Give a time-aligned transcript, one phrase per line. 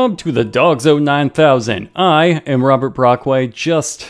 [0.00, 1.90] Welcome to the Dogg Zzone 9000.
[1.94, 4.08] I am Robert Brockway, just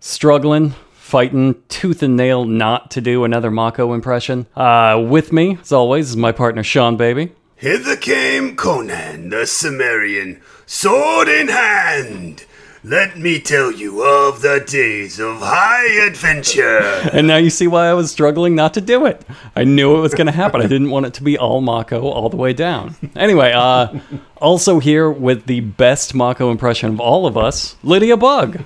[0.00, 4.48] struggling, fighting tooth and nail not to do another Mako impression.
[4.56, 7.30] Uh, with me, as always, is my partner Seanbaby.
[7.54, 12.44] Hither came Conan the Cimmerian, sword in hand.
[12.82, 16.80] Let me tell you of the days of high adventure.
[17.12, 19.20] And now you see why I was struggling not to do it.
[19.54, 20.62] I knew it was going to happen.
[20.62, 22.96] I didn't want it to be all Mako all the way down.
[23.16, 23.98] Anyway, uh,
[24.36, 28.64] also here with the best Mako impression of all of us, Lydia Bugg.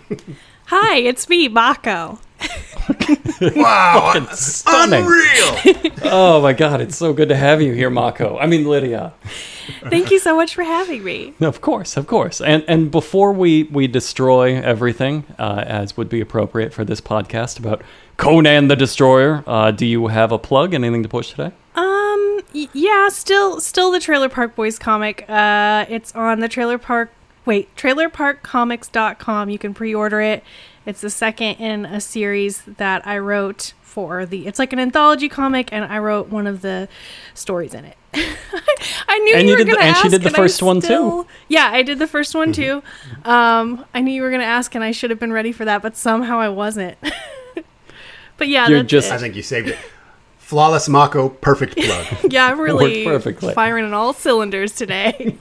[0.67, 2.21] Hi, it's me, Mako.
[3.41, 5.05] Wow, stunning.
[5.05, 5.91] unreal.
[6.07, 8.39] Oh my god, it's so good to have you here, Mako.
[8.39, 9.15] I mean, Lydia.
[9.89, 11.33] Thank you so much for having me.
[11.41, 12.41] Of course, of course.
[12.43, 17.59] And and before we we destroy everything, uh, as would be appropriate for this podcast
[17.59, 17.83] about
[18.19, 20.75] Conan the Destroyer, uh, do you have a plug?
[20.75, 21.53] Anything to push today?
[21.75, 25.25] Um, y- yeah, still, still the Trailer Park Boys comic.
[25.29, 27.11] Uh, it's on the Trailer Park.
[27.47, 29.51] Wait, trailerparkcomics.com.
[29.51, 30.43] You can pre-order it.
[30.87, 34.47] It's the second in a series that I wrote for the.
[34.47, 36.89] It's like an anthology comic, and I wrote one of the
[37.33, 37.97] stories in it.
[39.09, 40.05] I knew And you you were gonna ask.
[40.05, 41.27] and she did the I first one, too.
[41.49, 42.83] Yeah, I did the first one too.
[43.25, 45.81] Um, I knew you were gonna ask, and I should have been ready for that,
[45.83, 46.97] but somehow I wasn't.
[48.37, 49.15] but yeah, You're just- it.
[49.15, 49.79] I think you saved it.
[50.39, 52.07] Flawless Mako, perfect plug.
[52.31, 53.55] Yeah, I'm really perfectly.
[53.55, 55.39] firing on all cylinders today.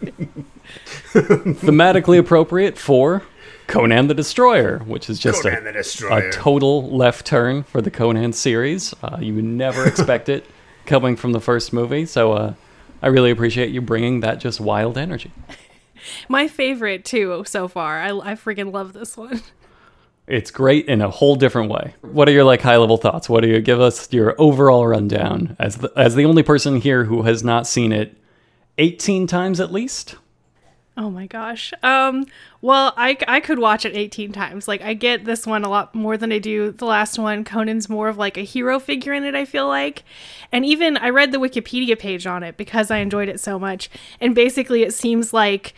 [1.13, 3.21] Thematically appropriate for
[3.67, 8.93] Conan the Destroyer, which is just a, a total left turn for the Conan series.
[9.01, 10.45] Uh, you would never expect it
[10.85, 12.05] coming from the first movie.
[12.05, 12.53] So uh,
[13.01, 15.31] I really appreciate you bringing that just wild energy.
[16.29, 17.99] My favorite too so far.
[17.99, 19.41] I I freaking love this one.
[20.25, 21.95] It's great in a whole different way.
[22.01, 23.27] What are your like high level thoughts?
[23.27, 27.03] What do you give us your overall rundown as the, as the only person here
[27.03, 28.15] who has not seen it
[28.77, 30.15] 18 times at least?
[30.95, 31.73] Oh my gosh.
[31.81, 32.25] Um
[32.61, 34.67] well, I I could watch it 18 times.
[34.67, 37.43] Like I get this one a lot more than I do the last one.
[37.43, 40.03] Conan's more of like a hero figure in it, I feel like.
[40.51, 43.89] And even I read the Wikipedia page on it because I enjoyed it so much.
[44.21, 45.73] And basically it seems like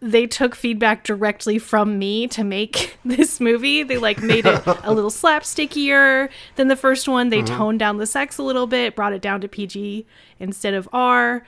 [0.00, 3.82] they took feedback directly from me to make this movie.
[3.82, 7.30] They like made it a little slapstickier than the first one.
[7.30, 7.56] They mm-hmm.
[7.56, 10.06] toned down the sex a little bit, brought it down to PG
[10.38, 11.44] instead of R.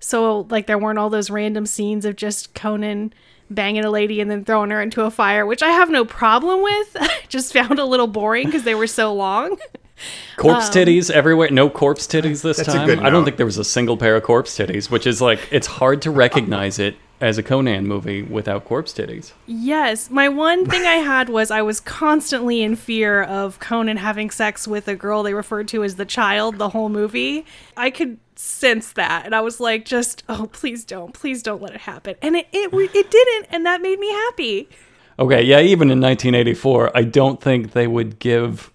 [0.00, 3.12] So like there weren't all those random scenes of just Conan
[3.50, 6.62] banging a lady and then throwing her into a fire, which I have no problem
[6.62, 6.96] with.
[7.00, 9.56] I just found a little boring because they were so long.
[10.36, 11.50] Corpse um, titties everywhere.
[11.50, 12.86] No corpse titties this That's a time.
[12.86, 15.40] good I don't think there was a single pair of corpse titties, which is like
[15.52, 19.32] it's hard to recognize it as a Conan movie without corpse titties.
[19.46, 24.30] Yes, my one thing I had was I was constantly in fear of Conan having
[24.30, 27.46] sex with a girl they referred to as the child the whole movie.
[27.76, 31.72] I could sense that, and I was like, just oh, please don't, please don't let
[31.72, 32.16] it happen.
[32.20, 34.68] And it it, it didn't, and that made me happy.
[35.18, 38.72] Okay, yeah, even in 1984, I don't think they would give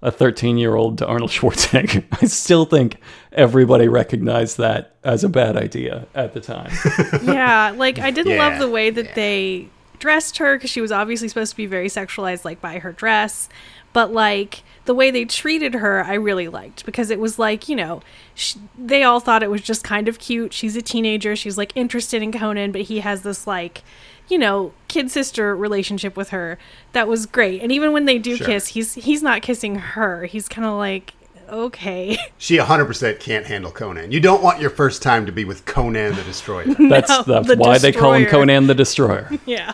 [0.00, 2.04] a 13 year old to Arnold Schwarzenegger.
[2.22, 2.98] I still think
[3.32, 6.72] everybody recognized that as a bad idea at the time.
[7.22, 11.28] yeah, like I didn't love the way that they dressed her because she was obviously
[11.28, 13.48] supposed to be very sexualized, like by her dress.
[13.92, 17.74] But like the way they treated her, I really liked because it was like you
[17.74, 18.02] know,
[18.34, 20.52] sh- they all thought it was just kind of cute.
[20.52, 21.34] She's a teenager.
[21.34, 23.82] She's like interested in Conan, but he has this like.
[24.28, 26.58] You know, kid sister relationship with her
[26.92, 28.46] that was great, and even when they do Sure.
[28.46, 30.24] kiss, he's he's not kissing her.
[30.26, 31.14] He's kind of like,
[31.48, 34.12] okay, She 100% can't handle Conan.
[34.12, 36.64] You don't want your first time to be with Conan the Destroyer.
[36.88, 39.30] That's, No, that's the why they call him Conan the Destroyer.
[39.46, 39.72] Yeah.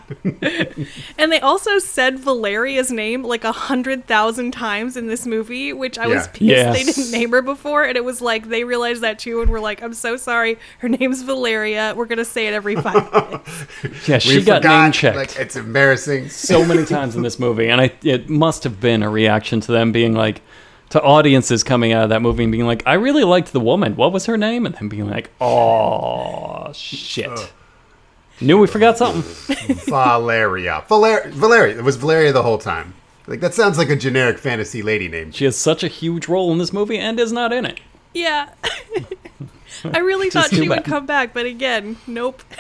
[1.19, 5.99] and they also said Valeria's name like a hundred thousand times in this movie, which
[5.99, 6.76] I was pissed Yes.
[6.76, 7.85] they didn't name her before.
[7.85, 10.59] And it was like they realized that too and were like, I'm so sorry.
[10.79, 11.94] Her name's Valeria.
[11.97, 14.09] We're gonna say it every five minutes.
[14.09, 15.17] Yeah, she We got forgot, name checked.
[15.17, 16.29] Like, it's embarrassing.
[16.29, 19.73] so many times in this movie, and I it must have been a reaction to
[19.73, 20.41] them being like
[20.94, 23.96] to audiences coming out of that movie and being like, I really liked the woman.
[23.96, 24.64] What was her name?
[24.64, 27.52] And then being like, Oh shit.
[28.41, 29.76] Knew we forgot something.
[29.88, 30.85] Valeria.
[30.88, 31.76] Valer- Valeria.
[31.79, 32.94] It was Valeria the whole time.
[33.26, 35.32] Like that sounds like a generic fantasy lady name.
[35.32, 37.81] She has such a huge role in this movie and is not in it.
[38.14, 38.50] yeah.
[39.93, 42.43] I really thought too she would come back, but again, nope.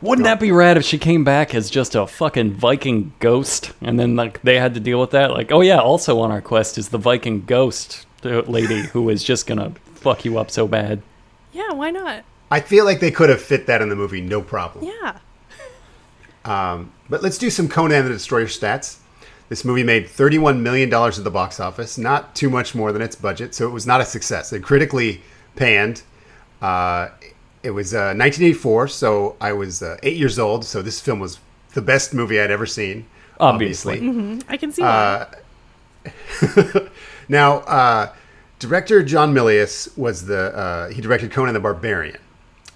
[0.00, 3.98] Wouldn't that be rad if she came back as just a fucking Viking ghost and
[3.98, 5.32] then like they had to deal with that?
[5.32, 9.24] Like, oh yeah, also on our quest is the Viking ghost uh, lady who is
[9.24, 11.02] just gonna fuck you up so bad.
[11.52, 12.24] Yeah, why not?
[12.50, 14.84] I feel like they could have fit that in the movie, no problem.
[14.84, 15.18] Yeah.
[17.08, 18.98] But let's do some Conan the Destroyer stats.
[19.48, 23.16] This movie made $31 million at the box office, not too much more than its
[23.16, 24.52] budget, so it was not a success.
[24.52, 25.22] It critically
[25.56, 26.02] panned.
[26.60, 27.08] Uh,
[27.62, 30.64] it was uh, 1984, so I was uh, eight years old.
[30.64, 31.38] So this film was
[31.74, 33.06] the best movie I'd ever seen.
[33.40, 33.98] Obviously.
[34.48, 35.26] I can see why.
[37.28, 38.12] Now, uh,
[38.58, 42.18] director John Milius was the uh, he directed Conan the Barbarian,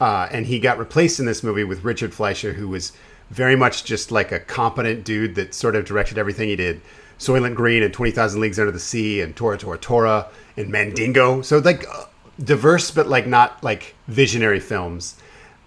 [0.01, 2.93] uh, and he got replaced in this movie with Richard Fleischer, who was
[3.31, 6.83] very much just like a competent dude that sort of directed everything he did.
[7.19, 11.41] Soylent Green and Twenty Thousand Leagues Under the Sea and Tora Tora Tora and Mandingo.
[11.41, 12.05] So like uh,
[12.43, 15.17] diverse, but like not like visionary films.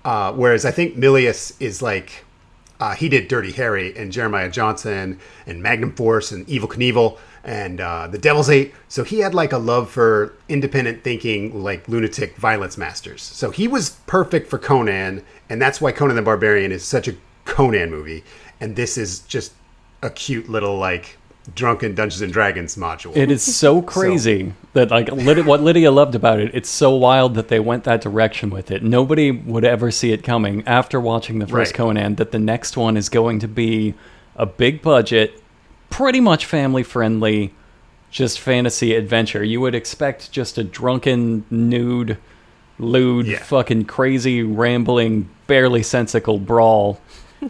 [0.04, 2.26] Uh, whereas I think Milius is like
[2.80, 7.80] uh, he did Dirty Harry and Jeremiah Johnson and Magnum Force and Evel Knievel and
[7.80, 8.74] uh, The Devil's Eight.
[8.90, 13.22] So he had like a love for independent thinking, like lunatic violence masters.
[13.22, 17.16] So he was perfect for Conan, and that's why Conan the Barbarian is such a
[17.46, 18.24] Conan movie.
[18.60, 19.54] And this is just
[20.02, 21.18] a cute little like
[21.54, 23.16] drunken Dungeons and Dragons module.
[23.16, 26.52] It is so crazy that like what Lydia loved about it.
[26.54, 28.84] It's so wild that they went that direction with it.
[28.84, 31.78] Nobody would ever see it coming after watching the first Right.
[31.78, 32.16] Conan.
[32.16, 33.94] That the next one is going to be
[34.36, 35.42] a big budget,
[35.90, 37.54] pretty much family friendly,
[38.10, 39.44] just fantasy adventure.
[39.44, 42.18] You would expect just a drunken, nude,
[42.80, 43.40] lewd, Yeah.
[43.40, 47.00] fucking crazy, rambling, barely sensical brawl.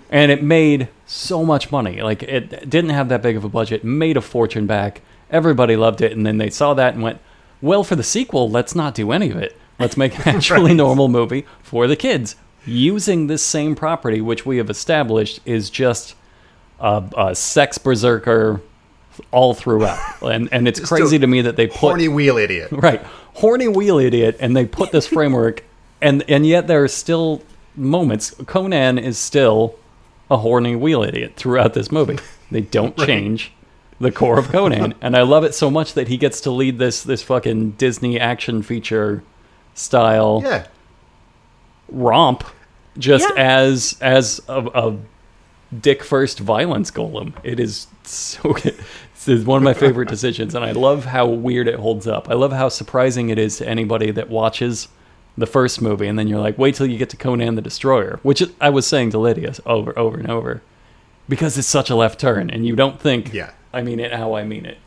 [0.09, 2.01] And it made so much money.
[2.01, 5.01] Like it didn't have that big of a budget, made a fortune back.
[5.31, 7.19] Everybody loved it, and then they saw that and went,
[7.61, 9.57] "Well, for the sequel, let's not do any of it.
[9.79, 10.75] Let's make an actually Right.
[10.77, 12.35] normal movie for the kids
[12.65, 16.15] using this same property, which we have established is just
[16.79, 18.61] a, a sex berserker
[19.31, 22.69] all throughout." And and it's Just crazy to me that they put Horny wheel idiot.
[22.71, 23.01] right
[23.35, 25.61] horny wheel idiot and they put this framework
[26.01, 27.41] and and yet there are still
[27.75, 29.75] moments conan is still
[30.31, 32.17] a horny wheel idiot throughout this movie
[32.51, 33.51] they don't change
[33.99, 36.77] the core of conan and i love it so much that he gets to lead
[36.79, 39.23] this this fucking disney action feature
[39.73, 40.65] style Yeah.
[41.89, 42.43] romp
[42.97, 43.43] just Yeah.
[43.43, 44.97] as as a, a
[45.81, 47.33] dick first violence golem.
[47.43, 48.75] It is so good.
[49.27, 52.29] It's one of my favorite decisions, and I love how weird it holds up.
[52.29, 54.87] I love how surprising it is to anybody that watches
[55.37, 58.19] the first movie, and then you're like, wait till you get to Conan the Destroyer,
[58.23, 60.61] which I was saying to Lydia over over and over,
[61.27, 63.51] because it's such a left turn, and you don't think, Yeah.
[63.73, 64.77] I mean it how I mean it.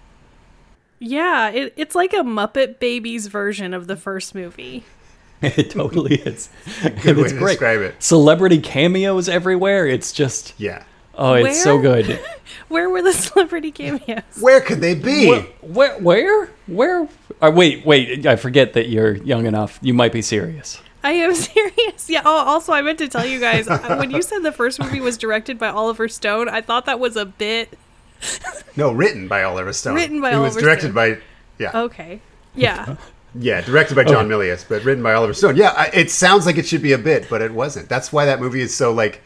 [0.99, 4.85] yeah, it, it's like a Muppet Babies version of the first movie.
[5.41, 6.49] It totally is.
[6.83, 7.51] Good And way it's to great.
[7.53, 8.03] describe it.
[8.03, 9.87] Celebrity cameos everywhere.
[9.87, 10.83] It's just Yeah.
[11.19, 12.21] Oh, it's so good.
[12.69, 14.23] Where were the celebrity cameos?
[14.41, 15.29] Where could they be?
[15.29, 15.43] Where?
[15.63, 15.99] Where?
[16.01, 16.47] Where?
[16.67, 17.09] where?
[17.41, 18.27] Uh, wait, wait.
[18.27, 19.79] I forget that you're young enough.
[19.81, 20.81] You might be serious.
[21.03, 22.11] I am serious.
[22.11, 22.23] Yeah.
[22.25, 25.01] Oh, also, I meant to tell you guys uh, when you said the first movie
[25.01, 27.79] was directed by Oliver Stone, I thought that was a bit
[28.77, 29.95] No, written by Oliver Stone.
[29.95, 30.95] Written by It was directed Stone.
[30.95, 31.19] by,
[31.59, 32.21] yeah, okay.
[32.55, 32.97] Yeah.
[33.35, 35.57] yeah, directed by John Milius, but written by Oliver Stone.
[35.57, 37.89] Yeah, I, it sounds like it should be a bit, but it wasn't.
[37.89, 39.21] That's why that movie is so like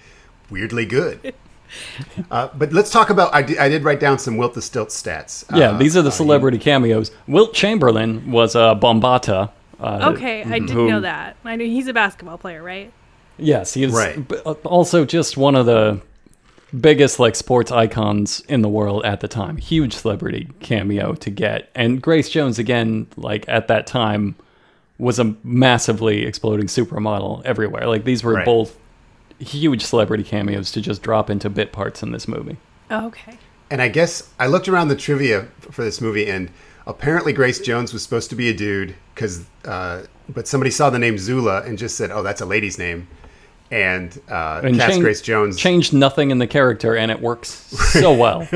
[0.51, 1.35] weirdly good.
[2.31, 3.33] Uh, but let's talk about.
[3.35, 5.45] I did, I did write down some Wilt the Stilt stats.
[5.57, 7.11] Yeah, Uh, these are the uh, celebrity cameos.
[7.27, 9.51] Wilt Chamberlain was a uh, Bombaata.
[9.81, 11.37] Uh, Okay, I didn't who- know that.
[11.45, 12.93] I knew he's a basketball player, right?
[13.39, 14.19] Yes, he is Right.
[14.47, 16.01] uh, also just one of the
[16.79, 19.57] biggest like sports icons in the world at the time.
[19.57, 21.71] Huge celebrity cameo to get.
[21.75, 24.37] And Grace Jones again like at that time
[24.99, 27.87] was a massively exploding supermodel everywhere.
[27.89, 28.45] Like these were Right.
[28.47, 28.79] both
[29.39, 32.57] huge celebrity cameos to just drop into bit parts in this movie.
[32.91, 33.39] Okay.
[33.71, 36.51] And I guess I looked around the trivia for this movie, and
[36.87, 40.99] apparently Grace Jones was supposed to be a dude, because uh, but somebody saw the
[40.99, 43.09] name Zula and just said, "Oh, that's a lady's name,"
[43.71, 45.57] and, uh, And cast chan- Grace Jones.
[45.57, 48.47] changed nothing in the character and it works so well.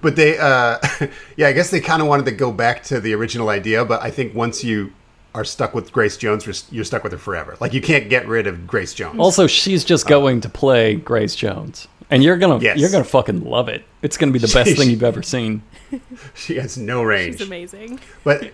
[0.00, 0.78] but they, uh,
[1.36, 3.84] yeah, I guess they kind of wanted to go back to the original idea.
[3.84, 4.92] But I think once you
[5.34, 7.56] are stuck with Grace Jones, you're, you're stuck with her forever.
[7.60, 9.18] Like you can't get rid of Grace Jones.
[9.18, 11.88] Also, she's just going to play Grace Jones.
[12.10, 12.78] And you're gonna Yes.
[12.78, 13.84] you're gonna fucking love it.
[14.02, 15.62] It's gonna be the best She- thing you've ever seen.
[16.34, 17.38] she has no range.
[17.38, 17.98] He's amazing.
[18.22, 18.52] But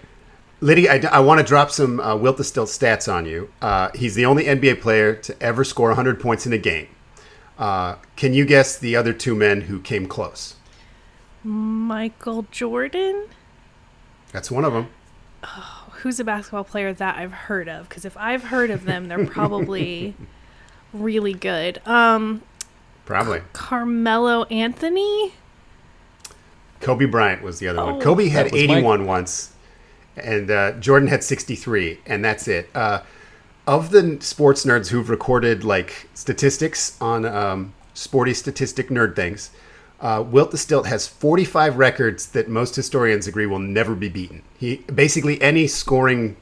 [0.61, 3.51] Lydia, I, I want to drop some uh, Wilt the Stilt stats on you.
[3.61, 6.89] Uh, he's the only NBA player to ever score 100 points in a game.
[7.59, 10.55] Uh, can you guess the other two men who came close?
[11.43, 13.27] Michael Jordan?
[14.33, 14.89] That's one of them.
[16.03, 17.89] Who's a basketball player that I've heard of?
[17.89, 20.15] Because if I've heard of them, they're probably
[20.93, 21.81] really good.
[21.87, 22.43] Um,
[23.05, 23.43] Probably.
[23.53, 25.35] Carmelo Anthony?
[26.81, 27.95] Kobe Bryant was the other one.
[27.97, 28.01] Oh.
[28.01, 29.53] Kobe had That was my- 81 once,
[30.17, 32.71] and uh, Jordan had 63, and that's it.
[32.75, 33.03] Uh,
[33.67, 39.51] of the sports nerds who've recorded like statistics on um, sporty statistic nerd things,
[40.01, 44.43] uh, Wilt the Stilt has 45 records that most historians agree will never be beaten.
[44.59, 46.37] He basically any scoring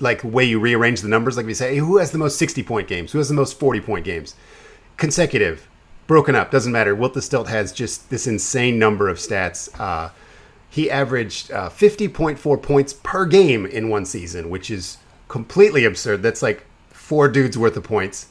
[0.00, 1.36] like way you rearrange the numbers.
[1.36, 3.12] Like we say, hey, who has the most sixty point games?
[3.12, 4.34] Who has the most forty point games?
[4.96, 5.68] Consecutive,
[6.06, 6.94] broken up, doesn't matter.
[6.94, 9.68] Wilt the Stilt has just this insane number of stats.
[9.80, 10.10] Uh,
[10.68, 14.98] he averaged uh, 50.4 points per game in one season, which is
[15.28, 16.20] completely absurd.
[16.20, 18.26] That's like four dudes worth of points.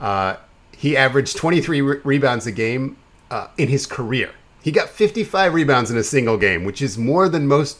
[0.00, 0.36] Uh,
[0.76, 2.96] he averaged 23 re- rebounds a game
[3.30, 4.30] uh, in his career.
[4.62, 7.78] He got 55 rebounds in a single game, which is more than most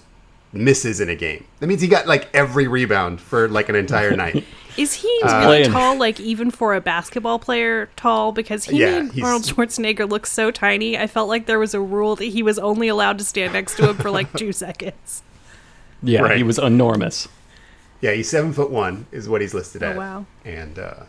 [0.52, 1.44] misses in a game.
[1.60, 4.44] That means he got like every rebound for like an entire night.
[4.76, 8.32] Is he Uh, really tall, like even for a basketball player tall?
[8.32, 10.98] Because he Yeah, made Arnold Schwarzenegger look so tiny.
[10.98, 13.76] I felt like there was a rule that he was only allowed to stand next
[13.76, 15.22] to him for like two seconds.
[16.02, 16.36] Yeah, Right.
[16.36, 17.28] he was enormous.
[18.00, 19.96] Yeah, he's seven foot one is what he's listed Oh, at.
[19.96, 20.26] wow.
[20.44, 21.04] And uh,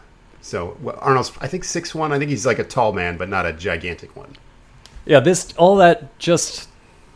[0.45, 2.11] so well, Arnold's, I think six one.
[2.13, 4.35] I think he's like a tall man, but not a gigantic one.
[5.05, 6.69] Yeah, this all that just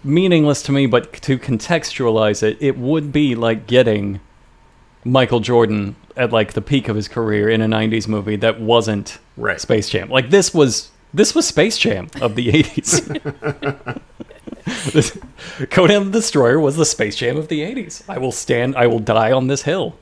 [0.03, 4.19] meaningless to me, but to contextualize it, it would be like getting
[5.05, 9.19] Michael Jordan at like the peak of his career in a 90s movie that wasn't
[9.37, 9.61] Right.
[9.61, 10.09] Space Jam.
[10.09, 14.01] Like this was this was Space Jam of the 80s.
[14.91, 15.17] This-
[15.69, 18.03] Conan the Destroyer was the Space Jam of the 80s.
[18.09, 19.97] I will stand I will die on this hill.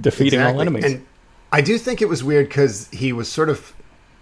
[0.00, 0.84] Defeating all enemies.
[0.84, 1.06] And
[1.52, 3.72] I do think it was weird because he was sort of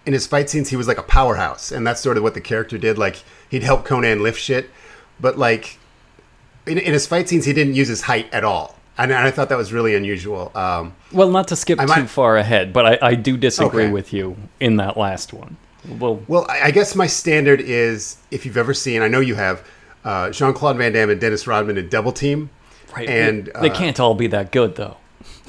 [0.05, 0.69] in his fight scenes.
[0.69, 2.97] He was like a powerhouse, and that's sort of what the character did.
[2.97, 4.69] Like he'd help Conan lift shit,
[5.19, 5.77] but like
[6.65, 9.31] in, in his fight scenes, he didn't use his height at all, and, and I
[9.31, 10.51] thought that was really unusual.
[10.55, 13.83] Um, well, not to skip I too might- far ahead, but I, I do disagree
[13.85, 13.91] Okay.
[13.93, 15.57] with you in that last one.
[15.87, 19.63] Well, Well, I guess my standard is if you've ever seen, I know you have,
[20.03, 22.49] uh, Jean Claude Van Damme and Dennis Rodman in Double Team.
[22.95, 23.07] Right.
[23.07, 24.97] And they uh, can't all be that good, though.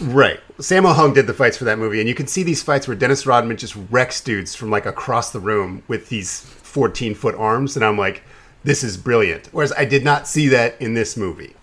[0.00, 0.40] Right.
[0.58, 2.96] Sammo Hung did the fights for that movie, and you can see these fights where
[2.96, 7.76] Dennis Rodman just wrecks dudes from like across the room with these 14 foot arms,
[7.76, 8.22] and I'm like,
[8.64, 9.48] this is brilliant.
[9.52, 11.54] Whereas I did not see that in this movie.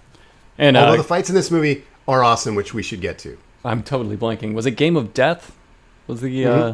[0.57, 3.37] And Although uh, the fights in this movie are awesome, which we should get to.
[3.63, 4.53] I'm totally blanking.
[4.53, 5.55] Was it Game of Death?
[6.07, 6.73] Was the uh,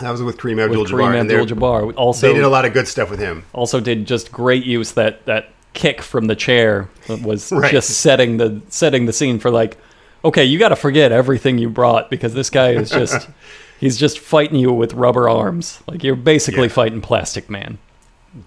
[0.00, 1.94] That was with Kareem with Abdul-Jabbar, Kareem Abdul-Jabbar?
[1.96, 3.44] Also, they did a lot of good stuff with him.
[3.52, 7.70] also did just great use that that kick from the chair that was Right.
[7.70, 9.76] just setting the setting the scene for like,
[10.24, 13.28] okay, you got to forget everything you brought because this guy is just
[13.80, 15.82] he's just fighting you with rubber arms.
[15.86, 16.74] Like you're basically Yeah.
[16.74, 17.78] fighting Plastic Man.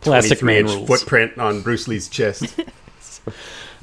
[0.01, 0.87] Plastic Man rules.
[0.87, 2.59] footprint on Bruce Lee's chest.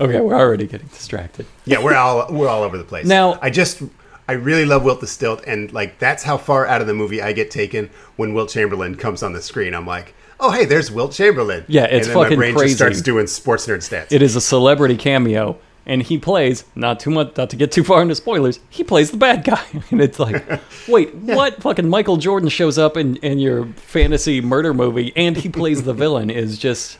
[0.00, 1.46] Okay, we're already getting distracted.
[1.66, 3.06] yeah, we're all we're all over the place.
[3.06, 3.80] Now- I just
[4.28, 7.22] I really love Wilt the Stilt, and like that's how far out of the movie
[7.22, 9.72] I get taken when Wilt Chamberlain comes on the screen.
[9.72, 11.64] I'm like, oh hey, there's Wilt Chamberlain.
[11.68, 12.66] Yeah, it's and then fucking my brain crazy.
[12.70, 14.10] just starts doing sports nerd stats.
[14.10, 17.84] It is a celebrity cameo, and he plays not too much, not to get too
[17.84, 18.60] far into spoilers.
[18.70, 20.44] He plays the bad guy, and it's like,
[20.88, 21.62] wait, what?
[21.62, 25.94] Fucking Michael Jordan shows up in in your fantasy murder movie, and he plays the
[25.94, 26.30] villain.
[26.30, 26.98] Is just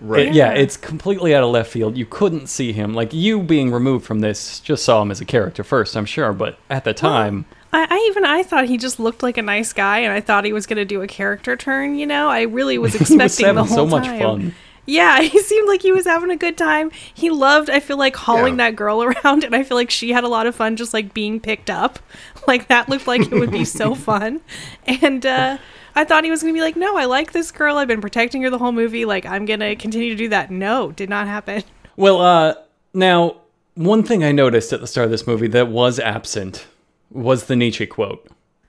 [0.00, 0.26] right.
[0.28, 1.96] it- yeah, it's completely out of left field.
[1.96, 4.60] You couldn't see him like you being removed from this.
[4.60, 8.06] Just saw him as a character first, I'm sure, but at the time, I, I
[8.10, 10.66] even I thought he just looked like a nice guy, and I thought he was
[10.66, 11.96] going to do a character turn.
[11.98, 14.20] You know, I really was he expecting was the whole so much time.
[14.20, 14.54] fun.
[14.84, 16.90] Yeah, he seemed like he was having a good time.
[17.14, 18.70] He loved, I feel like, hauling Yeah.
[18.70, 21.14] that girl around, and I feel like she had a lot of fun just like
[21.14, 21.98] being picked up.
[22.48, 24.40] Like that looked like it would be so fun.
[24.84, 25.58] And uh,
[25.94, 27.76] I thought he was going to be like, no, I like this girl.
[27.76, 29.04] I've been protecting her the whole movie.
[29.04, 30.50] Like, I'm going to continue to do that.
[30.50, 31.62] No, did not happen.
[31.96, 32.54] Well, uh,
[32.94, 33.36] now
[33.76, 36.66] one thing I noticed at the start of this movie that was absent
[37.12, 38.26] was the Nietzsche quote.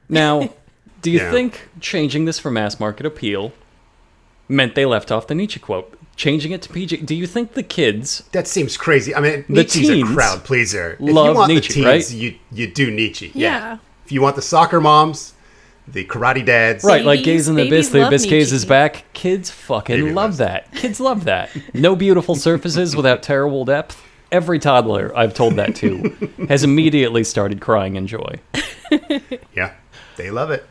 [0.08, 0.54] Now,
[1.02, 1.32] do you Yeah.
[1.32, 3.54] think changing this for mass market appeal
[4.48, 5.98] meant they left off the Nietzsche quote?
[6.16, 6.98] Changing it to PG?
[6.98, 8.24] Do you think the kids?
[8.34, 9.16] That seems crazy.
[9.16, 10.94] I mean, The Nietzsche's teens a crowd pleaser.
[10.94, 12.14] If love you want Nietzsche, the teens, right?
[12.14, 13.32] you you do Nietzsche.
[13.34, 13.78] Yeah.
[14.06, 15.34] If you want the soccer moms,
[15.88, 18.54] the karate dads, Right, like Babies- Gays in the babies Abyss, the love Abyss Gaze
[18.54, 19.06] is back.
[19.14, 20.38] Kids fucking Baby love loves.
[20.38, 20.72] that.
[20.74, 21.50] Kids love that.
[21.74, 24.02] No beautiful surfaces without terrible depth.
[24.32, 26.16] Every toddler I've told that to
[26.48, 28.40] has immediately started crying in joy.
[29.56, 29.74] Yeah,
[30.18, 30.66] they love it.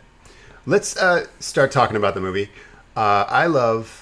[0.66, 2.49] Let's uh, start talking about the movie.
[2.96, 4.01] Uh, I love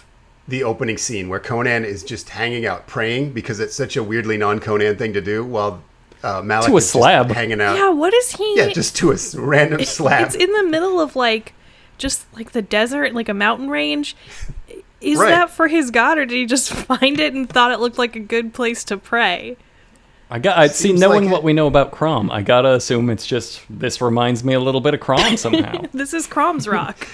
[0.51, 4.37] the opening scene where Conan is just hanging out praying because it's such a weirdly
[4.37, 5.83] non-Conan thing to do while
[6.23, 7.31] uh, Malak To a is just slab.
[7.31, 7.77] hanging out.
[7.77, 8.55] Yeah, what is he?
[8.57, 10.27] Yeah, just to a random slab.
[10.27, 11.55] It's in the middle of like
[11.99, 14.15] just like the desert, like a mountain range.
[15.01, 15.31] Is Right.
[15.31, 18.15] that for his god, or did he just find it and thought it looked like
[18.17, 19.57] a good place to pray?
[20.33, 20.59] I got.
[20.59, 20.93] I see.
[20.93, 21.45] Knowing like what it.
[21.45, 24.93] we know about Crom, I gotta assume it's just this reminds me a little bit
[24.95, 25.83] of Crom somehow.
[25.93, 27.09] This is Crom's Rock.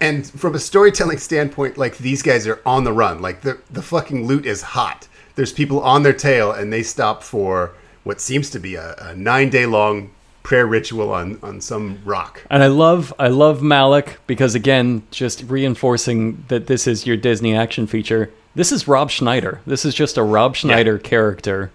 [0.00, 3.20] And from a storytelling standpoint, like these guys are on the run.
[3.20, 5.08] Like the the fucking loot is hot.
[5.34, 7.72] There's people on their tail, and they stop for
[8.04, 10.10] what seems to be a, a nine day long
[10.44, 12.42] prayer ritual on on some rock.
[12.50, 17.54] and I love, I love Malak because again, just reinforcing that this is your Disney
[17.54, 18.30] action feature.
[18.54, 19.60] This is Rob Schneider.
[19.66, 21.70] This is just a Rob Schneider character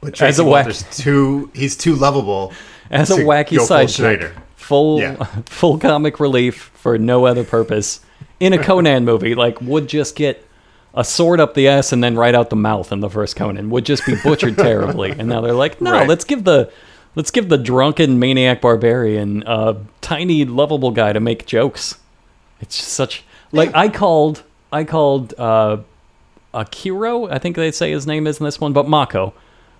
[0.00, 2.52] But As a wack- too he's too lovable.
[2.90, 4.34] as a wacky sidekick, Schneider.
[4.66, 5.14] Full Yeah.
[5.46, 8.00] full comic relief for no other purpose
[8.40, 9.34] in a Conan movie.
[9.34, 10.44] Like would just get
[10.94, 13.70] a sword up the ass and then right out the mouth in the first Conan.
[13.70, 15.10] Would just be butchered terribly.
[15.10, 16.08] And now they're like, no, Right.
[16.08, 16.70] let's give the
[17.14, 21.96] let's give the drunken maniac barbarian a tiny lovable guy to make jokes.
[22.60, 24.42] It's just such like I called
[24.72, 25.78] I called uh
[26.54, 29.34] Akiro, I think they say his name is in this one, but Mako.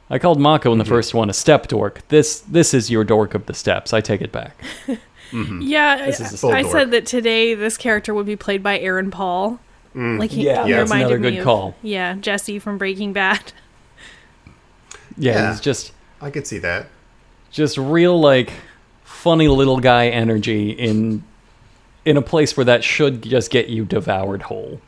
[0.08, 2.06] I called Mako in the first one a step dork.
[2.08, 3.92] This this is your dork of the steps.
[3.92, 4.56] I take it back.
[5.32, 5.60] Mm-hmm.
[5.62, 8.78] Yeah, This is a I, I said that today this character would be played by
[8.78, 9.58] Aaron Paul.
[9.92, 10.20] Mm.
[10.20, 11.75] Like he, Yeah, he that's reminded another me good of- call.
[11.82, 13.52] Yeah, Jesse from Breaking Bad.
[15.16, 15.50] Yeah, Yeah.
[15.50, 16.86] he's just I could see that.
[17.50, 18.52] just real like
[19.02, 21.25] funny little guy energy in
[22.04, 24.80] in a place where that should just get you devoured whole.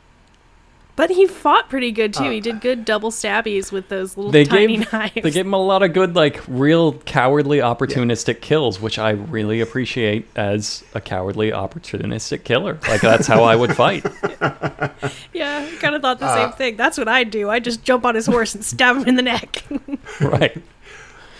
[0.99, 2.29] But he fought pretty good too.
[2.29, 5.13] he did good double stabbies with those little Uh, They tiny gave knives.
[5.15, 9.61] they gave him a lot of good like real cowardly opportunistic kills, which I really
[9.61, 12.77] appreciate as a cowardly opportunistic killer.
[12.89, 14.05] Like that's how I would fight.
[15.33, 16.75] yeah, I kind of thought the Uh, same thing.
[16.75, 17.49] That's what I'd do.
[17.49, 19.63] I'd just jump on his horse and stab him in the neck.
[20.19, 20.61] right.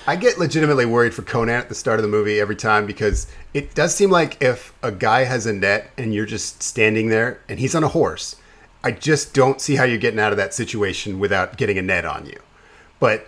[0.07, 3.27] I get legitimately worried for Conan at the start of the movie every time because
[3.53, 7.41] it does seem like if a guy has a net and you're just standing there
[7.49, 8.37] and he's on a horse,
[8.83, 12.05] I just don't see how you're getting out of that situation without getting a net
[12.05, 12.39] on you.
[12.99, 13.27] But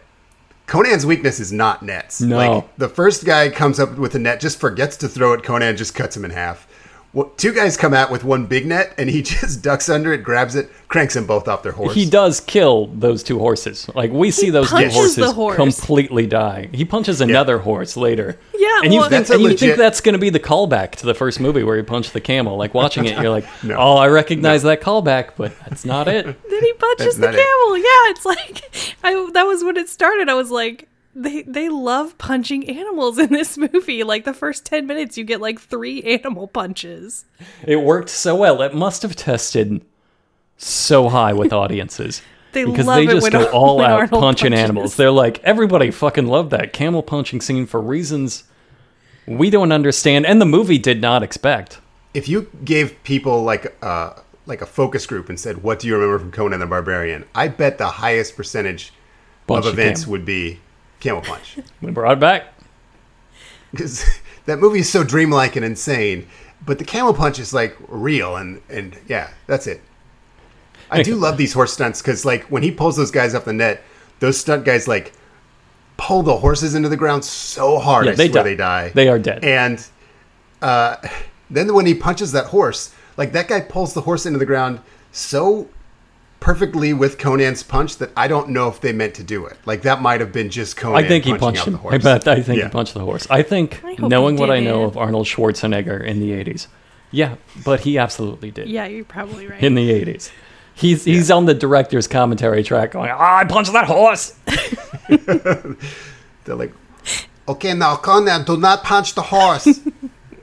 [0.65, 2.21] Conan's weakness is not nets.
[2.21, 2.37] No.
[2.37, 5.43] Like the first guy comes up with a net, just forgets to throw it.
[5.43, 6.67] Conan just cuts him in half.
[7.13, 10.19] Well, two guys come out with one big net, and he just ducks under it,
[10.23, 11.93] grabs it, cranks them both off their horse.
[11.93, 13.89] He does kill those two horses.
[13.93, 15.55] Like we see those two horses horse.
[15.57, 16.69] completely die.
[16.71, 18.39] He punches another horse later.
[18.55, 20.39] Yeah, and you well- think That's a and you think that's going to be the
[20.39, 22.55] callback to the first movie where he punched the camel.
[22.57, 23.75] Like watching it, you're like, No.
[23.77, 26.25] oh, I recognize that callback, but that's not it.
[26.25, 27.37] then he punches That's the not it.
[27.37, 27.77] camel.
[27.77, 30.29] Yeah, it's like I that was when it started.
[30.29, 34.03] I was like, they they love punching animals in this movie.
[34.03, 37.25] Like the first ten minutes, you get like three animal punches.
[37.65, 38.61] It worked so well.
[38.61, 39.83] It must have tested
[40.57, 42.21] so high with audiences.
[42.53, 44.59] They because love they it just when go Ar- all when out Arnold punching punches.
[44.61, 44.95] animals.
[44.97, 48.43] They're like, everybody fucking loved that camel punching scene for reasons
[49.25, 51.79] we don't understand, and the movie did not expect.
[52.13, 54.15] if you gave people like uh
[54.47, 57.47] like a focus group and said, "What do you remember from Conan the Barbarian?" I
[57.47, 58.91] bet the highest percentage
[59.47, 60.11] Punch of events camel.
[60.11, 60.59] would be
[61.01, 62.53] Camel Punch We brought it back.
[63.71, 64.05] because
[64.45, 66.27] that movie is so dreamlike and insane.
[66.65, 69.81] But the Camel Punch is like real and and yeah, that's it.
[70.89, 73.53] I do love these horse stunts because like when he pulls those guys off the
[73.53, 73.81] net,
[74.19, 75.13] those stunt guys like
[75.97, 78.05] pull the horses into the ground so hard.
[78.05, 78.49] Yeah, I they swear die.
[78.49, 78.89] they die.
[78.89, 79.43] They are dead.
[79.43, 79.85] And
[80.61, 80.97] uh,
[81.49, 84.81] then when he punches that horse, like that guy pulls the horse into the ground
[85.11, 85.67] so
[86.41, 89.57] perfectly with Conan's punch that I don't know if they meant to do it.
[89.65, 91.01] Like that might have been just Conan.
[91.01, 91.73] I think he punched out him.
[91.73, 92.03] The I horse.
[92.03, 92.27] bet.
[92.27, 92.65] I think Yeah.
[92.65, 93.25] he punched the horse.
[93.29, 96.67] I think, I hope knowing what I know of Arnold Schwarzenegger in the '80s,
[97.11, 99.63] yeah, but he absolutely did Yeah, you're probably right.
[99.63, 100.31] in the '80s.
[100.73, 104.35] He's he's on the director's commentary track going, "Ah, I punched that horse."
[106.45, 106.73] They're like,
[107.47, 109.79] okay, now Conan, do not punch the horse.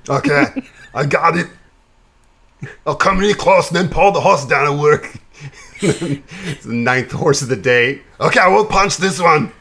[0.08, 0.44] Okay,
[0.94, 1.48] I got it.
[2.86, 5.12] I'll come really close and then pull the horse down and work.
[6.50, 8.02] it's the ninth horse of the day.
[8.20, 9.52] Okay, I will punch this one.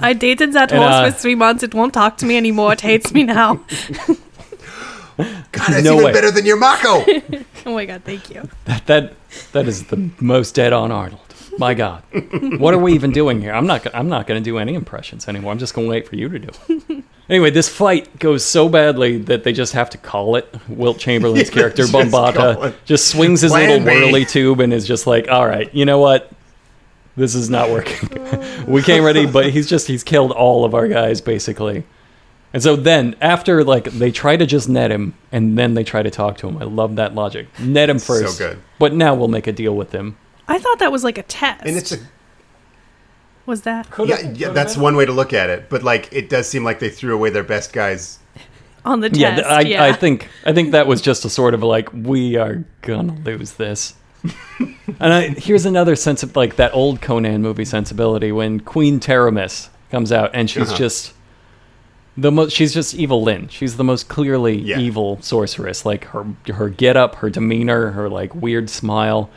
[0.00, 1.62] I dated that And, horse uh, for three months.
[1.62, 2.72] It won't talk to me anymore.
[2.72, 3.54] It hates me now.
[5.18, 6.12] God, that's No even way.
[6.12, 7.04] better than your Mako.
[7.66, 8.48] oh my god, thank you.
[8.66, 9.14] That that
[9.52, 11.20] that is the most dead on Arnold.
[11.58, 12.04] My God,
[12.60, 13.52] what are we even doing here?
[13.52, 13.82] I'm not.
[13.82, 15.50] go- I'm not going to do any impressions anymore.
[15.50, 17.02] I'm just going to wait for you to do.
[17.28, 17.32] It.
[17.34, 20.52] Anyway, this fight goes so badly that they just have to call it.
[20.68, 23.90] Wilt Chamberlain's Yeah, character just Bombaata just swings his Plan little B.
[23.92, 26.30] whirly tube and is just like, "All right, you know what?
[27.16, 28.08] This is not working.
[28.66, 31.84] we came ready, but he's just he's killed all of our guys basically."
[32.54, 36.02] And so then, after like they try to just net him, and then they try
[36.02, 36.56] to talk to him.
[36.56, 37.46] I love that logic.
[37.60, 38.58] Net him So first, good.
[38.78, 40.16] But now we'll make a deal with him.
[40.48, 41.66] I thought that was like a test.
[41.66, 41.98] and it's a
[43.48, 45.68] was that yeah, yeah, that's one way to look at it.
[45.68, 48.20] But like, it does seem like they threw away their best guys.
[48.84, 49.20] on the test?
[49.20, 49.82] Yeah, th- I, yeah.
[49.84, 53.52] I think I think that was just a sort of like we are gonna lose
[53.54, 53.94] this.
[54.58, 59.68] and I, here's another sense of like that old Conan movie sensibility when Queen Taramis
[59.90, 60.76] comes out and she's Uh-huh.
[60.76, 61.14] just
[62.16, 63.48] the most she's just evil Lynn.
[63.48, 64.78] She's the most clearly Yeah.
[64.78, 65.86] evil sorceress.
[65.86, 69.30] Like her her get up, her demeanor, her like weird smile.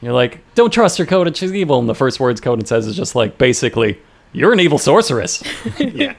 [0.00, 1.34] You're like, don't trust her, Conan.
[1.34, 1.78] She's evil.
[1.78, 3.98] And the first words Conan says is just like, basically,
[4.32, 5.42] you're an evil sorceress.
[5.78, 6.14] Yeah,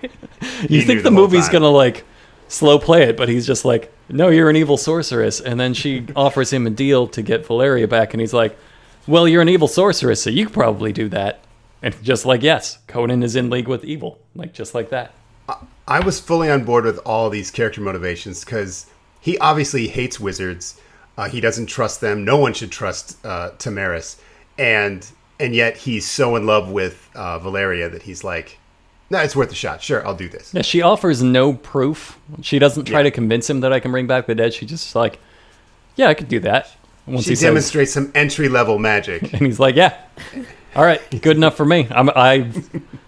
[0.63, 2.03] You He think the, the movie's gonna like
[2.47, 6.05] slow play it, but he's just like, "No, you're an evil sorceress." And then she
[6.15, 8.57] offers him a deal to get Valeria back, and he's like,
[9.07, 11.41] "Well, you're an evil sorceress, so you could probably do that."
[11.81, 15.13] And just like yes, Conan is in league with evil, like just like that.
[15.87, 18.87] I was fully on board with all these character motivations because
[19.21, 20.79] he obviously hates wizards.
[21.17, 22.23] Uh, he doesn't trust them.
[22.23, 24.19] No one should trust uh, Taramis,
[24.57, 25.05] and
[25.39, 28.59] and yet he's so in love with uh, Valeria that he's like,
[29.09, 29.81] "No, it's worth a shot.
[29.81, 32.19] Sure, I'll do this." Yeah, she offers no proof.
[32.41, 33.03] She doesn't try Yeah.
[33.03, 34.53] to convince him that I can bring back the dead.
[34.53, 35.19] She just like,
[35.95, 36.69] yeah, I could do that.
[37.07, 39.21] Once She he says, demonstrates some entry level magic.
[39.33, 39.97] and he's like, yeah,
[40.75, 41.87] all right, good enough for me.
[41.89, 42.51] I'm I,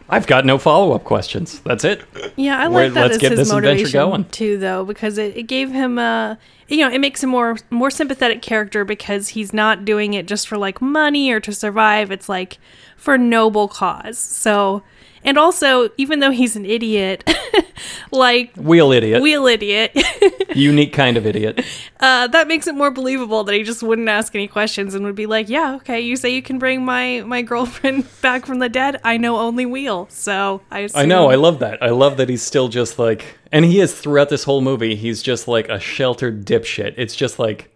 [0.10, 1.60] I've got no follow up questions.
[1.60, 2.04] That's it.
[2.36, 4.26] Yeah, I like that let's as get his this motivation going.
[4.26, 7.92] too, though, because it, it gave him a, you know, it makes him more more
[7.92, 12.12] sympathetic character because he's not doing it just for like money or to survive.
[12.12, 12.58] It's like
[12.98, 14.18] for noble cause.
[14.18, 14.82] So,
[15.24, 17.30] and also, even though he's an idiot,
[18.12, 19.92] like Wheel idiot, wheel idiot,
[20.56, 21.64] unique kind of idiot.
[22.00, 25.16] uh, that makes it more believable that he just wouldn't ask any questions and would
[25.16, 28.70] be like, "Yeah, okay, you say you can bring my my girlfriend back from the
[28.70, 29.00] dead.
[29.04, 31.02] I know only wheel, so I." Assume.
[31.02, 31.30] I know.
[31.30, 31.82] I love that.
[31.84, 34.96] I love that he's still just like, and he is throughout this whole movie.
[34.96, 36.94] He's just like a sheltered dipshit.
[36.98, 37.72] It's just like,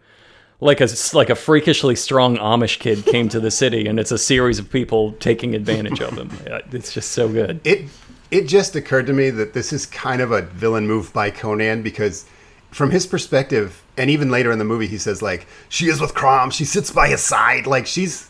[0.63, 4.17] like a like a freakishly strong Amish kid came to the city, and it's a
[4.17, 6.29] series of people taking advantage of him.
[6.71, 7.61] It's just so good.
[7.65, 7.89] it
[8.31, 11.83] it just occurred to me that this is kind of a villain move by Conan
[11.83, 12.25] because
[12.71, 16.15] from his perspective and even later in the movie he says like she is with
[16.15, 18.29] Crom she sits by his side like she's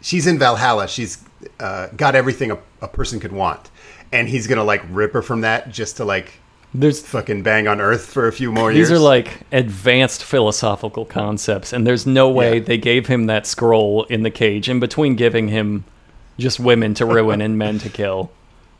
[0.00, 1.22] she's in Valhalla she's
[1.60, 3.70] uh, got everything a, a person could want
[4.10, 6.32] and he's gonna like rip her from that just to like
[6.74, 11.04] There's fucking bang on earth for a few more years these are like advanced philosophical
[11.04, 12.64] concepts, and there's no way Yeah.
[12.64, 15.84] they gave him that scroll in the cage in between giving him
[16.38, 18.30] just women to ruin and men to kill.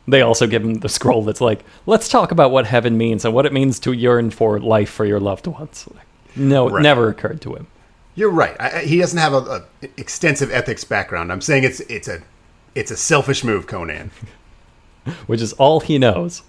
[0.07, 3.33] They also give him the scroll that's like, let's talk about what heaven means and
[3.33, 5.87] what it means to yearn for life for your loved ones.
[5.93, 7.67] Like, no, it never occurred to him.
[8.15, 8.55] You're right.
[8.59, 9.37] I, I- he doesn't have a,
[9.81, 11.31] a extensive ethics background.
[11.31, 12.21] I'm saying it's it's a
[12.75, 14.09] it's a selfish move, Conan.
[15.27, 16.41] Which is all he knows.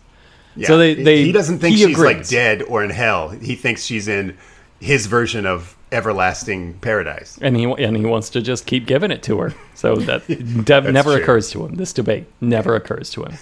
[0.57, 0.67] Yeah.
[0.69, 3.31] So they- they- he doesn't think he she's like dead or in hell.
[3.31, 4.37] He thinks she's in
[4.81, 7.39] his version of everlasting paradise.
[7.41, 9.55] And he and he wants to just keep giving it to her.
[9.75, 10.27] So that
[10.65, 11.23] dev- never true.
[11.23, 11.75] occurs to him.
[11.77, 13.37] This debate never occurs to him.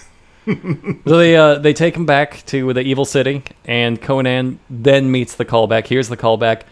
[1.06, 5.34] so they uh, they take him back to the evil city, and Conan then meets
[5.36, 5.86] the callback.
[5.86, 6.62] Here's the callback.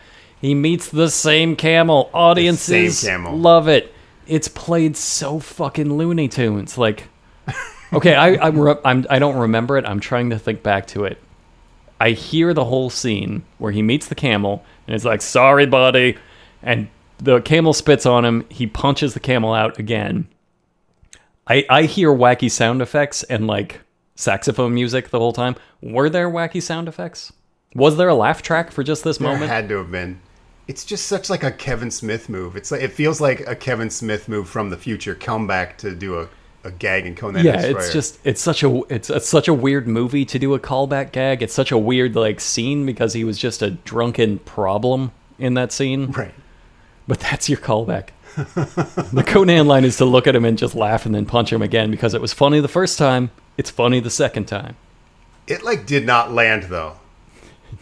[0.41, 2.11] He meets the same camel.
[2.15, 3.37] Audiences same camel.
[3.39, 3.95] love it.
[4.27, 6.77] It's played so fucking Looney Tunes.
[6.79, 7.09] Like,
[7.93, 9.85] okay, I I'm, re- I'm I don't remember it.
[9.85, 11.19] I'm trying to think back to it.
[12.01, 16.17] I hear the whole scene where he meets the camel and it's like, sorry, buddy.
[16.63, 18.47] And the camel spits on him.
[18.49, 20.27] He punches the camel out again.
[21.47, 23.81] I, I hear wacky sound effects and like
[24.15, 25.57] saxophone music the whole time.
[25.83, 27.33] Were there wacky sound effects?
[27.75, 29.51] Was there a laugh track for just this There moment?
[29.51, 30.21] had to have been.
[30.69, 32.57] It's just such like a Kevin Smith move.
[32.57, 35.95] It's like it feels like a Kevin Smith move from the future come back to
[35.95, 36.29] do a,
[36.65, 37.45] a gag in Conan.
[37.45, 40.61] yeah, it's just it's such a it's, it's such a weird movie to do a
[40.61, 41.43] callback gag.
[41.43, 45.73] It's such a weird like scene because he was just a drunken problem in that
[45.73, 46.11] scene.
[46.13, 46.35] right.
[47.09, 48.11] But that's your callback.
[48.37, 51.63] the Conan line is to look at him and just laugh and then punch him
[51.63, 53.31] again because it was funny the first time.
[53.57, 54.77] It's funny the second time.
[55.49, 56.97] It like did not land though.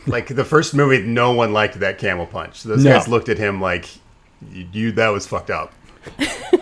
[0.06, 2.62] Like the first movie, no one liked that camel punch.
[2.62, 2.92] Those No.
[2.92, 3.88] guys looked at him like,
[4.50, 5.72] "You, you that was fucked up."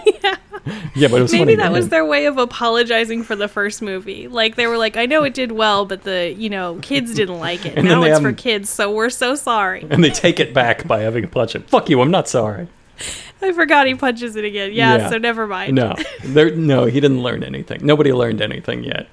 [0.95, 1.45] Yeah, but it was funny.
[1.45, 4.29] Maybe that was their way of apologizing for the first movie.
[4.29, 7.39] Like they were like, I know it did well, but the you know kids didn't
[7.39, 7.77] like it.
[7.85, 9.87] Now it's have for um, kids, so we're so sorry.
[9.89, 11.63] And they take it back by having a punch him.
[11.65, 12.69] Fuck you, I'm not sorry.
[13.43, 14.73] I forgot he punches it again.
[14.73, 15.11] Yeah, Yeah.
[15.11, 15.75] so never mind.
[15.75, 17.85] No, there, no, he didn't learn anything.
[17.85, 19.07] Nobody learned anything yet.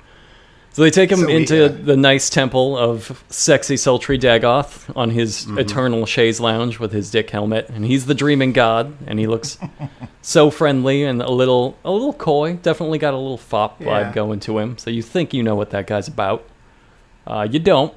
[0.74, 5.46] So they take him So into the nice temple of sexy, sultry Dagoth on his
[5.46, 5.60] Mm-hmm.
[5.60, 9.60] eternal chaise lounge with his dick helmet, and he's the dreaming god, and he looks
[10.24, 12.56] so friendly and a little, a little coy.
[12.56, 14.78] Definitely got a little fop vibe going to him.
[14.80, 16.44] So you think you know what that guy's about.
[17.28, 17.94] Uh, you don't,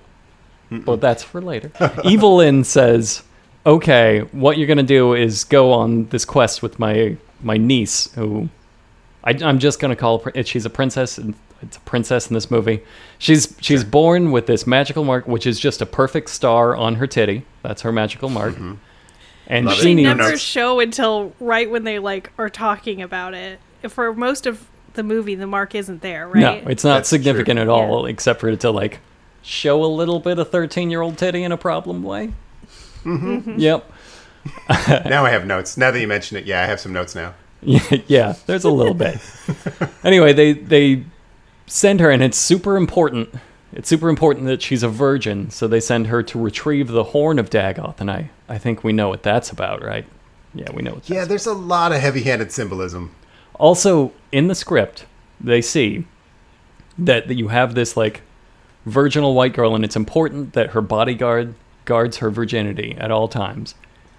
[0.70, 1.70] but that's for later.
[2.04, 3.22] Evelyn says,
[3.64, 8.50] "Okay, what you're gonna do is go on this quest with my my niece, who
[9.24, 10.22] I, I'm just gonna call.
[10.44, 12.82] She's a princess, and it's a princess in this movie.
[13.18, 17.06] She's she's born with this magical mark, which is just a perfect star on her
[17.06, 17.44] titty.
[17.62, 18.56] That's her magical mark.
[19.48, 20.40] And Love she They needs never notes.
[20.40, 23.60] show until right when they like are talking about it.
[23.88, 26.64] For most of the movie, the mark isn't there, right?
[26.64, 27.62] no, it's not That's significant true.
[27.62, 28.98] at all, except for it to like
[29.42, 32.32] show a little bit of 13 year old titty in a problem way.
[33.04, 33.58] Mm-hmm.
[33.60, 33.92] Yep.
[35.06, 35.76] now I have notes.
[35.76, 37.34] Now that you mention it, yeah, I have some notes now.
[37.62, 39.18] Yeah, yeah, there's a little bit.
[40.04, 41.04] anyway, they they
[41.66, 43.34] send her, and it's super important.
[43.72, 47.38] It's super important that she's a virgin, so they send her to retrieve the horn
[47.38, 50.06] of Dagoth, and I I think we know what that's about, right?
[50.54, 51.10] Yeah, we know what.
[51.10, 53.14] Yeah, there's a lot of heavy-handed symbolism.
[53.54, 55.04] Also, in the script,
[55.40, 56.06] they see
[56.98, 58.22] that you have this like
[58.86, 63.74] virginal white girl, and it's important that her bodyguard guards her virginity at all times.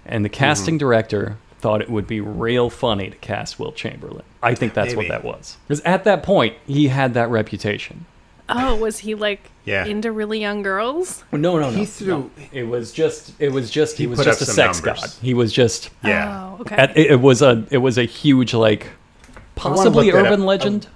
[0.06, 0.86] And the casting Mm-hmm.
[0.86, 4.22] director thought it would be real funny to cast Wilt Chamberlain.
[4.42, 4.96] I think that's Maybe.
[4.96, 5.56] what that was.
[5.66, 8.06] Because at that point, he had that reputation.
[8.50, 9.84] Oh, was he like Yeah.
[9.84, 11.22] into really young girls?
[11.32, 11.70] No, no, no.
[11.70, 13.32] He threw- It was just.
[13.38, 13.96] It was just.
[13.98, 15.00] He, He was just a sex numbers.
[15.02, 15.10] god.
[15.22, 15.90] He was just.
[16.02, 16.54] Yeah.
[16.56, 16.76] Oh, okay.
[16.76, 17.66] At, it, it was a.
[17.70, 18.86] It was a huge like.
[19.54, 20.46] Possibly urban up.
[20.46, 20.86] legend.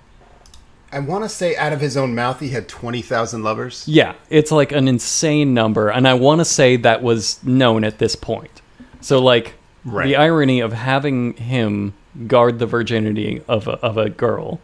[0.93, 3.83] I want to say out of his own mouth, he had 20,000 lovers.
[3.89, 7.99] Yeah, it's like an insane number, and I want to say that was known at
[7.99, 8.61] this point.
[9.01, 10.07] So, like, Right.
[10.07, 11.95] the irony of having him
[12.27, 14.61] guard the virginity of a, of a girl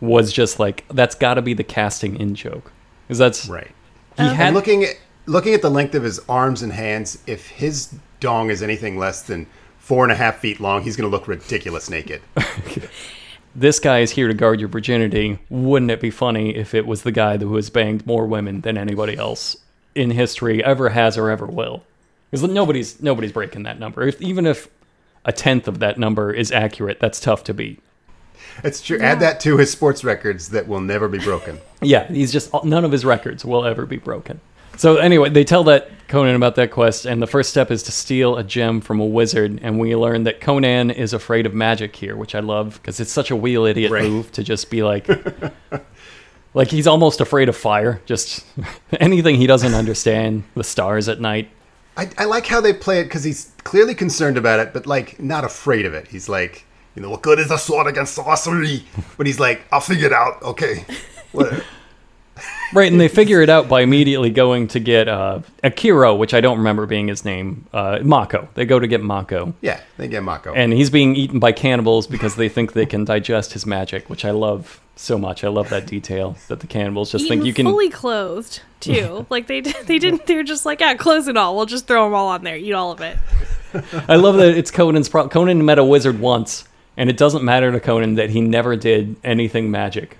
[0.00, 2.72] was just like that's got to be the casting in joke,
[3.06, 3.70] because that's Right.
[4.16, 7.48] he And had looking at looking at the length of his arms and hands, if
[7.48, 9.46] his dong is anything less than
[9.78, 12.22] four and a half feet long, he's going to look ridiculous naked.
[13.54, 15.38] this guy is here to guard your virginity.
[15.50, 18.78] Wouldn't it be funny if it was the guy who has banged more women than
[18.78, 19.56] anybody else
[19.94, 21.84] in history ever has or ever will?
[22.32, 24.02] Because nobody's nobody's breaking that number.
[24.08, 24.66] If, even if
[25.24, 27.80] a tenth of that number is accurate, that's tough to beat.
[28.64, 28.98] It's true.
[28.98, 31.60] Add that to his sports records that will never be broken.
[31.84, 34.40] Yeah, he's just none of his records will ever be broken.
[34.76, 37.92] So anyway, they tell that Conan about that quest, and the first step is to
[37.92, 41.94] steal a gem from a wizard, and we learn that Conan is afraid of magic
[41.96, 44.04] here, which I love because it's such a wheel idiot Right.
[44.08, 45.08] move to just be like,
[46.54, 48.00] like he's almost afraid of fire.
[48.06, 48.44] Just
[49.00, 51.50] anything he doesn't understand, the stars at night.
[51.96, 55.20] I, I like how they play it because he's clearly concerned about it, but like
[55.20, 56.08] not afraid of it.
[56.08, 58.84] He's like, you know, what good is a sword against sorcery?
[59.16, 60.42] But he's like, I'll figure it out.
[60.42, 60.84] Okay,
[61.32, 61.64] whatever.
[62.74, 66.40] Right, and they figure it out by immediately going to get uh, Akiro, which I
[66.40, 68.48] don't remember being his name, uh, Mako.
[68.54, 69.52] They go to get Mako.
[69.60, 70.54] yeah, they get Mako.
[70.54, 74.24] and he's being eaten by cannibals because they think they can digest his magic, which
[74.24, 75.44] I love so much.
[75.44, 77.66] I love that detail that the cannibals just Eaten think you can.
[77.66, 79.26] fully clothed too.
[79.30, 80.26] like they did- they didn't.
[80.26, 81.56] They're just like, yeah, close it all.
[81.56, 82.56] We'll just throw them all on there.
[82.56, 83.18] Eat all of it.
[84.08, 85.08] I love that it's Conan's.
[85.08, 86.64] Pro- Conan met a wizard once,
[86.96, 90.18] and it doesn't matter to Conan that he never did anything magic.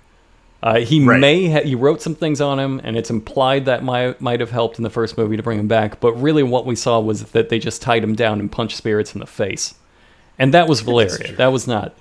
[0.62, 1.18] Uh, he Right.
[1.18, 4.50] may ha- he wrote some things on him, and it's implied that might might have
[4.52, 5.98] helped in the first movie to bring him back.
[6.00, 9.12] But really, what we saw was that they just tied him down and punched spirits
[9.14, 9.74] in the face,
[10.38, 11.32] and that was Valeria.
[11.36, 11.94] That was not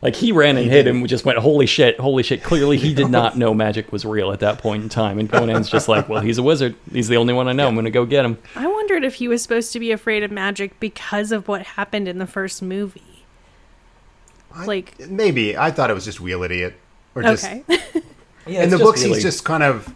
[0.00, 0.98] like he ran and hit him.
[0.98, 2.44] and Just went holy shit, holy shit.
[2.44, 5.18] Clearly, he did not know magic was real at that point in time.
[5.18, 6.76] And Conan's just like, well, he's a wizard.
[6.92, 7.66] He's the only one I know.
[7.66, 8.38] I'm gonna go get him.
[8.54, 12.06] I wondered if he was supposed to be afraid of magic because of what happened
[12.06, 13.24] in the first movie.
[14.54, 16.74] I- like- maybe I thought it was just wheel idiot,
[17.14, 17.62] or just Okay.
[18.46, 19.92] Yeah, in the just books really- he's just kind of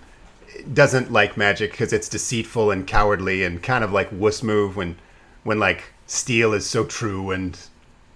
[0.74, 4.96] doesn't like magic because it's deceitful and cowardly and kind of like wuss move when
[5.44, 7.58] when like steel is so true and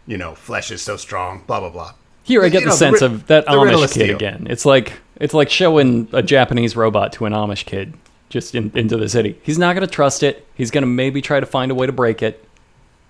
[0.07, 1.43] you know flesh is so strong.
[1.47, 1.95] Blah blah blah.
[2.23, 4.01] Here I get You the know, sense ri- of that the riddle Amish of kid
[4.05, 4.17] steel.
[4.17, 4.47] again.
[4.51, 7.95] It's like it's like showing a Japanese robot to an Amish kid
[8.29, 9.41] just in, into the city.
[9.43, 10.47] He's not going to trust it.
[10.55, 12.45] He's going to maybe try to find a way to break it,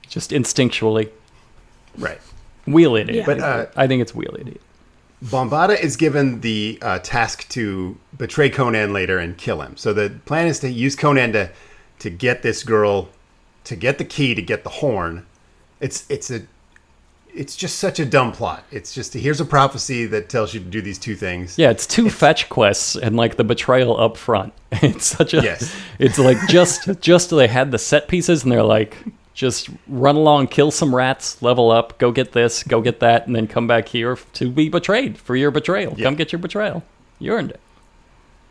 [0.08, 1.10] just instinctually.
[1.98, 2.20] Right.
[2.66, 3.16] Wheel idiot.
[3.16, 3.26] Yeah.
[3.26, 4.60] But, uh, I think it's wheel idiot.
[5.24, 9.76] Bombaata is given the uh, task to betray Conan later and kill him.
[9.76, 11.50] So the plan is to use Conan to
[12.00, 13.08] to get this girl,
[13.64, 15.26] to get the key, to get the horn.
[15.80, 16.42] It's it's a
[17.34, 18.64] it's just such a dumb plot.
[18.70, 21.58] It's just here's a prophecy that tells you to do these two things.
[21.58, 24.52] Yeah, it's two fetch quests and like the betrayal up front.
[24.82, 25.74] It's such a Yes.
[25.98, 28.96] it's like just just they had the set pieces and they're like
[29.36, 33.36] just run along, kill some rats, level up, go get this, go get that, and
[33.36, 35.94] then come back here to be betrayed for your betrayal.
[35.96, 36.04] Yeah.
[36.06, 36.82] Come get your betrayal.
[37.18, 37.60] You earned it.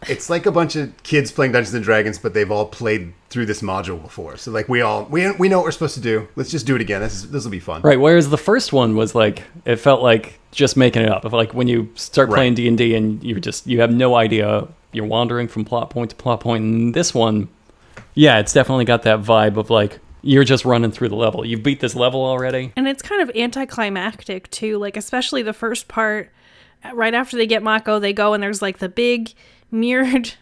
[0.07, 3.47] It's like a bunch of kids playing Dungeons and Dragons, but they've all played through
[3.47, 4.37] this module before.
[4.37, 6.27] So like we all we we know what we're supposed to do.
[6.35, 7.01] Let's just do it again.
[7.01, 7.81] This is this will be fun.
[7.81, 7.99] Right.
[7.99, 11.23] Whereas the first one was like it felt like just making it up.
[11.31, 12.35] Like when you start Right.
[12.35, 15.89] playing D and D and you just you have no idea, you're wandering from plot
[15.89, 16.63] point to plot point.
[16.63, 17.47] And this one,
[18.13, 21.45] yeah, it's definitely got that vibe of like you're just running through the level.
[21.45, 22.73] You've beat this level already.
[22.75, 26.31] And it's kind of anticlimactic too, like especially the first part.
[26.93, 29.33] Right after they get Mako, they go and there's like the big
[29.71, 30.33] mirrored,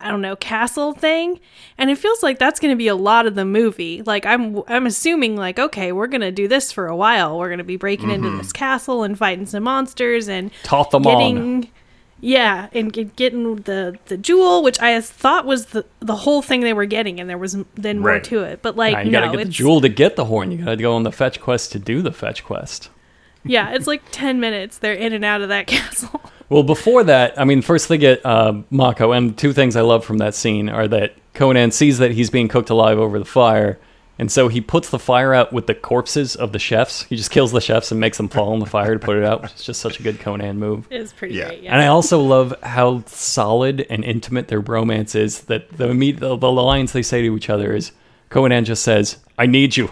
[0.00, 1.40] I don't know, castle thing,
[1.78, 4.02] and it feels like that's going to be a lot of the movie.
[4.02, 7.38] Like I'm, I'm assuming like okay, we're going to do this for a while.
[7.38, 8.38] We're going to be breaking into mm-hmm.
[8.38, 11.70] this castle and fighting some monsters and Toth them getting.
[12.20, 16.60] Yeah, and get, getting the the jewel, which I thought was the the whole thing
[16.60, 18.24] they were getting, and there was then more Right.
[18.24, 18.62] to it.
[18.62, 20.50] But like, Nah, you no, gotta get the it's jewel to get the horn.
[20.50, 22.88] You gotta go on the fetch quest to do the fetch quest.
[23.44, 24.78] yeah, it's like ten minutes.
[24.78, 26.20] They're in and out of that castle.
[26.48, 30.04] Well, before that, I mean, first they get uh, Mako, and two things I love
[30.04, 33.78] from that scene are that Conan sees that he's being cooked alive over the fire,
[34.18, 37.02] And so he puts the fire out with the corpses of the chefs.
[37.04, 39.24] He just kills the chefs and makes them fall in the fire to put it
[39.24, 40.86] out, which is just such a good Conan move.
[40.90, 41.46] It's pretty Yeah.
[41.48, 41.62] great.
[41.64, 41.72] Yeah.
[41.72, 45.40] And I also love how solid and intimate their bromance is.
[45.42, 47.90] That the meet the, the lines they say to each other is
[48.30, 49.90] Conan just says, "I need you,"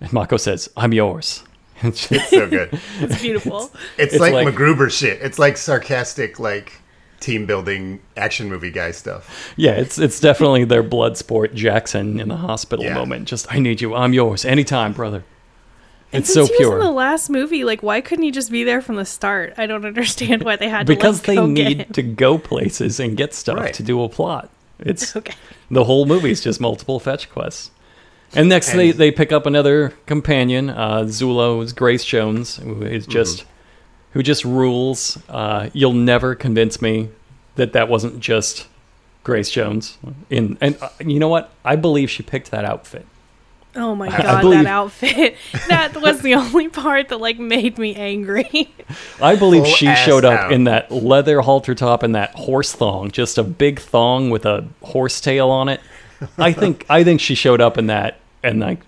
[0.00, 1.42] and Mako says, "I'm yours."
[1.82, 2.78] It's so good.
[3.00, 3.70] it's beautiful.
[3.98, 5.20] It's, It's like, like- MacGruber shit.
[5.22, 6.74] It's like sarcastic, like
[7.20, 9.52] team building action movie guy stuff.
[9.56, 12.94] yeah, it's it's definitely their Bloodsport Jackson in the hospital Yeah.
[12.94, 13.28] moment.
[13.28, 13.94] Just, "I need you.
[13.94, 14.44] I'm yours.
[14.44, 15.22] Anytime, brother."
[16.12, 18.50] And It's so since he was in the last movie, like, why couldn't he just
[18.50, 19.54] be there from the start?
[19.56, 21.92] I don't understand why they had to because they need him.
[21.92, 23.74] to go places and get stuff Right.
[23.74, 24.48] to do a plot.
[24.80, 25.34] It's Okay.
[25.70, 27.70] the whole movie's just multiple fetch quests.
[28.34, 33.06] And next, they, And- they pick up another companion, uh, Zula's Grace Jones, who is
[33.06, 33.44] just
[34.12, 35.18] who just rules.
[35.28, 37.08] Uh, you'll never convince me
[37.56, 38.66] that that wasn't just
[39.24, 39.98] Grace Jones.
[40.30, 41.50] In and uh, you know what?
[41.64, 43.06] I believe she picked that outfit.
[43.76, 45.36] Oh my I god, believe- that outfit.
[45.68, 48.72] that was the only part that like made me angry.
[49.22, 50.52] I believe Full she showed up out.
[50.52, 54.66] in that leather halter top and that horse thong, just a big thong with a
[54.82, 55.80] horse tail on it.
[56.36, 58.80] I think I think she showed up in that, and like,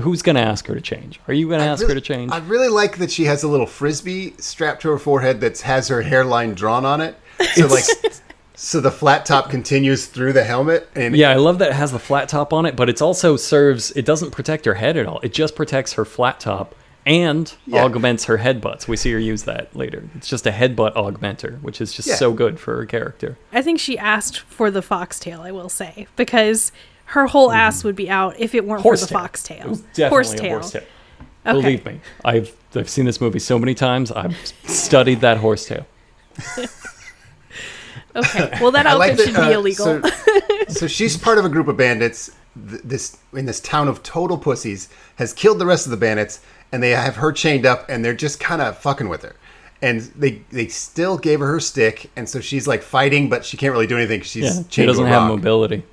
[0.00, 1.20] who's gonna ask her to change?
[1.28, 2.32] Are you gonna ask really, her to change?
[2.32, 5.88] I really like that she has a little frisbee strapped to her forehead that has
[5.88, 7.16] her hairline drawn on it.
[7.54, 7.84] So like,
[8.54, 11.92] so the flat top continues through the helmet, and yeah, I love that it has
[11.92, 13.90] the flat top on it, but it also serves.
[13.92, 15.20] It doesn't protect her head at all.
[15.20, 16.74] It just protects her flat top
[17.06, 17.82] and Yeah.
[17.82, 18.86] augments her headbutts.
[18.86, 20.04] We see her use that later.
[20.14, 22.16] It's just a headbutt augmenter, which is just Yeah.
[22.16, 23.38] so good for her character.
[23.52, 26.72] I think she asked for the foxtail, I will say, because
[27.10, 29.18] her whole ass would be out if it weren't for the Horsetail.
[29.20, 29.60] foxtail.
[29.66, 30.82] It was definitely a horsetail.
[31.46, 31.52] Okay.
[31.60, 34.12] Believe me, I've I've seen this movie so many times.
[34.12, 35.86] I've studied that horsetail.
[38.16, 38.58] Okay.
[38.60, 39.84] Well, that I outfit like that, should be uh, illegal.
[40.02, 40.02] So,
[40.68, 42.32] so she's part of a group of bandits.
[42.68, 46.40] th- This in this town of total pussies has killed the rest of the bandits,
[46.72, 49.36] and they have her chained up, and they're just kind of fucking with her.
[49.80, 53.56] And they they still gave her her stick, and so she's like fighting, but she
[53.56, 54.22] can't really do anything.
[54.22, 55.36] she's Yeah, chained she doesn't to a have rock.
[55.38, 55.84] mobility.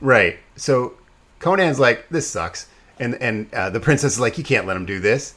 [0.00, 0.38] Right.
[0.56, 0.94] So
[1.38, 2.68] Conan's like, this sucks.
[2.98, 5.34] And and uh, the princess is like, you can't let him do this.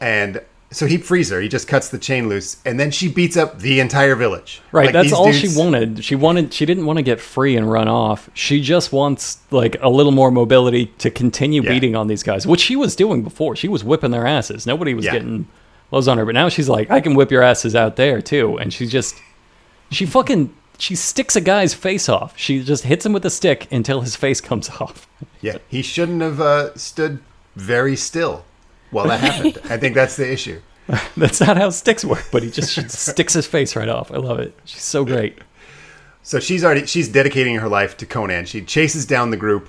[0.00, 1.40] And so he frees her.
[1.40, 2.56] He just cuts the chain loose.
[2.64, 4.62] And then she beats up the entire village.
[4.72, 6.02] Right, Like, that's all dudes- she wanted.
[6.04, 8.30] She wanted she didn't want to get free and run off.
[8.34, 11.70] She just wants like a little more mobility to continue Yeah.
[11.70, 13.54] beating on these guys, which she was doing before.
[13.56, 14.66] She was whipping their asses.
[14.66, 15.12] Nobody was Yeah.
[15.12, 15.48] getting
[15.90, 18.56] blows on her, but now she's like, I can whip your asses out there too.
[18.58, 19.16] And she's just
[19.90, 22.36] she fucking she sticks a guy's face off.
[22.36, 25.08] She just hits him with a stick until his face comes off.
[25.40, 25.58] Yeah.
[25.68, 27.20] He shouldn't have uh, stood
[27.56, 28.44] very still
[28.90, 29.58] while that happened.
[29.64, 30.60] I think that's the issue.
[31.16, 34.10] That's not how sticks work, but he just sticks his face right off.
[34.10, 34.52] I love it.
[34.64, 35.38] She's so great.
[36.24, 38.46] So she's already she's dedicating her life to Conan.
[38.46, 39.68] She chases down the group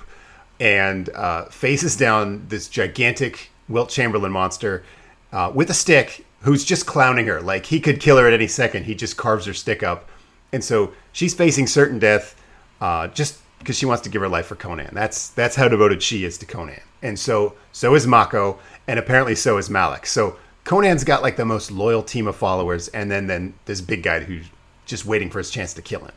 [0.58, 4.84] and uh, faces down this gigantic Wilt Chamberlain monster
[5.32, 7.40] uh, with a stick, who's just clowning her.
[7.40, 8.84] Like he could kill her at any second.
[8.84, 10.08] He just carves her stick up,
[10.52, 12.40] and so she's facing certain death
[12.80, 14.90] uh, just because she wants to give her life for Conan.
[14.92, 16.80] That's that's how devoted she is to Conan.
[17.02, 20.06] And so so is Mako, and apparently so is Malak.
[20.06, 24.02] So Conan's got like the most loyal team of followers, and then then this big
[24.02, 24.46] guy who's
[24.86, 26.12] just waiting for his chance to kill him.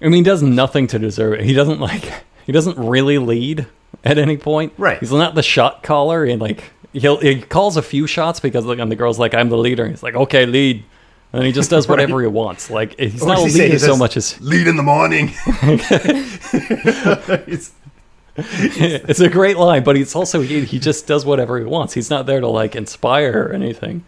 [0.00, 1.44] I mean, he does nothing to deserve it.
[1.44, 2.24] He doesn't like.
[2.44, 3.66] He doesn't really lead
[4.04, 4.72] at any point.
[4.76, 4.98] Right.
[4.98, 8.78] He's not the shot caller, and like he'll he calls a few shots because like,
[8.78, 10.84] and the girl's like, "I'm the leader." And he's like, "Okay, lead,"
[11.32, 12.70] and he just does whatever he wants.
[12.70, 13.70] Like he's What not a does he say?
[13.70, 15.32] He so much as Lead in the morning.
[17.46, 17.72] It's-
[18.34, 21.92] it's a great line, but he's also he, he just does whatever he wants.
[21.92, 24.04] He's not there to like inspire or anything.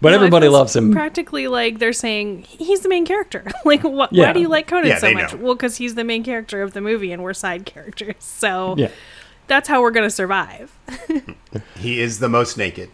[0.00, 0.92] But No, everybody loves him.
[0.92, 3.44] Practically, like they're saying he's the main character.
[3.64, 5.32] like, wh- why do you like Conan Yeah, so much?
[5.34, 5.40] know.
[5.40, 8.14] Well, because he's the main character of the movie, and we're side characters.
[8.20, 8.90] So Yeah.
[9.48, 10.70] that's how we're gonna survive.
[11.78, 12.90] he is the most naked.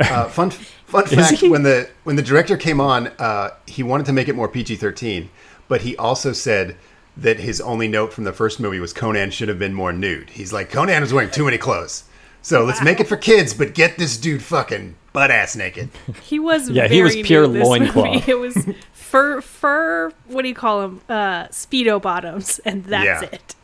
[0.00, 1.48] Uh, fun fun fact: he?
[1.48, 4.76] when the when the director came on, uh, he wanted to make it more PG
[4.76, 5.30] thirteen,
[5.68, 6.76] but he also said
[7.16, 10.30] that his only note from the first movie was Conan should have been more nude.
[10.30, 12.04] He's like Conan was wearing too many clothes,
[12.42, 15.88] so let's make it for kids, but get this dude fucking butt ass naked.
[16.22, 18.28] He was Yeah, he was pure nude loincloth.
[18.28, 20.12] It was fur fur.
[20.26, 21.00] What do you call them?
[21.08, 23.28] Uh, speedo bottoms, and that's Yeah.
[23.32, 23.54] it.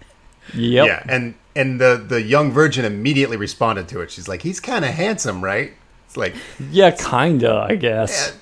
[0.54, 0.86] Yep.
[0.86, 4.10] Yeah, and and the the young virgin immediately responded to it.
[4.10, 5.74] She's like, he's kind of handsome, right?
[6.12, 6.34] It's like,
[6.70, 7.66] Yeah, kinda.
[7.70, 8.36] I guess.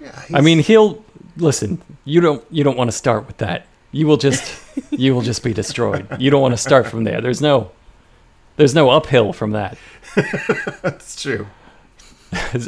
[0.00, 1.04] yeah, I mean, he'll
[1.36, 1.82] listen.
[2.04, 2.44] You don't.
[2.52, 3.66] You don't want to start with that.
[3.90, 4.62] You will just.
[4.92, 6.06] you will just be destroyed.
[6.20, 7.20] You don't want to start from there.
[7.20, 7.72] There's no.
[8.56, 9.76] There's no uphill from that.
[10.82, 11.46] That's true.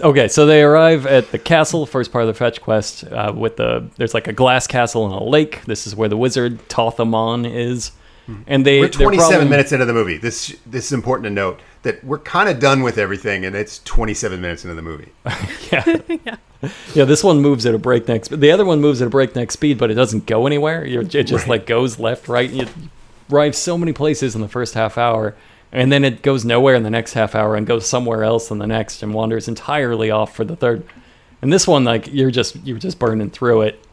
[0.00, 3.04] Okay, so they arrive at the castle, first part of the fetch quest.
[3.04, 5.64] Uh, with the there's like a glass castle and a lake.
[5.66, 7.92] This is where the wizard Thoth-Amon is,
[8.48, 10.16] and they We're 27 problem- minutes into the movie.
[10.18, 11.60] This this is important to note.
[11.82, 15.08] That we're kind of done with everything, and it's 27 minutes into the movie.
[15.72, 15.98] yeah.
[16.94, 17.04] yeah.
[17.04, 18.40] this one moves at a breakneck speed.
[18.40, 20.84] The other one moves at a breakneck speed, but it doesn't go anywhere.
[20.86, 21.48] You're, it just Right.
[21.48, 22.48] like goes left, right.
[22.48, 22.68] And you
[23.30, 25.34] arrive so many places in the first half hour,
[25.72, 28.58] and then it goes nowhere in the next half hour and goes somewhere else in
[28.58, 30.84] the next and wanders entirely off for the third.
[31.40, 33.84] And this one, like you're just you're just burning through it.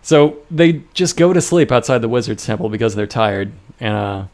[0.00, 3.52] So they just go to sleep outside the wizard's temple because they're tired.
[3.80, 4.24] And uh,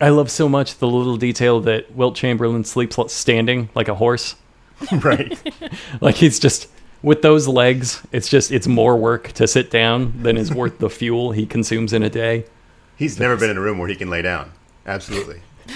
[0.00, 4.36] I love so much the little detail that Wilt Chamberlain sleeps standing like a horse
[4.92, 5.38] right.
[6.00, 6.68] like he's just
[7.02, 10.90] with those legs it's just it's more work to sit down than is worth the
[10.90, 12.44] fuel he consumes in a day
[12.96, 14.52] He's never been in a room where he can lay down.
[14.86, 15.42] Absolutely.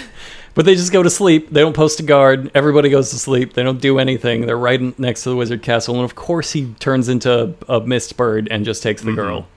[0.55, 3.53] but they just go to sleep they don't post a guard everybody goes to sleep
[3.53, 6.73] they don't do anything they're right next to the wizard castle and of course he
[6.79, 9.15] turns into a, a mist bird and just takes the mm-hmm.
[9.15, 9.47] girl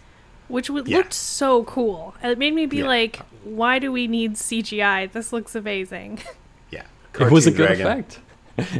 [0.48, 0.98] which w- Yeah.
[0.98, 2.14] looked so cool.
[2.22, 2.86] It made me be Yeah.
[2.86, 5.10] like, why do we need CGI?
[5.12, 6.20] This looks amazing.
[6.70, 6.82] Yeah.
[7.20, 7.86] it was a good dragon.
[7.86, 8.18] effect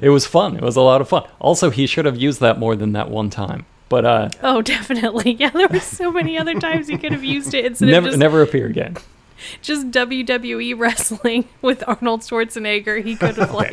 [0.03, 2.59] it was fun it was a lot of fun also he should have used that
[2.59, 5.33] more than that one time but uh oh, definitely.
[5.35, 8.13] Yeah, there were so many other times he could have used it instead never of
[8.13, 8.97] just, never appear again
[9.63, 13.05] just WWE wrestling with Arnold Schwarzenegger.
[13.05, 13.71] He could have like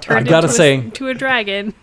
[0.00, 1.74] turned I gotta into, say- a, to a dragon.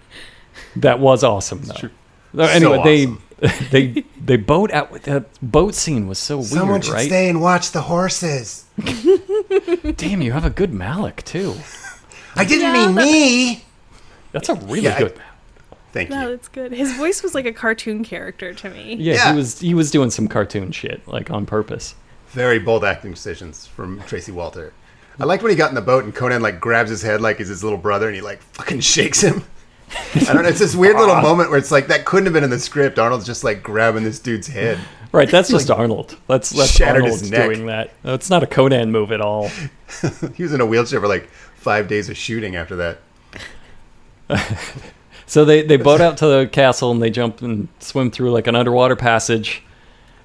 [0.77, 1.73] That was awesome, though.
[1.73, 1.89] true.
[2.35, 3.21] So anyway, awesome.
[3.39, 4.91] They they they boat out.
[5.03, 6.47] That boat scene was so weird.
[6.49, 7.05] Someone weird, should right?
[7.07, 8.65] stay and watch the horses.
[9.97, 11.55] Damn, you have a good Malak too.
[12.35, 13.65] I didn't Yeah, mean that- me.
[14.31, 15.21] That's a really Yeah, I- good.
[15.93, 16.21] Thank No, you.
[16.25, 16.73] No, that's good.
[16.73, 18.95] His voice was like a cartoon character to me.
[18.99, 19.31] yeah, Yeah.
[19.31, 21.95] he was he was doing some cartoon shit like on purpose.
[22.29, 24.73] Very bold acting decisions from Tracy Walter.
[25.17, 27.37] I liked when he got in the boat and Conan like grabs his head like
[27.37, 29.45] he's his little brother and he like fucking shakes him.
[29.91, 30.49] I don't know.
[30.49, 32.99] It's this weird little moment where it's like that couldn't have been in the script.
[32.99, 34.79] Arnold's just like grabbing this dude's head.
[35.11, 36.17] Right, that's just Arnold.
[36.27, 37.91] That's that's Arnold doing that.
[38.03, 39.49] It's not a Conan move at all.
[40.35, 42.99] He was in a wheelchair for like five days of shooting after that.
[45.27, 48.47] So they they boat out to the castle and they jump and swim through like
[48.47, 49.63] an underwater passage.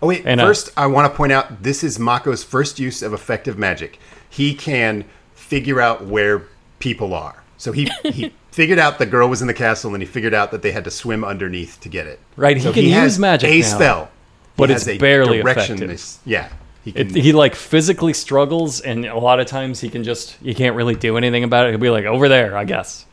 [0.02, 3.02] Oh wait, And, uh, first I want to point out this is Mako's first use
[3.02, 3.98] of effective magic.
[4.28, 5.04] He can
[5.34, 6.44] figure out where
[6.78, 7.42] people are.
[7.56, 10.50] So he he figured out the girl was in the castle and he figured out
[10.50, 12.18] that they had to swim underneath to get it.
[12.36, 14.10] Right, he So can has use magic a now, spell,
[14.56, 16.48] but He it's has a barely directionless- Yeah,
[16.84, 17.08] he can.
[17.08, 20.74] It, he like physically struggles, and a lot of times he can just he can't
[20.76, 21.70] really do anything about it.
[21.70, 23.06] He'll be like over there, I guess.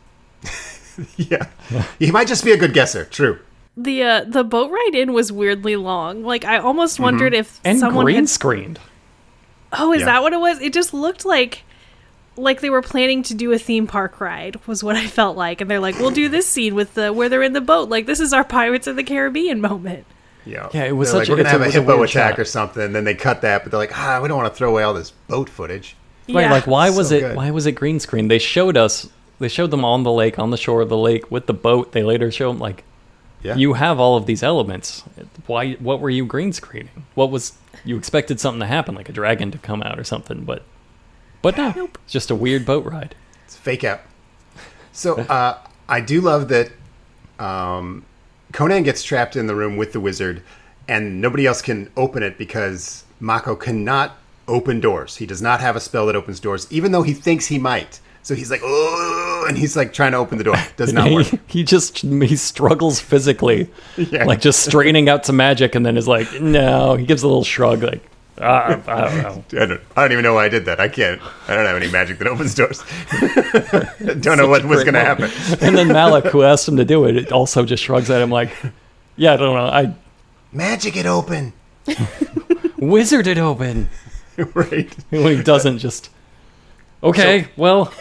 [1.17, 1.47] yeah,
[1.99, 3.05] he might just be a good guesser.
[3.05, 3.39] True.
[3.75, 6.23] The uh, the boat ride in was weirdly long.
[6.23, 7.67] Like I almost wondered if Mm-hmm.
[7.67, 8.79] And someone green had screened.
[9.73, 10.05] Oh, is Yeah.
[10.05, 10.59] that what it was?
[10.61, 11.63] It just looked like
[12.37, 15.61] like they were planning to do a theme park ride was what I felt like.
[15.61, 17.89] And they're like, "We'll do this scene with the where they're in the boat.
[17.89, 20.05] Like this is our Pirates of the Caribbean moment."
[20.45, 21.97] Yeah, Yeah, it was They're such like, a- we're gonna it's have a a hippo
[21.97, 22.39] weird attack shot.
[22.39, 22.81] or something.
[22.83, 24.83] And then they cut that, but they're like, ah, we don't want to throw away
[24.83, 25.95] all this boat footage.
[26.29, 26.51] Right, Yeah.
[26.51, 27.35] like why was So it good.
[27.35, 28.27] why was it green screen?
[28.29, 29.09] They showed us
[29.39, 31.91] they showed them on the lake, on the shore of the lake with the boat.
[31.91, 32.83] They later show them like
[33.43, 35.03] Yeah, you have all of these elements.
[35.47, 37.05] Why what were you green screening?
[37.15, 37.53] What was
[37.85, 40.63] you expected something to happen, like a dragon to come out or something, but
[41.55, 41.89] but no.
[42.03, 43.15] It's just a weird boat ride.
[43.45, 44.01] It's fake out.
[44.91, 46.71] So uh, I do love that
[47.39, 48.03] um,
[48.51, 50.41] Conan gets trapped in the room with the wizard,
[50.89, 54.17] and nobody else can open it because Mako cannot
[54.47, 55.15] open doors.
[55.17, 57.99] He does not have a spell that opens doors, even though he thinks he might.
[58.23, 60.55] So he's like, oh, and he's like trying to open the door.
[60.75, 61.27] Does not work.
[61.27, 64.25] he, he just he struggles physically, Yeah.
[64.25, 66.95] like just straining out some magic, and then is like, no.
[66.95, 68.03] He gives a little shrug, like,
[68.39, 69.43] uh, I don't know.
[69.61, 70.79] I don't, I don't even know why I did that.
[70.79, 71.21] I can't.
[71.47, 72.83] I don't have any magic that opens doors.
[74.21, 75.31] don't know what was going to happen.
[75.61, 78.29] And then Malak, who asked him to do it, it also just shrugs at him
[78.29, 78.51] like,
[79.15, 79.65] yeah, I don't know.
[79.65, 79.95] I
[80.51, 81.53] Magic it open.
[82.77, 83.89] wizard it open.
[84.53, 84.95] right.
[85.09, 86.09] When he doesn't just,
[87.03, 87.91] okay, well,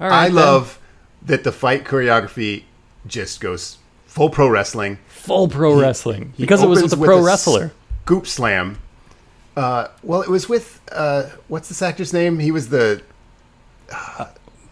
[0.00, 0.24] all right.
[0.24, 0.34] I then.
[0.36, 0.78] love
[1.22, 2.64] that the fight choreography
[3.06, 4.98] just goes full pro wrestling.
[5.08, 7.72] full pro wrestling He because it was with a pro a wrestler.
[8.04, 8.78] Scoop slam.
[9.56, 12.38] Uh, well, it was with uh, what's this actor's name?
[12.38, 13.02] He was the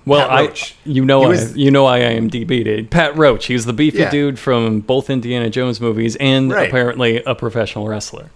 [0.06, 2.90] Well, Pat I you know I was- you know I IMDb'd.
[2.90, 3.46] Pat Roach.
[3.46, 4.10] He was the beefy Yeah.
[4.10, 6.68] dude from both Indiana Jones movies and Right.
[6.68, 8.30] apparently a professional wrestler.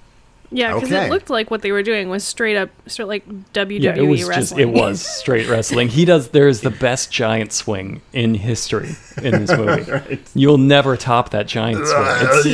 [0.55, 1.07] Yeah, because Okay.
[1.07, 4.03] it looked like what they were doing was straight up, straight like WWE Yeah, it
[4.03, 4.61] was just wrestling.
[4.69, 5.89] it was straight wrestling.
[5.89, 10.21] He does there is the best giant swing in history in this movie.
[10.35, 12.05] You'll never top that giant swing.
[12.07, 12.47] It's,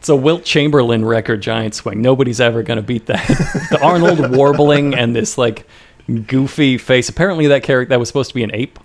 [0.00, 2.02] it's a Wilt Chamberlain record giant swing.
[2.02, 3.26] Nobody's ever going to beat that.
[3.70, 5.66] the Arnold warbling and this like
[6.26, 7.08] goofy face.
[7.08, 8.78] Apparently that character that was supposed to be an ape.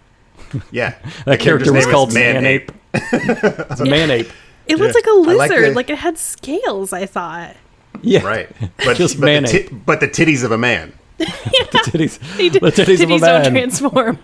[0.71, 0.95] yeah.
[1.25, 2.71] That character was called Man Ape.
[2.71, 2.71] Ape.
[3.13, 4.29] It's a man ape.
[4.69, 4.99] It looked Yeah.
[4.99, 6.93] like a I like lizard, the- like, it had scales.
[6.93, 7.55] I thought.
[8.01, 8.23] Yeah.
[8.25, 10.93] Right, but Just but man the, tit- but the titties of a man.
[11.17, 14.19] the titties, He d- the titties, of a titties don't transform.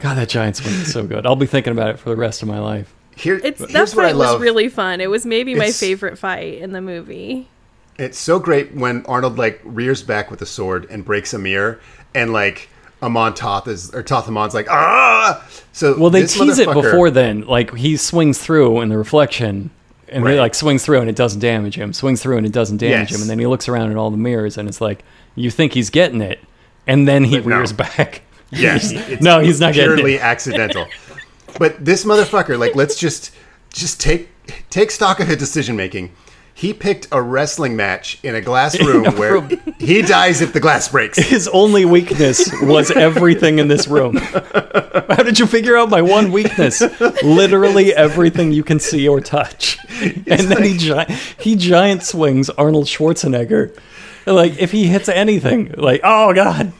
[0.00, 1.26] God, that giant swing is so good.
[1.26, 2.94] I'll be thinking about it for the rest of my life.
[3.16, 5.00] Here, It's here's that what I fight was really fun.
[5.00, 7.48] It was maybe my favorite fight in the movie.
[7.98, 11.80] It's so great when Arnold like rears back with a sword and breaks a mirror,
[12.14, 12.68] and like
[13.02, 15.44] Amon Toth is or Thoth-Amon's like ah.
[15.72, 17.42] So Well, they tease it before then.
[17.42, 19.70] Like he swings through in the reflection,
[20.08, 20.34] and Right.
[20.34, 21.92] he like swings through and it doesn't damage him.
[21.92, 23.16] Swings through and it doesn't damage Yes.
[23.16, 25.72] him, and then he looks around at all the mirrors, and it's like you think
[25.74, 26.38] he's getting it,
[26.86, 27.56] and then he But no.
[27.56, 28.22] rears back.
[28.50, 30.86] Yes, it's no, he's not getting purely accidental.
[31.58, 33.32] But this motherfucker, like, let's just
[33.72, 34.28] just take
[34.70, 36.12] take stock of his decision making.
[36.56, 39.40] He picked a wrestling match in a glass room where
[39.80, 41.18] he dies if the glass breaks.
[41.28, 44.16] His only weakness was everything in this room.
[44.16, 46.80] How did you figure out my one weakness?
[47.24, 49.78] Literally everything you can see or touch.
[50.00, 53.76] And then he gi- he giant swings Arnold Schwarzenegger.
[54.26, 56.72] Like if he hits anything, like oh god,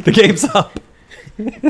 [0.00, 0.78] the game's up.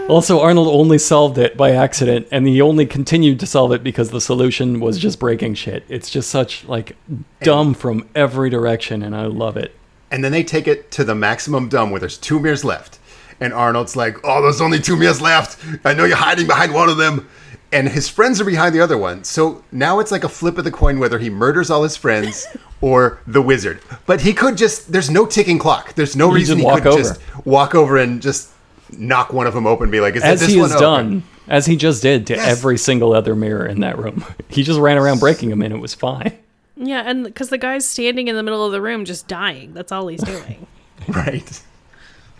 [0.07, 4.11] Also, Arnold only solved it by accident, and he only continued to solve it because
[4.11, 5.83] the solution was just breaking shit.
[5.89, 6.95] It's just such like
[7.41, 9.75] dumb from every direction, and I love it.
[10.11, 12.99] And then they take it to the maximum dumb where there's two mirrors left.
[13.41, 15.59] And Arnold's like, Oh, there's only two mirrors left.
[15.83, 17.27] I know you're hiding behind one of them.
[17.73, 19.23] And his friends are behind the other one.
[19.25, 22.47] So now it's like a flip of the coin whether he murders all his friends
[22.81, 23.81] or the wizard.
[24.05, 25.95] But he could just, there's no ticking clock.
[25.95, 26.97] There's no He reason he could over.
[26.97, 28.51] just walk over and just
[28.97, 30.69] knock one of them open and be like, Is As this he one?
[30.69, 32.47] has done, as he just did to Yes.
[32.47, 34.23] every single other mirror in that room.
[34.49, 36.33] He just ran around breaking them, and it was fine.
[36.77, 39.73] Yeah, and because the guy's standing in the middle of the room just dying.
[39.73, 40.67] That's all he's doing.
[41.09, 41.61] Right.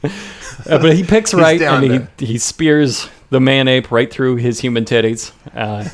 [0.03, 0.09] Uh,
[0.79, 4.59] but he picks right, down and he, he spears the man ape right through his
[4.59, 5.31] human titties.
[5.53, 5.87] Uh,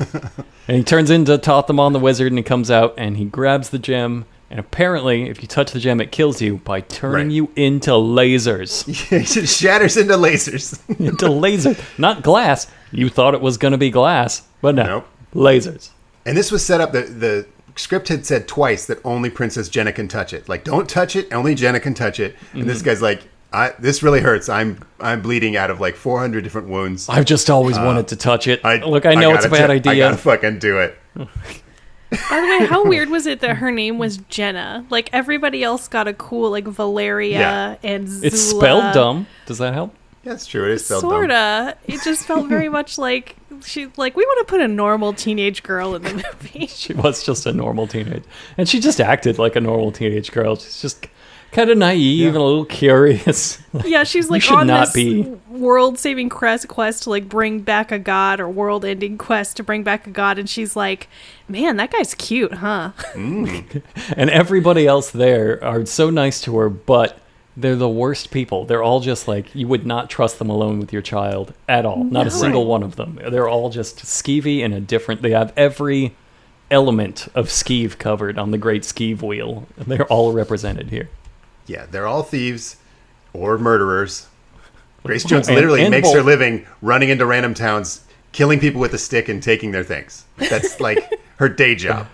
[0.68, 3.78] and he turns into Thoth-Amon the wizard, and he comes out and he grabs the
[3.78, 4.26] gem.
[4.52, 7.34] And apparently, if you touch the gem, it kills you by turning Right.
[7.34, 8.86] you into lasers.
[9.12, 10.78] it just shatters into lasers.
[11.00, 12.66] into laser, not glass.
[12.90, 15.08] You thought it was going to be glass, but no, Nope.
[15.34, 15.88] lasers.
[16.26, 16.92] And this was set up.
[16.92, 17.46] The the
[17.76, 20.46] script had said twice that only Princess Jehnna can touch it.
[20.50, 21.32] Like, don't touch it.
[21.32, 22.36] Only Jehnna can touch it.
[22.52, 22.68] And Mm-hmm.
[22.68, 23.22] this guy's like,
[23.54, 24.50] I, this really hurts.
[24.50, 27.08] I'm I'm bleeding out of like 400 different wounds.
[27.08, 28.60] I've just always wanted to touch it.
[28.64, 30.04] I, Look, I know it's a gotta bad t- I idea.
[30.10, 30.98] gotta fucking do it.
[32.30, 34.84] By the way, how weird was it that her name was Jehnna?
[34.90, 37.76] Like everybody else got a cool like Valeria Yeah.
[37.82, 38.26] and Zula.
[38.26, 39.26] It's spelled dumb.
[39.46, 39.94] Does that help?
[40.24, 40.64] Yeah, it's true.
[40.66, 41.00] It is spelled.
[41.00, 41.76] Sorta.
[41.86, 45.62] It just felt very much like she like we want to put a normal teenage
[45.62, 46.66] girl in the movie.
[46.68, 48.24] She was just a normal teenage,
[48.56, 50.56] and she just acted like a normal teenage girl.
[50.56, 51.06] She's just
[51.52, 53.58] kind of naive and a little curious.
[53.84, 55.22] Yeah, she's like should on not this be.
[55.48, 60.06] world-saving quest quest to like bring back a god or world-ending quest to bring back
[60.06, 61.08] a god, and she's like,
[61.48, 63.82] "Man, that guy's cute, huh?" Mm.
[64.16, 67.18] and everybody else there are so nice to her, but
[67.56, 68.64] they're the worst people.
[68.66, 72.04] They're all just like you would not trust them alone with your child at all.
[72.04, 73.18] Not a single one of them.
[73.30, 75.22] They're all just skeevy in a different.
[75.22, 76.14] They have every
[76.70, 79.66] element of skeeve covered on the great skeeve wheel.
[79.76, 81.08] and They're all represented here.
[81.66, 82.76] Yeah, they're all thieves
[83.32, 84.26] or murderers.
[85.04, 88.02] Grace Jones And- literally and makes her living running into random towns,
[88.32, 90.24] killing people with a stick and taking their things.
[90.36, 92.06] That's like her day job.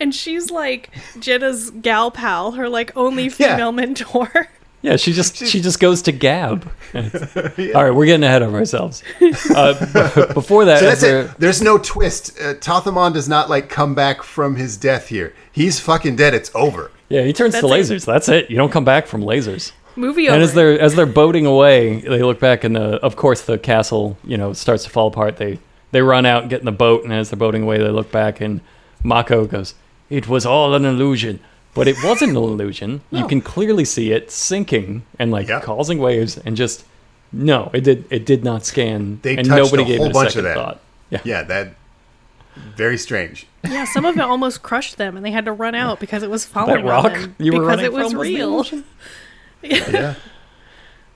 [0.00, 3.30] And she's like Jehnna's gal pal, her like only Yeah.
[3.56, 4.48] female mentor.
[4.80, 6.70] Yeah, she just she just goes to Gab.
[6.94, 9.02] All right, we're getting ahead of ourselves.
[9.20, 11.30] Uh, b- before that, So that's as it.
[11.36, 12.38] There's no twist.
[12.40, 15.34] Uh, Thoth-Amon does not like come back from his death here.
[15.50, 16.32] He's fucking dead.
[16.32, 16.92] It's over.
[17.08, 17.94] Yeah, he turns to That's it.
[17.94, 18.04] lasers.
[18.06, 18.50] That's it.
[18.50, 19.72] You don't come back from lasers.
[19.96, 23.42] Movie And as they're as they're boating away, they look back and the of course
[23.42, 25.38] the castle you know starts to fall apart.
[25.38, 25.58] They
[25.90, 28.12] they run out and get in the boat, and as they're boating away, they look
[28.12, 28.60] back and
[29.02, 29.74] Mako goes,
[30.10, 31.40] "It was all an illusion."
[31.74, 33.00] But it wasn't an illusion.
[33.10, 35.60] You can clearly see it sinking and like Yeah.
[35.60, 36.84] causing waves, and just
[37.32, 40.10] no, it did it did not scan, They and touched nobody a gave whole it
[40.10, 40.54] a bunch of that.
[40.54, 40.80] thought.
[41.10, 41.74] Yeah, Yeah, that
[42.76, 43.47] very strange.
[43.64, 46.30] Yeah, some of it almost crushed them, and they had to run out because it
[46.30, 48.48] was following that rock them you were because running it was from the real.
[48.54, 48.84] illusion?
[49.62, 50.14] Yeah.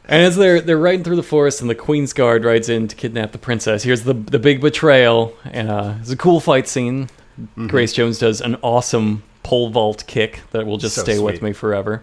[0.04, 2.96] And as they're they're riding through the forest, and the Queen's Guard rides in to
[2.96, 3.84] kidnap the princess.
[3.84, 7.06] Here's the the big betrayal, and uh, it's a cool fight scene.
[7.40, 7.68] Mm-hmm.
[7.68, 11.52] Grace Jones does an awesome pole vault kick that will just So stay with me
[11.52, 12.02] forever.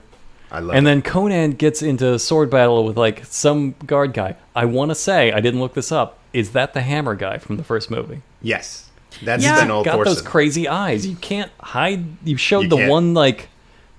[0.49, 0.89] I love And it.
[0.89, 4.37] then Conan gets into sword battle with like some guard guy.
[4.55, 6.17] I want to say I didn't look this up.
[6.33, 8.21] Is that the Hammer guy from the first movie?
[8.41, 8.88] Yes.
[9.23, 9.55] That's Yeah.
[9.57, 11.05] Sven Ole Got those crazy eyes.
[11.05, 12.05] You can't hide.
[12.25, 12.89] You showed You the can't.
[12.89, 13.49] one like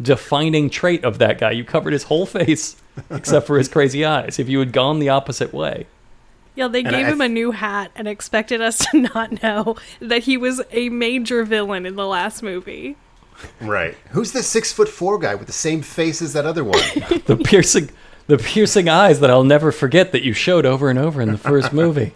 [0.00, 1.50] defining trait of that guy.
[1.52, 2.76] You covered his whole face
[3.10, 4.38] except for his crazy eyes.
[4.38, 5.86] If you had gone the opposite way.
[6.56, 9.76] Yeah, they And gave I- him a new hat and expected us to not know
[10.00, 12.96] that he was a major villain in the last movie.
[13.60, 13.96] Right.
[14.10, 16.78] Who's the six foot four guy with the same face as that other one?
[17.26, 17.90] The piercing,
[18.26, 21.38] the piercing eyes that I'll never forget that you showed over and over in the
[21.38, 22.12] first movie.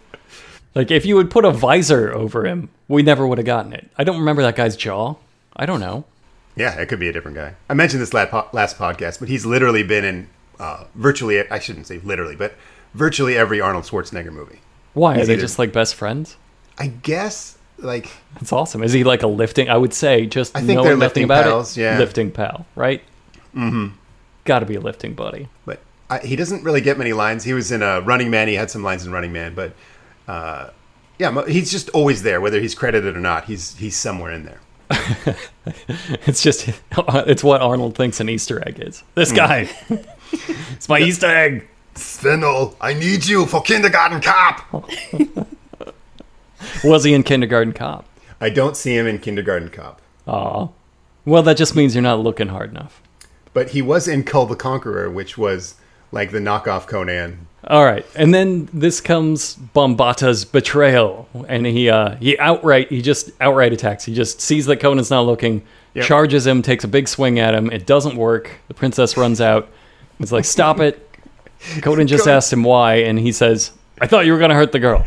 [0.75, 3.89] Like if you would put a visor over him, we never would have gotten it.
[3.97, 5.15] I don't remember that guy's jaw.
[5.57, 6.05] I don't know.
[6.57, 7.55] yeah, it could be a different guy.
[7.69, 11.59] I mentioned this last, po- last podcast, but he's literally been in uh, virtually, I
[11.61, 12.55] shouldn't say literally, but
[12.95, 14.61] virtually every Arnold Schwarzenegger movie.
[14.95, 16.37] Why are they either- just like best friends?
[16.79, 18.83] I guess, like, That's awesome.
[18.83, 19.69] Is he like a lifting?
[19.69, 21.83] I would say just I think knowing they're nothing lifting about pals, it.
[21.83, 21.99] yeah.
[21.99, 23.01] lifting pal, right?
[23.55, 23.95] Mm-hmm.
[24.45, 25.49] Got to be a lifting buddy.
[25.65, 27.45] but I, he doesn't really get many lines.
[27.45, 28.49] He was in a Running Man.
[28.49, 29.73] He had some lines in Running Man, but
[30.29, 30.71] uh,
[31.19, 33.45] yeah, he's just always there, whether he's credited or not.
[33.45, 34.61] He's he's somewhere in there.
[36.27, 36.69] It's just
[36.99, 39.03] it's what Arnold thinks an Easter egg is.
[39.15, 39.37] This Hmm.
[39.37, 39.71] guy.
[40.73, 41.69] it's my Easter egg.
[41.95, 44.85] Sven-Ole, I need you for kindergarten cop.
[46.83, 48.05] Was he in Kindergarten Cop?
[48.41, 50.69] I don't see him in Kindergarten Cop, Aw.
[51.25, 53.01] Well, that just means you're not looking hard enough.
[53.53, 55.77] but he was in Kull the Conqueror, which was
[56.13, 57.47] like the knockoff Conan.
[57.67, 63.31] All right, and then this comes Bombaata's betrayal, and he uh, he outright he just
[63.41, 64.05] outright attacks.
[64.05, 65.63] He just sees that Conan's not looking,
[65.95, 66.05] Yep.
[66.07, 67.71] charges him, takes a big swing at him.
[67.71, 68.51] It doesn't work.
[68.69, 69.69] The princess runs out.
[70.21, 71.09] It's like stop it.
[71.81, 74.73] Conan just Conan- asks him why, and he says, "I thought you were gonna hurt
[74.73, 75.03] the girl."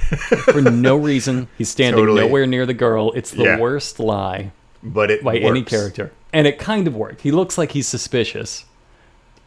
[0.52, 2.22] For no reason, he's standing Totally.
[2.22, 3.12] nowhere near the girl.
[3.12, 3.60] It's the Yeah.
[3.60, 4.52] worst lie
[4.82, 5.46] But it by works.
[5.46, 7.22] any character, and it kind of worked.
[7.22, 8.66] He looks like he's suspicious.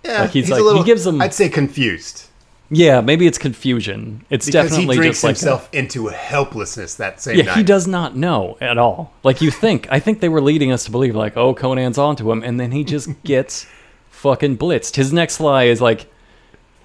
[0.05, 0.83] Yeah, Like, he's he's, like- little.
[0.83, 2.27] he gives him- I'd say confused
[2.73, 4.25] Yeah, maybe it's confusion.
[4.31, 7.57] It's because definitely he drinks just like himself into helplessness that same Yeah, night.
[7.57, 9.13] he does not know at all.
[9.25, 9.89] Like you think.
[9.91, 12.71] I think they were leading us to believe like, oh, Conan's onto him, and then
[12.71, 13.67] he just gets
[14.11, 14.95] fucking blitzed.
[14.97, 16.07] His next lie is like,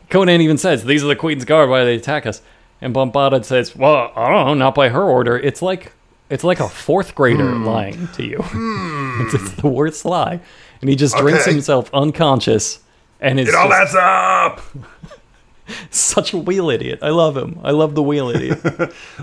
[0.10, 1.70] Conan even says, "These are the Queen's Guard.
[1.70, 2.42] Why they attack us?"
[2.82, 5.92] And Bombaata says, "Well, I don't know, not by her order." It's like
[6.30, 7.66] it's like a fourth grader Hmm.
[7.66, 8.38] lying to you.
[9.22, 10.40] it's, it's the worst lie,
[10.82, 11.52] and he just drinks Okay.
[11.54, 12.80] himself unconscious,
[13.20, 14.62] and is It all just adds up.
[15.90, 17.00] such a wheel idiot.
[17.02, 17.60] I love him.
[17.64, 18.60] I love the wheel idiot.
[18.66, 18.70] I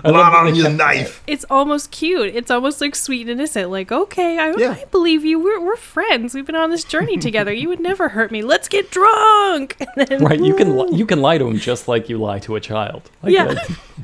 [0.03, 1.23] A love lot that on your kept- knife.
[1.25, 2.35] It's almost cute.
[2.35, 3.69] It's almost like sweet and innocent.
[3.71, 4.71] Like, okay, I, Yeah.
[4.71, 5.39] I believe you.
[5.39, 6.33] We're, we're friends.
[6.35, 7.53] We've been on this journey together.
[7.53, 8.41] You would never hurt me.
[8.41, 9.77] Let's get drunk.
[9.95, 12.39] And then, Right, you can li- you can lie to him just like you lie
[12.39, 13.09] to a child.
[13.21, 13.45] Like, Yeah.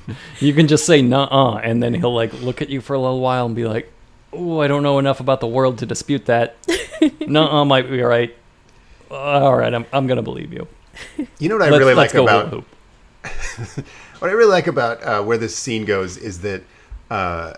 [0.07, 2.99] uh, you can just say "nah," and then he'll like look at you for a
[2.99, 3.91] little while and be like,
[4.31, 6.55] "Oh, I don't know enough about the world to dispute that."
[7.21, 8.35] "Nah, might be right."
[9.09, 10.67] All right, I'm I'm gonna believe you.
[11.39, 12.65] You know what I Let's, really let's like go about hoop.
[14.19, 16.63] what I really like about uh, where this scene goes is that
[17.09, 17.53] uh,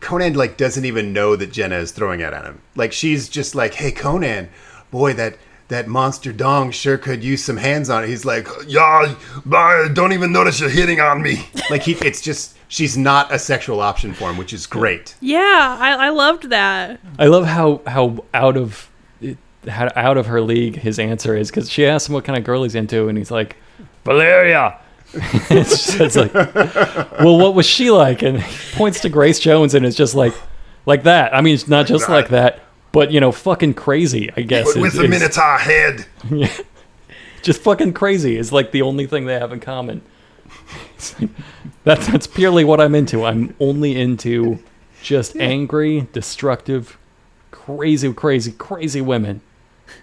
[0.00, 2.60] Conan like doesn't even know that Jehnna is throwing it at him.
[2.76, 4.48] Like she's just like, "Hey, Conan,
[4.90, 5.38] boy, that
[5.68, 9.14] that monster dong sure could use some hands on it." He's like, Yeah,
[9.52, 11.46] I don't even notice you're hitting on me.
[11.70, 15.14] like he, it's just she's not a sexual option for him, which is great.
[15.20, 17.00] yeah, I, I loved that.
[17.18, 18.93] I love how how out of it- how
[19.68, 22.62] out of her league his answer is because she asks him what kind of girl
[22.62, 23.56] he's into, and he's like,
[24.04, 24.78] Valeria.
[25.14, 28.22] it's, just, it's like, well, what was she like?
[28.22, 30.34] And he points to Grace Jones, and it's just like,
[30.86, 31.34] like that.
[31.34, 32.60] I mean, it's not just like that,
[32.92, 34.30] but you know, fucking crazy.
[34.36, 36.06] I guess With, is- with a is- minotaur head.
[37.42, 40.02] just fucking crazy is like the only thing they have in common.
[41.20, 41.30] Like,
[41.84, 43.24] that's that's purely what I'm into.
[43.26, 44.58] I'm only into
[45.02, 46.96] just angry, destructive,
[47.50, 49.42] crazy, crazy, crazy women,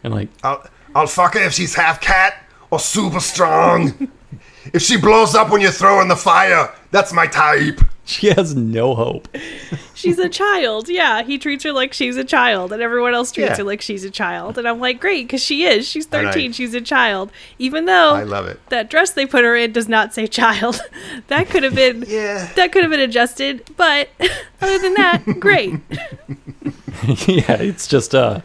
[0.03, 4.09] and like I'll, I'll fuck her if she's half cat or super strong.
[4.73, 7.81] if she blows up when you throw her in the fire, that's my type.
[8.05, 9.27] she has no hope.
[9.93, 10.89] She's a child.
[10.89, 13.57] Yeah, he treats her like she's a child, and everyone else treats Yeah.
[13.57, 14.57] her like she's a child.
[14.57, 15.87] And I'm like, great, because she is.
[15.87, 16.53] She's And I- 13.
[16.53, 17.31] she's a child.
[17.59, 18.59] Even though I love it.
[18.69, 20.81] that dress they put her in does not say child.
[21.27, 22.51] that could have been Yeah.
[22.55, 23.63] that could have been adjusted.
[23.77, 24.09] But
[24.59, 25.75] other than that, great.
[27.27, 28.41] yeah, it's just uh,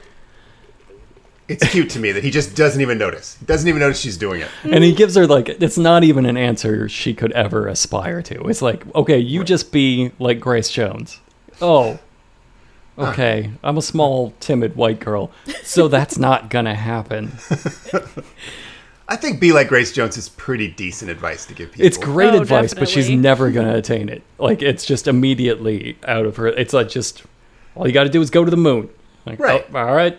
[1.48, 3.36] It's cute to me that he just doesn't even notice.
[3.38, 4.48] He doesn't even notice she's doing it.
[4.64, 8.48] and he gives her like it's not even an answer she could ever aspire to.
[8.48, 11.20] It's like, okay, you just be like Grace Jones.
[11.62, 11.98] Oh,
[12.98, 15.30] okay, I'm a small, timid white girl,
[15.62, 17.32] so that's not gonna happen.
[19.08, 21.86] I think be like Grace Jones is pretty decent advice to give people.
[21.86, 23.16] It's great Oh, advice, but she's definitely.
[23.22, 24.22] never gonna attain it.
[24.38, 26.48] Like it's just immediately out of her.
[26.48, 27.22] It's like just
[27.76, 28.88] all you got to do is go to the moon.
[29.24, 29.64] Like, Right.
[29.72, 30.18] oh, all right,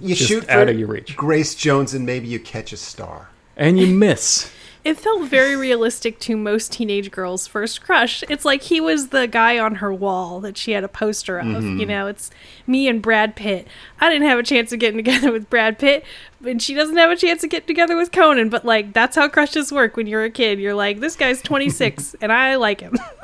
[0.00, 1.16] You just shoot out for of your reach.
[1.16, 3.30] Grace Jones and maybe you catch a star.
[3.56, 4.50] and you miss.
[4.84, 8.24] It felt very realistic to most teenage girls' first crush.
[8.28, 11.46] It's like he was the guy on her wall that she had a poster of.
[11.46, 11.78] Mm-hmm.
[11.78, 12.32] You know, it's
[12.66, 13.68] me and Brad Pitt.
[14.00, 16.04] I didn't have a chance of getting together with Brad Pitt,
[16.44, 18.48] and she doesn't have a chance of getting together with Conan.
[18.48, 20.58] But like, that's how crushes work when you're a kid.
[20.58, 22.98] You're like, this guy's 26 and I like him.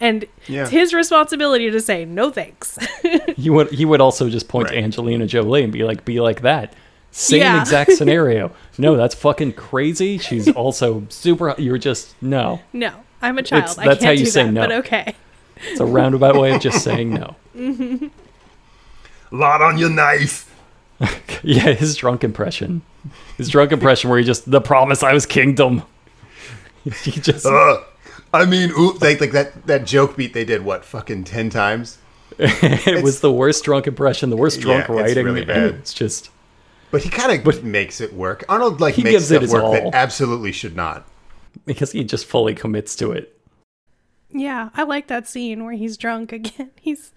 [0.00, 0.62] and Yeah.
[0.62, 2.78] it's his responsibility to say no thanks.
[3.36, 6.42] He would he would also just point to Angelina Jolie and be like, "Be like
[6.42, 6.74] that."
[7.10, 7.60] Same Yeah.
[7.60, 8.52] exact scenario.
[8.78, 10.18] No, that's fucking crazy.
[10.18, 11.54] She's also super.
[11.58, 12.60] You're just no.
[12.72, 12.92] no,
[13.22, 13.62] I'm a child.
[13.64, 14.52] It's- I that's can't how you do say that.
[14.52, 14.60] no.
[14.62, 15.14] But okay.
[15.70, 17.36] It's a roundabout way of just saying no.
[19.30, 20.46] Lot on your knife.
[21.42, 22.82] Yeah, his drunk impression.
[23.38, 25.82] His drunk impression where he just the promise I was kingdom.
[26.84, 27.78] he just Uh,
[28.32, 31.98] I mean, oop, like, like that that joke beat they did what fucking ten times.
[32.38, 35.24] it was the worst drunk impression, the worst drunk Yeah, it's writing.
[35.26, 35.74] really bad.
[35.80, 36.30] It's just
[36.90, 38.44] But he kind of makes it work.
[38.48, 39.72] Arnold like He makes gives it stuff his work all.
[39.72, 41.06] that absolutely should not.
[41.66, 43.36] because he just fully commits to it.
[44.32, 46.70] Yeah, I like that scene where he's drunk again.
[46.80, 47.12] He's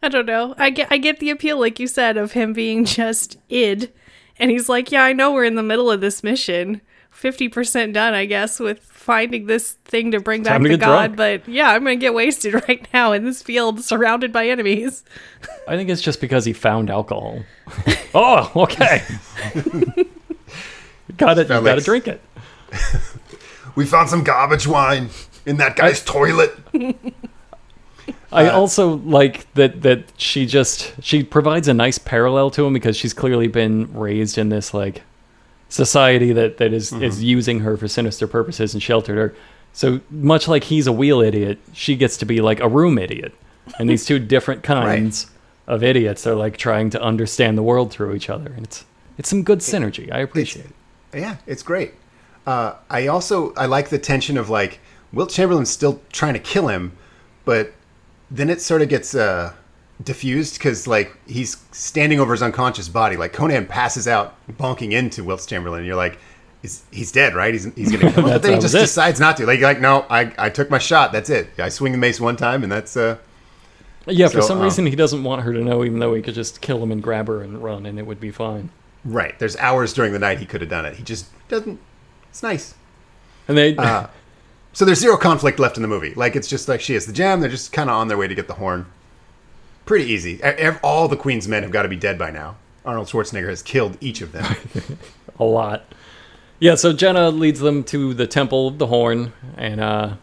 [0.00, 0.54] I don't know.
[0.58, 3.92] I get I get the appeal like you said of him being just id.
[4.38, 6.80] And he's like, "Yeah, I know we're in the middle of this mission.
[7.22, 11.44] 50% done, I guess, with finding this thing to bring back Time to god, drunk."
[11.44, 15.04] but yeah, I'm going to get wasted right now in this field surrounded by enemies."
[15.68, 17.44] I think it's just because he found alcohol.
[18.14, 19.02] oh, okay.
[21.16, 21.48] got it.
[21.48, 22.20] You got to drink it.
[23.76, 25.10] we found some garbage wine
[25.46, 26.56] in that guy's toilet.
[28.32, 32.72] I uh, also like that that she just she provides a nice parallel to him
[32.72, 35.02] because she's clearly been raised in this like
[35.72, 37.02] society that that is- Mm-hmm.
[37.04, 39.34] is using her for sinister purposes and sheltered her.
[39.72, 43.32] So much like he's a wheel idiot, she gets to be like a room idiot.
[43.78, 45.30] And these two different kinds
[45.66, 48.52] of idiots are like trying to understand the world through each other.
[48.52, 48.84] And it's
[49.18, 50.12] it's some good synergy.
[50.12, 50.74] I appreciate it.
[51.18, 51.94] Yeah, it's great.
[52.46, 54.78] Uh, I also I like the tension of like
[55.12, 56.92] Wilt Chamberlain's still trying to kill him,
[57.44, 57.72] but
[58.30, 59.52] then it sort of gets uh,
[60.02, 63.16] diffused because like he's standing over his unconscious body.
[63.16, 66.18] Like Conan passes out, bonking into Wilt Chamberlain, and you're like,
[66.62, 67.52] he's, he's dead, right?
[67.54, 68.30] He's, he's gonna kill him.
[68.30, 69.46] That's but then he just decides not to.
[69.46, 71.12] Like, like no, I, I took my shot.
[71.12, 71.48] That's it.
[71.58, 73.18] I swing the mace one time, and that's uh,
[74.06, 76.34] Yeah, for some um, reason he doesn't want her to know, even though he could
[76.34, 78.70] just kill him and grab her and run, and it would be fine.
[79.04, 79.38] right.
[79.38, 80.96] There's hours during the night he could have done it.
[80.96, 81.78] He just doesn't.
[82.30, 82.74] It's nice.
[83.48, 84.06] And they, Uh,
[84.72, 86.14] So there's zero conflict left in the movie.
[86.14, 87.40] Like it's just like she has the gem.
[87.40, 88.86] They're just kind of on their way to get the horn.
[89.84, 90.40] Pretty easy.
[90.82, 92.56] All the Queen's men have got to be dead by now.
[92.84, 94.56] Arnold Schwarzenegger has killed each of them.
[95.38, 95.84] a lot.
[96.58, 100.14] Yeah, so Jehnna leads them to the Temple of the Horn, and uh,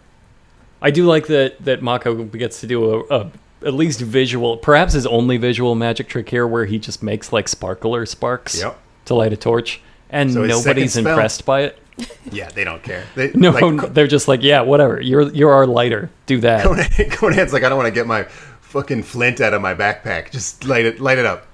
[0.82, 3.32] I do like that that Mako gets to do a, a
[3.66, 7.50] at least visual, perhaps his only visual magic trick here, where he just makes like
[7.50, 8.80] sparkler sparks Yep.
[9.06, 11.80] to light a torch, and So nobody's impressed by it.
[12.32, 13.04] yeah, they don't care.
[13.16, 15.02] They, No, like, they're just like, yeah, whatever.
[15.02, 16.10] You're you're our lighter.
[16.26, 16.64] Do that.
[16.64, 18.26] Conan, Conan's like, I don't want to get my
[18.70, 20.32] fucking flint out of my backpack.
[20.32, 21.46] Just light it, light it up.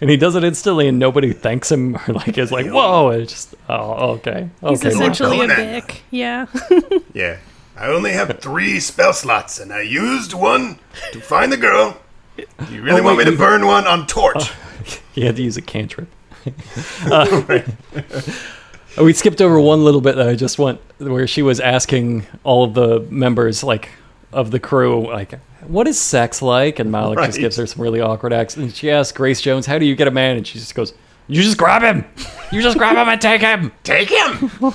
[0.00, 3.10] And he does it instantly, and nobody thanks him or like is like, whoa.
[3.10, 4.94] It's just, oh, okay, He's okay.
[4.96, 5.10] Mark.
[5.12, 5.56] essentially a Conan.
[5.72, 6.02] dick.
[6.10, 6.46] Yeah.
[7.12, 7.38] Yeah.
[7.78, 10.78] I only have three spell slots, and I used one
[11.12, 11.98] to find the girl.
[12.38, 14.50] Do you really Oh, want wait, me to burn one on torch?
[15.12, 16.08] He had to use a cantrip.
[18.98, 22.26] Uh, we skipped over one little bit that I just want, where she was asking
[22.44, 23.90] all of the members, like,
[24.32, 25.34] of the crew, like,
[25.68, 26.78] what is sex like?
[26.78, 28.56] And Malak just gives her some really awkward acts.
[28.56, 30.36] And she asks Grace Jones, how do you get a man?
[30.36, 30.94] And she just goes,
[31.28, 32.04] you just grab him.
[32.52, 33.72] You just grab him and take him.
[33.82, 34.50] Take him.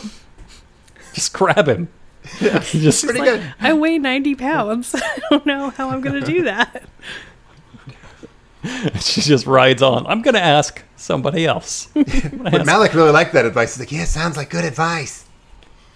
[1.13, 1.89] Just grab him.
[2.71, 3.53] just Pretty Like, good.
[3.59, 4.95] I weigh 90 pounds.
[4.95, 6.83] I don't know how I'm going to do that.
[9.01, 10.05] she just rides on.
[10.07, 11.87] I'm gonna ask somebody else.
[11.95, 13.73] But ask- Malak really liked that advice.
[13.75, 15.25] He's like, yeah, sounds like good advice.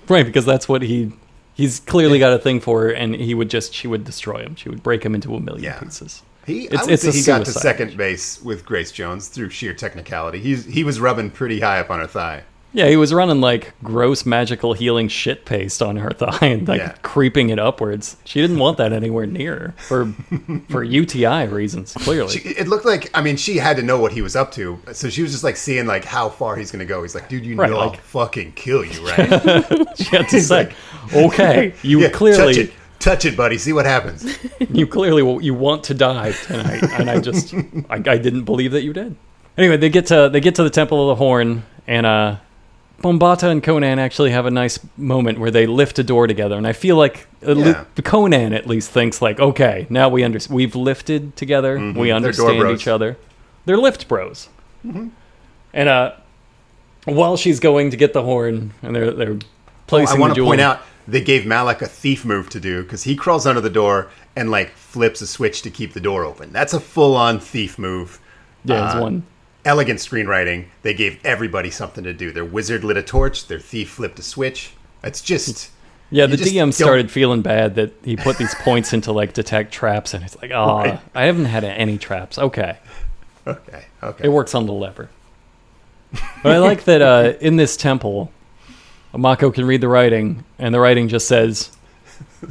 [0.10, 1.14] right, because that's what he
[1.56, 4.56] he's clearly got a thing for her, and he would just she would destroy him.
[4.56, 5.80] She would break him into a million Yeah.
[5.80, 6.22] pieces.
[6.45, 8.91] He, It's- I would it's say a he got to suicide second base with Grace
[8.91, 10.39] Jones through sheer technicality.
[10.39, 12.43] He's he was rubbing pretty high up on her thigh.
[12.76, 16.80] Yeah, he was running like gross magical healing shit paste on her thigh and like
[16.82, 16.95] Yeah.
[17.03, 18.17] creeping it upwards.
[18.26, 20.13] She didn't want that anywhere near her for
[20.69, 21.93] for UTI reasons.
[21.93, 24.51] Clearly, She, it looked like I mean she had to know what he was up
[24.53, 27.01] to, so she was just like seeing like how far he's gonna go.
[27.01, 29.88] He's like, dude, you Right, know I'll like- fucking kill you, right?
[29.97, 30.73] she had to say,
[31.13, 33.57] "Okay, you yeah, clearly touch it, touch it, buddy.
[33.57, 34.26] See what happens.
[34.69, 37.53] you clearly you want to die tonight and i just
[37.89, 39.15] I, I didn't believe that you did
[39.57, 42.36] anyway they get to they get to the temple of the horn and uh
[43.02, 46.66] bombaata and conan actually have a nice moment where they lift a door together and
[46.68, 47.84] i feel like Yeah.
[48.04, 51.93] conan at least thinks like okay now we understand we've lifted together we Mm-hmm.
[52.04, 53.18] door understand each other
[53.66, 54.50] they're lift bros
[54.84, 56.14] and uh
[57.06, 59.38] while she's going to get the horn and they're they're
[59.88, 63.04] placing I want to point out they gave Malak a thief move to do because
[63.04, 66.52] he crawls under the door and like flips a switch to keep the door open.
[66.52, 68.20] That's a full on thief move.
[68.64, 69.24] yeah it's Uh, one
[69.66, 70.66] Elegant screenwriting.
[70.84, 72.32] They gave everybody something to do.
[72.32, 73.47] Their wizard lit a torch.
[73.47, 74.72] Their thief flipped a switch.
[75.03, 75.72] It's just
[76.11, 80.13] Yeah, the DM started feeling bad that he put these points into like detect traps,
[80.13, 80.99] and it's like, oh, Right.
[81.16, 82.38] I haven't had any traps.
[82.38, 82.78] Okay,
[83.47, 83.86] Okay.
[84.03, 84.24] Okay.
[84.26, 85.09] it works on the lever.
[86.43, 88.32] But I like that uh, in this temple,
[89.13, 91.72] Mako can read the writing, and the writing just says,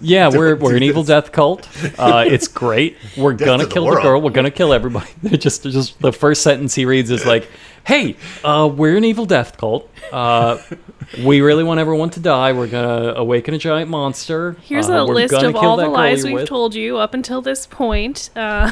[0.01, 1.69] "Yeah, we're we're an do evil death cult.
[1.99, 2.97] Uh, it's great.
[3.17, 4.21] We're Death gonna to the kill the, girl.
[4.21, 5.09] We're gonna kill everybody."
[5.39, 7.49] Just just the first sentence he reads is like,
[7.85, 9.89] "Hey, uh, we're an evil death cult.
[10.13, 10.59] Uh,
[11.25, 12.53] we really want everyone to die.
[12.53, 14.57] We're gonna awaken a giant monster.
[14.63, 17.67] Here's uh, a list of all the lies we've with." told you up until this
[17.67, 18.31] point.
[18.35, 18.71] Uh,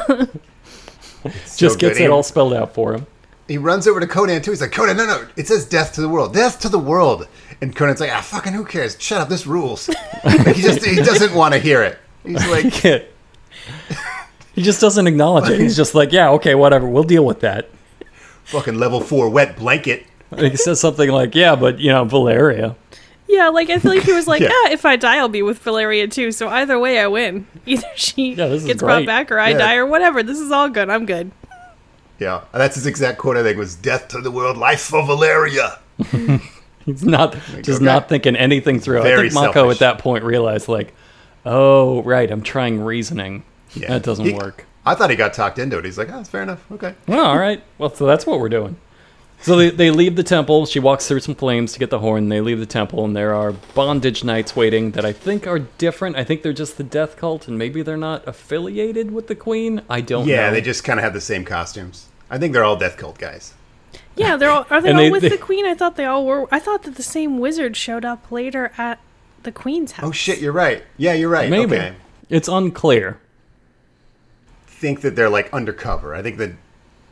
[1.25, 2.05] Just So gets good.
[2.07, 3.07] it all spelled out for him.
[3.49, 4.51] He runs over to Conan too.
[4.51, 7.29] He's like, Conan, no, no, it says death to the world, death to the world.
[7.63, 8.97] And Conan's like, ah, fucking, who cares?
[9.01, 9.89] Shut up, this rules.
[10.25, 11.99] Like, he just he doesn't want to hear it.
[12.25, 12.75] He's like,
[14.55, 15.61] he just doesn't acknowledge it.
[15.61, 16.87] He's just like, "Yeah, okay, whatever.
[16.89, 17.71] We'll deal with that."
[18.45, 20.05] fucking level four wet blanket.
[20.37, 22.77] He says something like, "Yeah, but you know, Valeria."
[23.29, 24.49] yeah, like I feel like he was like, Yeah.
[24.67, 24.73] yeah.
[24.73, 26.33] if I die, I'll be with Valeria too.
[26.33, 27.47] So either way, I win.
[27.67, 29.59] Either she Yeah, this is gets brought back or I Yeah.
[29.59, 30.23] die or whatever.
[30.23, 30.91] This is all good.
[30.91, 31.31] I'm good.
[32.19, 33.37] Yeah, and that's his exact quote.
[33.37, 35.79] I think was death to the world, life for Valeria.
[36.87, 37.85] He's not just okay.
[37.85, 39.01] not thinking anything through.
[39.01, 39.77] I think Mako selfish.
[39.77, 40.95] at that point realized, like,
[41.47, 43.45] "Oh, right, I'm trying reasoning.
[43.75, 43.89] Yeah.
[43.89, 45.85] That doesn't He- work." I thought he got talked into it.
[45.85, 46.65] He's like, ah, oh, that's fair enough.
[46.73, 46.95] Okay.
[47.07, 47.63] Well, all right.
[47.79, 48.77] Well, so that's what we're doing.
[49.41, 50.67] So they, they leave the temple.
[50.67, 52.29] She walks through some flames to get the horn.
[52.29, 56.15] They leave the temple, and there are bondage knights waiting that I think are different.
[56.15, 59.83] I think they're just the death cult, and maybe they're not affiliated with the queen.
[59.91, 60.33] I don't know.
[60.33, 62.07] Yeah, they just kind of have the same costumes.
[62.31, 63.53] I think they're all death cult guys.
[64.17, 65.65] Yeah, they're all, are they all they- with they- the queen?
[65.67, 66.47] I thought they all were.
[66.53, 68.99] I thought that the same wizard showed up later at
[69.43, 70.09] the queen's oh, house.
[70.09, 70.85] Oh shit, you're right.
[70.97, 71.49] Yeah, you're right.
[71.51, 71.95] maybe Okay.
[72.29, 73.19] it's unclear.
[74.67, 76.15] Think that they're like undercover.
[76.15, 76.53] I think that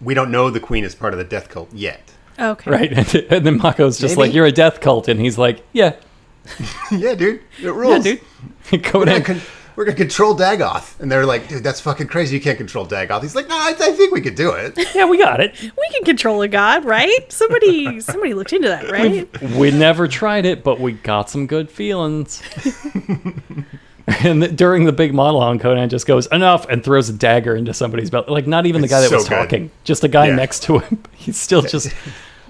[0.00, 2.12] we don't know the queen is part of the death cult yet.
[2.38, 2.70] Okay.
[2.70, 4.28] Right, and, and then Mako's just Maybe.
[4.28, 5.94] like, "You're a death cult," and he's like, "Yeah,
[6.92, 7.40] yeah, dude.
[7.62, 8.20] It rules, yeah, rules.
[8.20, 8.20] dude."
[8.72, 9.40] We're Conan, con-
[9.76, 12.36] we're gonna control Dagoth, and they're like, "Dude, that's fucking crazy.
[12.36, 15.06] You can't control Dagoth." He's like, "No, I, I think we could do it." yeah,
[15.06, 15.54] we got it.
[15.60, 17.30] We can control a god, right?
[17.32, 19.28] Somebody, somebody looked into that, right?
[19.52, 22.42] We never tried it, but we got some good feelings.
[24.06, 27.72] and th- during the big monologue, Conan just goes enough and throws a dagger into
[27.74, 28.28] somebody's belt.
[28.28, 29.34] Like not even the It's guy that so was good.
[29.36, 30.36] talking, just the guy Yeah.
[30.36, 31.02] next to him.
[31.14, 31.92] He's still just,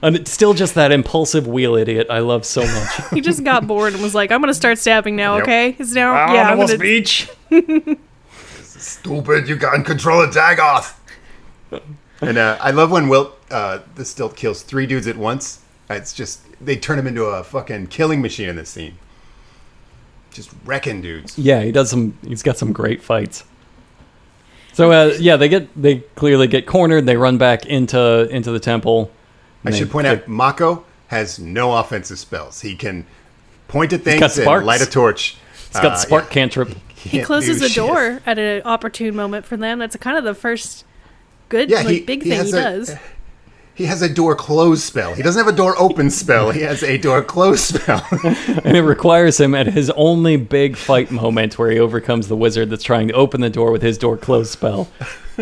[0.02, 2.06] and it's still just that impulsive wheel idiot.
[2.10, 3.00] I love so much.
[3.10, 5.42] He just got bored and was like, "I'm gonna start stabbing now." Yep.
[5.42, 6.50] Okay, is now yeah.
[6.50, 7.28] I'm gonna, beach.
[8.62, 9.48] Stupid!
[9.48, 10.96] You can't control a Dagoth.
[12.20, 15.60] and uh, I love when Wilt uh, the stilt kills three dudes at once.
[15.90, 18.96] It's just they turn him into a fucking killing machine in this scene.
[20.32, 21.36] Just wrecking dudes.
[21.36, 22.16] Yeah, he does some.
[22.26, 23.44] He's got some great fights.
[24.72, 27.06] So uh, yeah, they get they clearly get cornered.
[27.06, 29.10] They run back into into the temple.
[29.64, 32.60] I should they- point out, Mako has no offensive spells.
[32.60, 33.04] He can
[33.68, 34.66] point at got things and sparks.
[34.66, 35.36] light a torch.
[35.68, 36.30] He's got Uh, the spark yeah.
[36.34, 36.68] cantrip.
[36.94, 39.78] he he closes the door at an opportune moment for them.
[39.78, 40.84] That's kind of the first
[41.48, 42.94] good, Yeah, like, he- big he thing has he a- does.
[43.80, 45.14] He has a door close spell.
[45.14, 46.50] He doesn't have a door open spell.
[46.50, 48.06] He has a door close spell.
[48.62, 52.68] And it requires him at his only big fight moment where he overcomes the wizard
[52.68, 54.88] that's trying to open the door with his door close spell.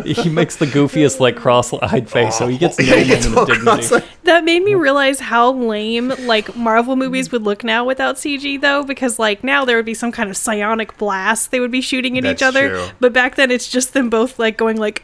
[0.04, 3.26] He makes the goofiest, like, cross eyed face, so he gets no Yeah, he gets
[3.26, 4.06] moment of dignity.
[4.22, 8.84] That made me realize how lame like Marvel movies would look now without CG though,
[8.84, 12.16] because like now there would be some kind of psionic blast they would be shooting
[12.16, 12.86] at each other, true.
[13.00, 15.02] but back then it's just them both like going like.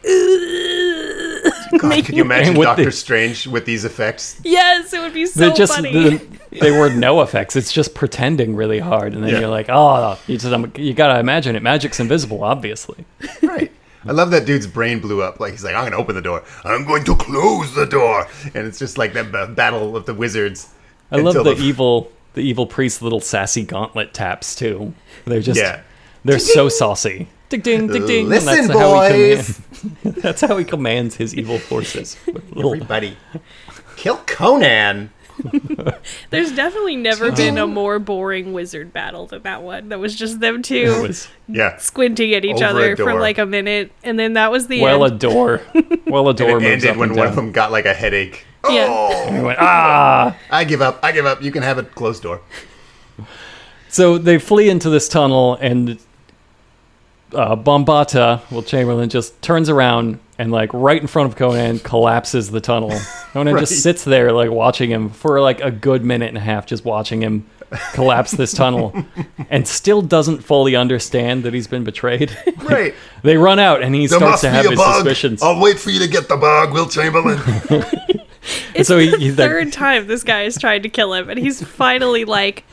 [1.79, 4.39] God, making- can you imagine Doctor the- Strange with these effects?
[4.43, 5.91] yes, it would be so They just funny.
[6.17, 6.27] the,
[6.61, 7.55] they were no effects.
[7.55, 9.39] It's just pretending really hard, and then Yeah.
[9.41, 11.63] you're like, oh, you just um, you gotta imagine it.
[11.63, 13.05] Magic's invisible, obviously.
[13.41, 13.71] Right.
[14.07, 15.39] I love that dude's brain blew up.
[15.39, 16.43] Like he's like, I'm gonna open the door.
[16.63, 18.27] I'm going to close the door.
[18.53, 20.71] And it's just like that b- battle of the wizards.
[21.11, 24.93] I love until the evil the evil priest's little sassy gauntlet taps too.
[25.25, 25.81] They're just Yeah.
[26.23, 27.29] they're so saucy.
[27.49, 28.29] Ding ding ding ding.
[28.29, 29.61] Listen, how he boys.
[30.03, 32.17] commands, that's how he commands his evil forces.
[32.25, 33.17] With little, Everybody,
[33.97, 35.11] kill Conan.
[36.29, 39.89] There's definitely never been a more boring wizard battle than that one.
[39.89, 41.75] That was just them two was Yeah.
[41.77, 45.03] squinting at each Over other for like a minute, and then that was the well
[45.03, 45.61] a door.
[46.07, 47.85] Well a And door it moves ended up when and one of them got like
[47.85, 48.45] a headache.
[48.69, 48.87] Yeah.
[48.89, 50.35] Oh, He went, ah.
[50.49, 50.99] I give up.
[51.03, 51.43] I give up.
[51.43, 52.41] You can have a closed door.
[53.89, 55.99] So they flee into this tunnel, and
[57.33, 62.51] uh, Bombaata, well, Chamberlain just turns around and, like, right in front of Conan, collapses
[62.51, 62.91] the tunnel.
[63.33, 63.61] Conan Right.
[63.61, 66.83] just sits there, like, watching him for like a good minute and a half, just
[66.85, 67.45] watching him
[67.93, 68.93] collapse this tunnel,
[69.49, 72.37] and still doesn't fully understand that he's been betrayed.
[72.57, 72.93] Right.
[73.23, 74.95] they run out, and he There starts to have his bug.
[74.95, 75.41] suspicions.
[75.41, 77.39] I'll wait for you to get the bug, Wilt Chamberlain.
[78.75, 81.29] It's so he- the he's like- third time this guy has tried to kill him,
[81.29, 82.63] and he's finally like,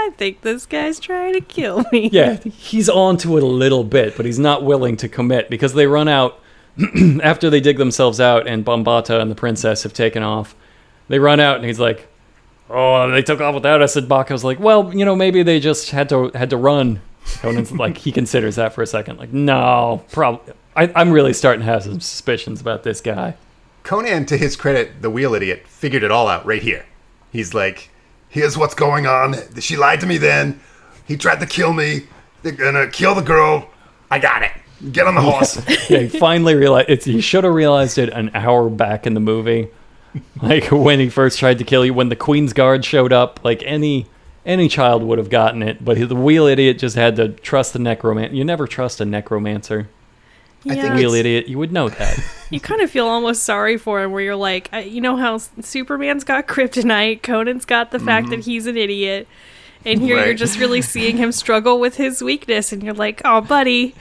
[0.00, 2.08] I think this guy's trying to kill me.
[2.12, 5.74] Yeah, he's on to it a little bit, but he's not willing to commit because
[5.74, 6.40] they run out
[7.22, 10.54] after they dig themselves out and Bombaata and the princess have taken off.
[11.08, 12.08] They run out and he's like,
[12.68, 15.90] "Oh, they took off without us." And Bako's like, "Well, you know, maybe they just
[15.90, 17.00] had to had to run."
[17.40, 19.18] Conan's like, he considers that for a second.
[19.18, 20.54] Like, no, probably.
[20.76, 23.36] I'm really starting to have some suspicions about this guy.
[23.82, 26.86] Conan, to his credit, the wheel idiot, figured it all out right here.
[27.32, 27.90] He's like,
[28.30, 29.34] Here's what's going on.
[29.60, 30.60] She lied to me then.
[31.06, 32.06] He tried to kill me.
[32.42, 33.68] They're gonna kill the girl.
[34.10, 34.52] I got it.
[34.92, 35.60] Get on the horse.
[35.90, 39.20] yeah, he finally realized it's, he should have realized it an hour back in the
[39.20, 39.68] movie,
[40.40, 41.92] like when he first tried to kill you.
[41.92, 44.06] When the Queen's Guard showed up, like any
[44.46, 47.78] any child would have gotten it, but the wheel idiot just had to trust the
[47.78, 48.34] necromancer.
[48.34, 49.88] You never trust a necromancer.
[50.66, 50.94] I think Yeah.
[50.96, 52.18] Wheel idiot, you would know that.
[52.50, 56.24] You kind of feel almost sorry for him, where you're like, you know how Superman's
[56.24, 58.50] got kryptonite, Conan's got the fact that mm-hmm.
[58.50, 59.28] he's an idiot,
[59.84, 63.40] and here you're just really seeing him struggle with his weakness, and you're like, oh,
[63.40, 63.94] buddy,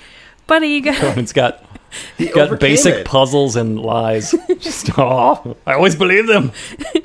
[0.47, 1.15] buddy, you got.
[1.19, 1.63] it's got
[2.17, 3.05] he got basic it.
[3.05, 4.33] puzzles and lies.
[4.59, 6.51] Just oh, I always believe them.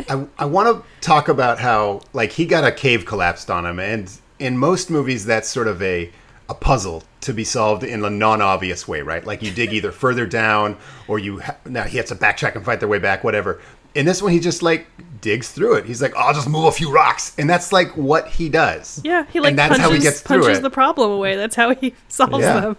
[0.09, 3.79] I, I want to talk about how like he got a cave collapsed on him,
[3.79, 6.11] and in most movies that's sort of a
[6.49, 9.25] a puzzle to be solved in a non-obvious way, right?
[9.25, 10.77] Like you dig either further down
[11.09, 13.61] or you ha- now he has to backtrack and fight their way back, whatever.
[13.95, 14.87] In this one, he just like
[15.21, 15.85] digs through it.
[15.87, 19.01] He's like, "I'll just move a few rocks," and that's like what he does.
[19.05, 20.63] Yeah, he like and that's punches, how he gets through punches it.
[20.63, 21.37] the problem away.
[21.37, 22.61] That's how he solves Yeah.
[22.61, 22.77] them.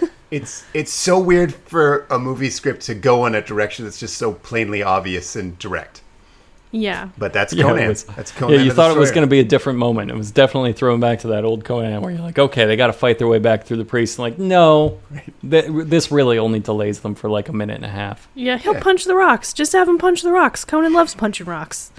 [0.30, 4.16] It's it's so weird for a movie script to go in a direction that's just
[4.16, 5.99] so plainly obvious and direct.
[6.72, 7.08] Yeah.
[7.18, 7.82] But that's Conan.
[7.84, 8.54] it was- that's Conan.
[8.54, 10.10] yeah, you the thought it was going to be a different moment.
[10.10, 12.86] It was definitely thrown back to that old Conan where you're like, okay, they got
[12.86, 14.18] to fight their way back through the priest.
[14.20, 15.00] Like, no,
[15.48, 18.28] th- this really only delays them for like a minute and a half.
[18.34, 18.80] Yeah, he'll Yeah.
[18.82, 19.52] punch the rocks.
[19.52, 20.64] Just have him punch the rocks.
[20.64, 21.90] Conan loves punching rocks.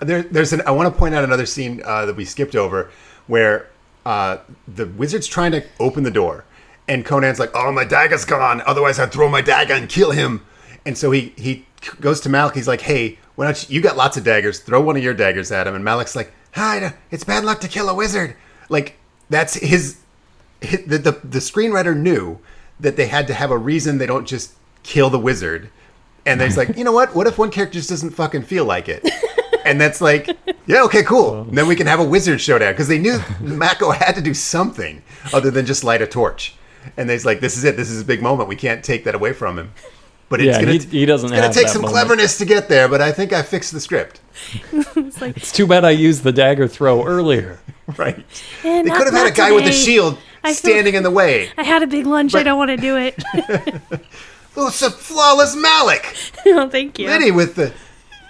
[0.00, 0.62] There, there's an.
[0.66, 2.90] I want to point out another scene uh, that we skipped over,
[3.28, 3.68] where
[4.04, 6.44] uh, the wizard's trying to open the door,
[6.88, 8.60] and Conan's like, oh, my dagger's gone.
[8.66, 10.44] Otherwise, I'd throw my dagger and kill him.
[10.84, 11.64] and so he he
[12.00, 12.54] goes to Malak.
[12.54, 14.60] He's like, "Hey, why don't you, you got lots of daggers?
[14.60, 17.68] Throw one of your daggers at him." And Malak's like, "Hi, it's bad luck to
[17.68, 18.36] kill a wizard."
[18.68, 18.96] Like
[19.30, 19.98] that's his.
[20.62, 22.40] hi the, the the screenwriter knew
[22.80, 23.98] that they had to have a reason.
[23.98, 25.70] They don't just kill the wizard.
[26.24, 27.14] And then he's like, you know what?
[27.14, 29.08] What if one character just doesn't fucking feel like it?
[29.64, 30.28] And that's like,
[30.66, 31.40] yeah, okay, cool.
[31.40, 34.32] And then we can have a wizard showdown because they knew Mako had to do
[34.32, 36.54] something other than just light a torch.
[36.96, 37.76] And they's like, this is it.
[37.76, 38.48] This is a big moment.
[38.48, 39.72] We can't take that away from him.
[40.28, 41.92] But it's Yeah, gonna, he- he doesn't It's gonna have take some moment.
[41.94, 42.88] cleverness to get there.
[42.88, 44.20] But I think I fixed the script.
[44.96, 47.60] It's like, It's too bad I used the dagger throw earlier.
[47.96, 48.18] Right.
[48.18, 48.22] eh,
[48.62, 51.04] They not- could have had a not guy with a shield I feel- standing in
[51.04, 51.50] the way.
[51.56, 52.34] I had a big lunch.
[52.34, 53.22] I don't want to do it.
[54.56, 56.16] Oh, it's a flawless Malak.
[56.46, 57.06] oh, thank you.
[57.08, 57.72] Liddy with the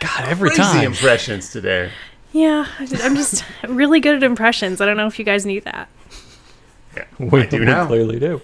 [0.01, 0.84] God, every crazy time.
[0.86, 1.90] impressions today.
[2.32, 4.80] Yeah, I just- I'm just really good at impressions.
[4.82, 5.88] I don't know if you guys knew that.
[6.94, 7.86] Yeah, We, I do we now.
[7.86, 8.42] clearly do.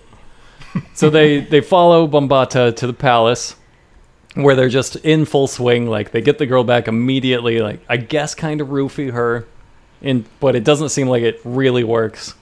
[0.94, 3.56] So they they follow Bombaata to the palace,
[4.34, 5.86] where they're just in full swing.
[5.86, 7.60] Like they get the girl back immediately.
[7.60, 9.46] Like I guess kind of roofie her,
[10.00, 12.34] in but it doesn't seem like it really works.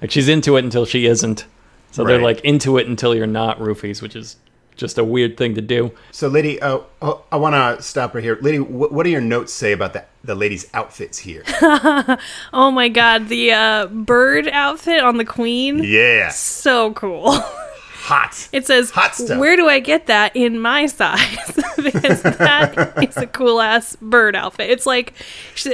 [0.00, 1.44] Like she's into it until she isn't.
[1.92, 4.36] So they're like into it until you're not roofies, which is
[4.80, 5.92] just a weird thing to do.
[6.10, 8.38] So, Liddy, uh, oh, I want to stop right here.
[8.40, 11.44] Liddy, wh- what do your notes say about the, the ladies' outfits here?
[12.52, 15.82] Oh my god, the uh, bird outfit on the queen.
[15.84, 17.32] yeah, So cool.
[17.32, 18.48] hot.
[18.52, 19.38] It says, Hot stuff.
[19.38, 21.36] "Where do I get that in my size?"
[21.76, 24.68] because that is a cool ass bird outfit.
[24.70, 25.12] It's like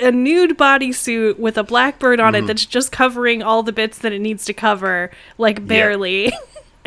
[0.03, 2.45] a nude bodysuit with a black bird on Mm-hmm.
[2.45, 6.33] it that's just covering all the bits that it needs to cover, like barely.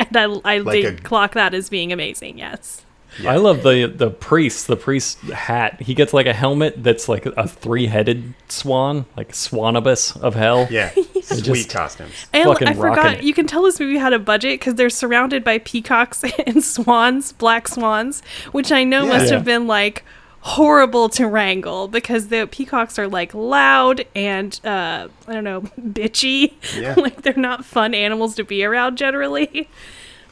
[0.08, 2.38] and I, I Like did a- clock that as being amazing.
[2.38, 2.82] Yes.
[3.26, 5.82] I love the the priest, the priest hat.
[5.82, 10.68] He gets like a helmet that's like a three headed swan, like Swanibus of hell.
[10.70, 10.92] Yeah,
[11.22, 12.12] sweet costumes.
[12.32, 13.24] And Fucking I forgot, it.
[13.24, 17.32] you can tell this movie had a budget because they're surrounded by peacocks and swans,
[17.32, 18.22] black swans,
[18.52, 19.08] which I know Yeah.
[19.08, 19.34] must Yeah.
[19.38, 20.04] have been like
[20.42, 26.54] horrible to wrangle because the peacocks are like loud and uh, I don't know, bitchy.
[26.78, 26.94] Yeah.
[26.96, 29.68] like they're not fun animals to be around generally.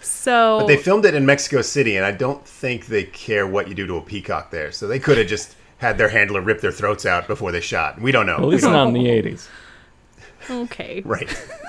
[0.00, 3.68] So But they filmed it in Mexico City, and I don't think they care what
[3.68, 4.70] you do to a peacock there.
[4.70, 8.00] So they could have just had their handler rip their throats out before they shot.
[8.00, 8.36] We don't know.
[8.36, 9.48] At least don't in the eighties.
[10.48, 11.02] okay.
[11.04, 11.28] Right.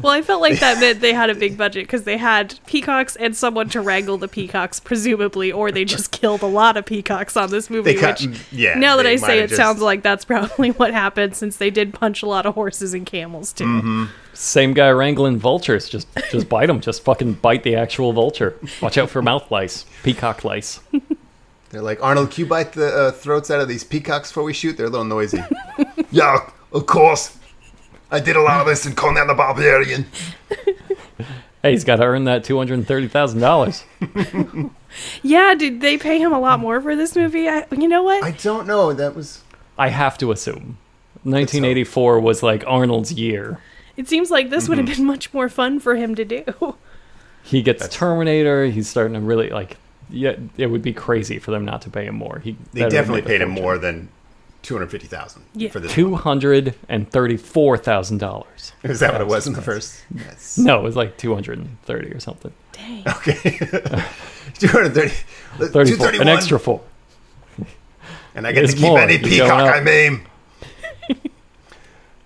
[0.00, 3.16] Well, I felt like that meant they had a big budget because they had peacocks
[3.16, 7.36] and someone to wrangle the peacocks, presumably, or they just killed a lot of peacocks
[7.36, 7.94] on this movie.
[7.94, 10.92] They cut- which, yeah, now that I say it, just- sounds like that's probably what
[10.92, 13.64] happened since they did punch a lot of horses and camels too.
[13.64, 14.04] Mm-hmm.
[14.34, 15.88] Same guy wrangling vultures.
[15.88, 16.80] Just just bite them.
[16.80, 18.54] Just fucking bite the actual vulture.
[18.82, 20.80] Watch out for mouth lice, peacock lice.
[21.70, 24.52] They're like, Arnold, can you bite the uh, throats out of these peacocks before we
[24.52, 24.76] shoot?
[24.76, 25.42] They're a little noisy.
[26.10, 27.36] Yeah, of course.
[28.16, 30.06] I did a lot of this in Conan the Barbarian.
[31.62, 33.84] Hey, he's got to earn that two hundred thirty thousand dollars.
[35.22, 37.48] Yeah, did they pay him a lot more for this movie?
[37.48, 38.24] I, you know what?
[38.24, 38.92] I don't know.
[38.92, 39.42] That was
[39.76, 40.78] I have to assume.
[41.24, 43.60] 1984 was like Arnold's year.
[43.96, 45.02] it seems like this would have mm-hmm.
[45.02, 46.44] been much more fun for him to do.
[47.42, 48.66] He gets Terminator.
[48.66, 49.76] He's starting to really like.
[50.08, 52.38] Yeah, it would be crazy for them not to pay him more.
[52.38, 54.08] He they definitely make a paid him more than
[54.66, 55.70] two hundred fifty thousand Yeah.
[55.70, 55.92] for this.
[55.92, 58.72] Two hundred and thirty-four thousand dollars.
[58.82, 60.02] Is that what it was in the first?
[60.14, 60.58] Yes.
[60.58, 62.52] No, it was like two hundred and thirty or something.
[62.72, 63.02] Dang.
[63.06, 63.34] Okay.
[64.58, 65.14] two hundred thirty.
[65.58, 66.28] Two Thirty-four, thirty-one.
[66.28, 66.82] an extra four.
[68.34, 68.98] And I get It's to keep more.
[69.00, 69.74] any peacock.
[69.74, 70.26] I maim.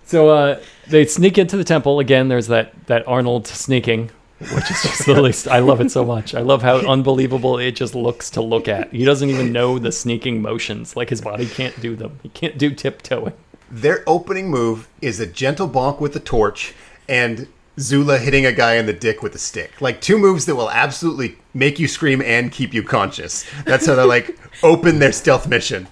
[0.03, 2.27] So uh, they sneak into the temple again.
[2.27, 4.11] There's that that Arnold sneaking,
[4.53, 5.47] which is just the least.
[5.47, 6.33] I love it so much.
[6.35, 8.91] I love how unbelievable it just looks to look at.
[8.91, 10.95] He doesn't even know the sneaking motions.
[10.95, 12.19] Like his body can't do them.
[12.23, 13.33] He can't do tiptoeing.
[13.69, 16.73] Their opening move is a gentle bonk with the torch
[17.07, 17.47] and
[17.79, 19.79] Zula hitting a guy in the dick with a stick.
[19.81, 23.45] Like two moves that will absolutely make you scream and keep you conscious.
[23.65, 25.87] That's how they like open their stealth mission.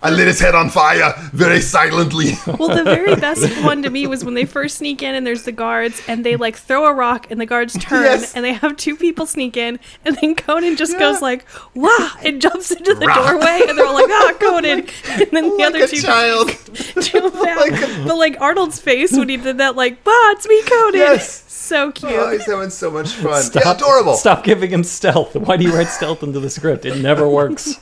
[0.00, 2.32] I lit his head on fire very silently.
[2.58, 5.42] Well, the very best one to me was when they first sneak in and there's
[5.44, 8.34] the guards and they like throw a rock and the guards turn Yes.
[8.34, 10.98] and they have two people sneak in and then Conan just Yeah.
[11.00, 11.44] goes like,
[11.74, 13.14] "Wow!" and jumps into the Rah.
[13.14, 16.48] doorway and they're all like, "Ah, Conan!" and then the Like other two child.
[17.00, 17.70] jump out.
[18.06, 21.44] but like Arnold's face when he did that, like, "Bah, it's me, Conan!" Yes.
[21.48, 22.12] So cute.
[22.12, 23.42] Oh, he's having so much fun.
[23.42, 24.14] Stop, Yeah, adorable.
[24.14, 25.34] Stop giving him stealth.
[25.36, 26.84] Why do you write stealth into the script?
[26.86, 27.74] It never works.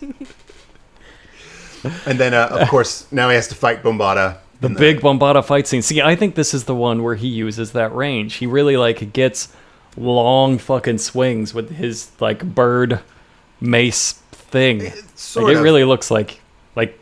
[2.06, 4.38] And then, uh, of course, now he has to fight Bombaata.
[4.60, 5.82] The big Bombaata fight scene.
[5.82, 8.34] See, I think this is the one where he uses that range.
[8.36, 9.48] He really like gets
[9.96, 13.00] long fucking swings with his like bird
[13.60, 14.90] mace thing.
[15.14, 16.40] sort like, it really looks like
[16.74, 16.98] like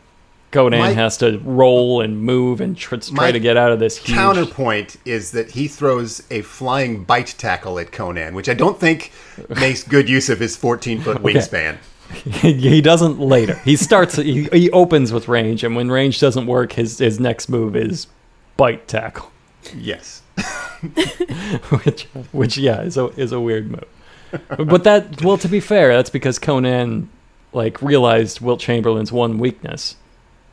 [0.51, 3.97] Conan My- has to roll and move and tr- try to get out of this
[3.97, 4.15] huge.
[4.17, 9.11] Counterpoint is that he throws a flying bite tackle at Conan, which I don't think
[9.49, 11.77] makes good use of his 14 foot wingspan.
[12.41, 13.55] he doesn't later.
[13.65, 14.15] He starts.
[14.15, 18.07] He, he opens with range, and when range doesn't work, his his next move is
[18.57, 19.31] bite tackle.
[19.75, 20.21] Yes.
[21.83, 23.85] which which yeah is a is a weird move.
[24.67, 27.09] but that well to be fair, that's because Conan
[27.53, 29.95] like realized Wilt Chamberlain's one weakness,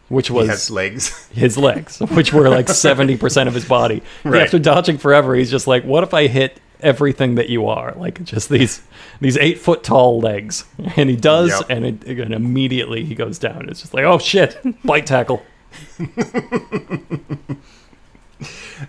[0.09, 1.27] which He was has legs.
[1.29, 4.03] his legs, which were like seventy percent of his body.
[4.25, 4.43] Right.
[4.43, 7.95] After dodging forever, he's just like, what if I hit everything that you are?
[7.97, 8.83] Like just these
[9.21, 10.65] these eight foot tall legs,
[10.97, 11.71] and he does, Yep.
[11.71, 13.69] and, it, and immediately he goes down.
[13.69, 15.43] It's just like, oh shit, bite tackle.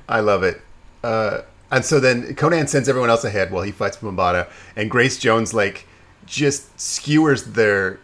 [0.10, 0.62] I love it.
[1.04, 1.42] Uh,
[1.72, 5.54] and so then Conan sends everyone else ahead while he fights Bombaata, and Grace Jones
[5.54, 5.88] like
[6.26, 8.00] just skewers their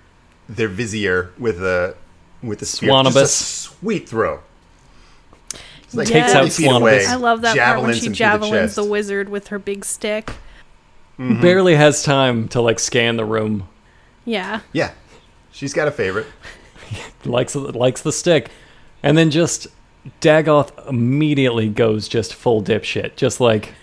[0.47, 1.95] their vizier with a
[2.41, 2.89] with a spear.
[3.03, 4.41] Just a sweet throw.
[5.89, 8.15] It's like Takes out feet away, I love that part when she him through the
[8.15, 10.27] javelins the, wizard with her big stick.
[11.17, 11.41] Mm-hmm.
[11.41, 13.67] Barely has time to like scan the room.
[14.23, 14.59] Yeah.
[14.71, 14.91] Yeah,
[15.51, 16.27] she's got a favorite.
[17.25, 18.51] likes likes the stick,
[19.01, 19.65] and then just
[20.21, 23.73] Dagoth immediately goes just full dipshit, just like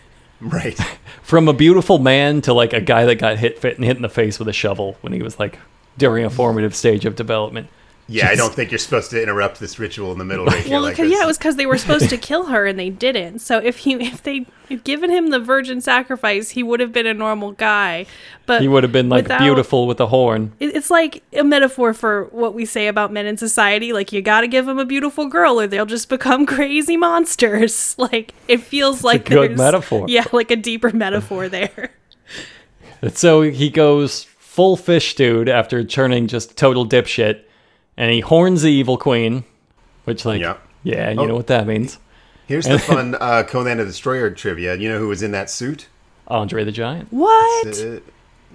[0.41, 0.79] Right.
[1.23, 4.03] from a beautiful man to like a guy that got hit fit and hit in
[4.03, 5.59] the face with a shovel when he was like
[5.99, 7.67] during a formative stage of development.
[8.09, 10.81] Yeah, I don't think you're supposed to interrupt this ritual in the middle right Well,
[10.83, 11.19] like 'cause- this.
[11.19, 13.41] yeah, it was because they were supposed to kill her and they didn't.
[13.41, 17.07] So if he if they had given him the virgin sacrifice, he would have been
[17.07, 18.07] a normal guy.
[18.47, 20.53] But He would have been like without- beautiful with a horn.
[20.61, 23.93] It's like a metaphor for what we say about men in society.
[23.93, 27.97] Like you got to give them a beautiful girl, or they'll just become crazy monsters.
[28.13, 30.07] Like it feels like a good metaphor.
[30.09, 31.91] Yeah, like a deeper metaphor there.
[33.03, 37.43] And so he goes full fish dude after turning just total dipshit,
[37.97, 39.45] and he horns the evil queen,
[40.05, 40.57] which like Yeah.
[40.83, 41.27] yeah, you Oh.
[41.27, 41.99] know what that means.
[42.47, 44.77] Here's the fun uh, Conan the Destroyer trivia.
[44.77, 45.89] You know who was in that suit?
[46.29, 47.09] Andre the Giant.
[47.11, 47.67] What?
[47.79, 48.01] Uh,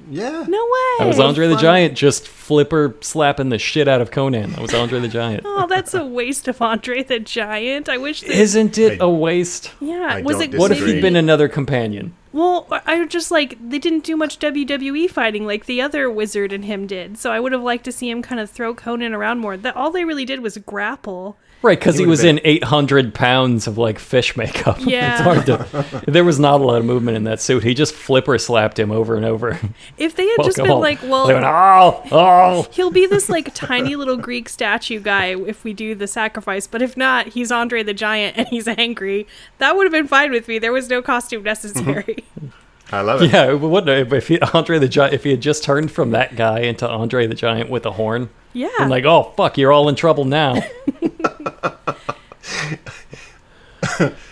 [0.10, 0.46] yeah.
[0.48, 0.96] no way.
[1.00, 1.58] That was Andre the.
[1.58, 4.52] Giant just flipper slapping the shit out of Conan.
[4.54, 5.44] That was Andre the Giant.
[5.46, 7.88] Oh, that's a waste of Andre the Giant.
[7.90, 8.22] I wish.
[8.22, 9.72] They, Isn't it a waste?
[9.82, 10.58] yeah, I was don't it?
[10.60, 12.14] What if he'd been another companion?
[12.34, 16.64] Well, I just like they didn't do much WWE fighting like the other wizard and
[16.64, 17.18] him did.
[17.18, 19.58] So I would have liked to see him kind of throw Conan around more.
[19.58, 21.38] That all they really did was grapple.
[21.64, 24.80] Right, because he would've was been- in 800 pounds of like fish makeup.
[24.86, 25.12] Yeah.
[25.14, 26.02] it's hard to.
[26.12, 27.64] There was not a lot of movement in that suit.
[27.64, 29.60] He just flipper slapped him over and over.
[29.98, 30.82] If they had just been home.
[30.82, 32.68] like, well, went, oh, oh.
[32.72, 36.66] he'll be this like tiny little Greek statue guy if we do the sacrifice.
[36.66, 39.28] But if not, he's Andre the Giant and he's angry.
[39.60, 40.58] That would have been fine with me.
[40.58, 42.24] There was no costume necessary.
[42.92, 43.32] I love it.
[43.32, 46.36] Yeah, it wouldn't if he, Andre the Giant if he had just turned from that
[46.36, 48.30] guy into Andre the Giant with a horn.
[48.54, 48.68] yeah.
[48.80, 50.56] And like, oh fuck, you're all in trouble now.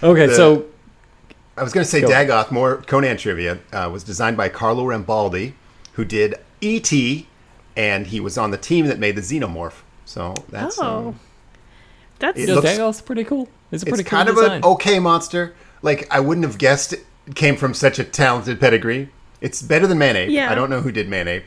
[0.03, 0.65] Okay, The- so
[1.57, 2.07] I was going to say Go.
[2.09, 5.53] Dagoth, more Conan trivia, uh, was designed by Carlo Rambaldi,
[5.93, 7.27] who did E.T.,
[7.75, 9.81] and he was on the team that made the Xenomorph.
[10.05, 11.19] So that's Oh, um,
[12.19, 13.47] that's It yeah, looks- Dagoth's pretty cool.
[13.71, 14.51] It's a it's pretty cool kind of design.
[14.57, 15.53] an okay monster.
[15.81, 17.05] Like I wouldn't have guessed it
[17.35, 19.09] came from such a talented pedigree.
[19.41, 20.29] It's better than Manape.
[20.31, 20.51] Yeah.
[20.51, 21.43] I don't know who did Manape.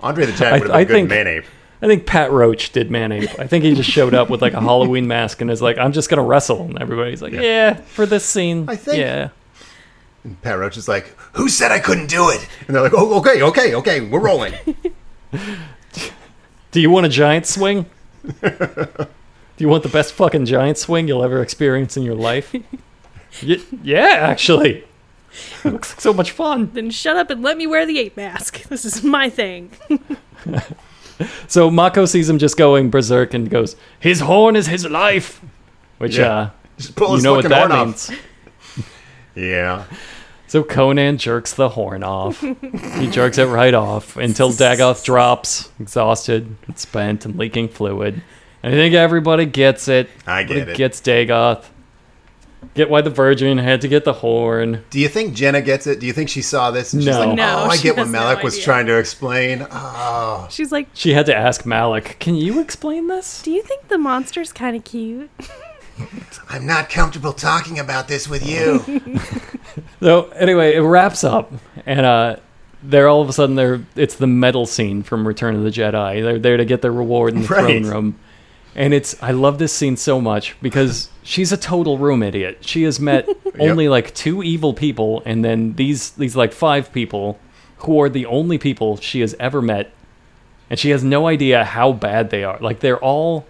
[0.00, 1.44] Andre the Giant I- would have been I good think- in Manape.
[1.84, 3.38] I think Pat Roach did Manape.
[3.38, 5.92] I think he just showed up with like a Halloween mask and is like, "I'm
[5.92, 9.28] just gonna wrestle," and everybody's like, "Yeah, for this scene, I think- yeah."
[10.24, 13.18] And Pat Roach is like, "Who said I couldn't do it?" And they're like, "Oh,
[13.18, 14.54] okay, okay, okay, we're rolling."
[16.70, 17.86] Do you want a giant swing?
[18.42, 19.06] Do
[19.58, 22.52] you want the best fucking giant swing you'll ever experience in your life?
[23.44, 24.84] Y- yeah, actually.
[25.64, 26.70] It looks like so much fun.
[26.72, 28.62] then shut up and let me wear the ape mask.
[28.68, 29.72] This is my thing.
[31.48, 35.40] So Mako sees him just going berserk and goes, "His horn is his life,"
[35.98, 36.34] which Yeah.
[36.36, 38.10] uh, Just pull you know what that means.
[39.34, 39.84] Yeah.
[40.46, 42.40] So Conan jerks the horn off.
[42.40, 48.22] he jerks it right off until Dagoth drops, exhausted, and spent, and leaking fluid.
[48.62, 50.08] And I think everybody gets it.
[50.26, 50.76] I get Everybody it.
[50.76, 51.64] Gets Dagoth.
[52.74, 54.82] Get why the Virgin had to get the horn.
[54.90, 56.00] Do you think Jehnna gets it?
[56.00, 57.26] Do you think she saw this and she's No.
[57.26, 60.72] like, No, "Oh, I get what has no Malak was trying to explain." Oh, She's
[60.72, 64.52] like, She had to ask Malak, "Can you explain this?" "Do you think the monster's
[64.52, 65.30] kind of cute?"
[66.50, 69.00] I'm not comfortable talking about this with you.
[70.00, 71.50] So anyway, it wraps up,
[71.86, 72.36] and uh,
[72.82, 76.22] they're all of a sudden they're it's the medal scene from Return of the Jedi.
[76.22, 77.82] They're there to get their reward in the Right.
[77.82, 78.18] throne room,
[78.74, 82.58] and it's I love this scene so much because she's a total room idiot.
[82.62, 83.28] She has met
[83.58, 87.38] only like two evil people, and then these these like five people
[87.78, 89.92] who are the only people she has ever met,
[90.70, 92.58] and she has no idea how bad they are.
[92.60, 93.46] Like they're all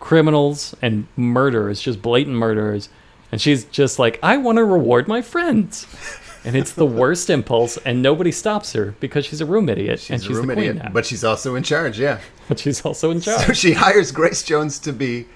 [0.00, 2.88] criminals and murderers, just blatant murderers.
[3.32, 5.86] And she's just like, I want to reward my friends.
[6.46, 10.20] And it's the worst impulse, and nobody stops her because she's a room idiot and
[10.20, 10.90] She's she's a room the queen idiot, now.
[10.92, 11.98] but she's also in charge.
[11.98, 12.20] Yeah.
[12.48, 13.46] But she's also in charge.
[13.46, 15.26] So she hires Grace Jones to be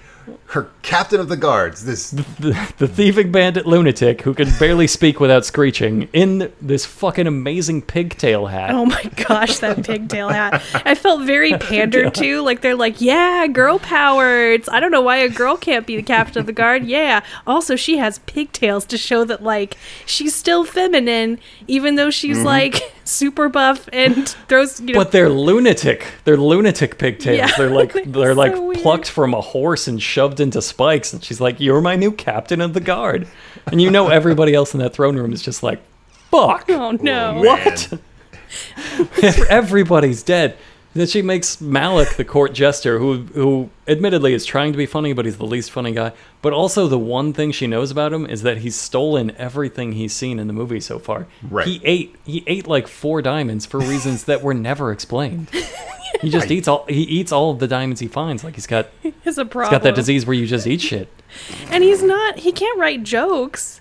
[0.47, 1.85] her captain of the guards.
[1.85, 7.27] This the, the thieving bandit lunatic who can barely speak without screeching in this fucking
[7.27, 8.71] amazing pigtail hat.
[8.71, 10.63] Oh my gosh, that pigtail hat.
[10.85, 12.41] I felt very pandered to.
[12.41, 14.51] Like they're like, yeah, girl power.
[14.51, 16.85] It's I don't know why a girl can't be the captain of the guard.
[16.85, 17.21] Yeah.
[17.45, 22.45] Also, she has pigtails to show that like she's still feminine, even though she's Mm-hmm.
[22.45, 24.99] like super buff and throws you know.
[24.99, 26.05] But they're lunatic.
[26.25, 27.37] They're lunatic pigtails.
[27.37, 28.77] Yeah, they're like they're they're like weird.
[28.81, 31.13] plucked from a horse and shoved into spikes.
[31.13, 33.25] And she's like, "You're my new captain of the guard."
[33.67, 35.81] And you know everybody else in that throne room is just like,
[36.29, 37.35] "Fuck." oh no.
[37.37, 37.93] Oh, what?
[39.49, 40.57] Everybody's dead.
[40.93, 45.13] Then she makes Malak the court jester, who who admittedly is trying to be funny,
[45.13, 46.13] but he's the least funny guy.
[46.41, 50.13] But also the one thing she knows about him is that he's stolen everything he's
[50.13, 51.27] seen in the movie so far.
[51.47, 51.67] Right.
[51.67, 55.49] He ate he ate like four diamonds for reasons that were never explained.
[56.21, 58.43] He just eats all he eats all of the diamonds he finds.
[58.43, 59.71] Like he's got he's It's a problem.
[59.71, 61.07] got that disease where you just eat shit.
[61.69, 62.39] And he's not.
[62.39, 63.79] He can't write jokes.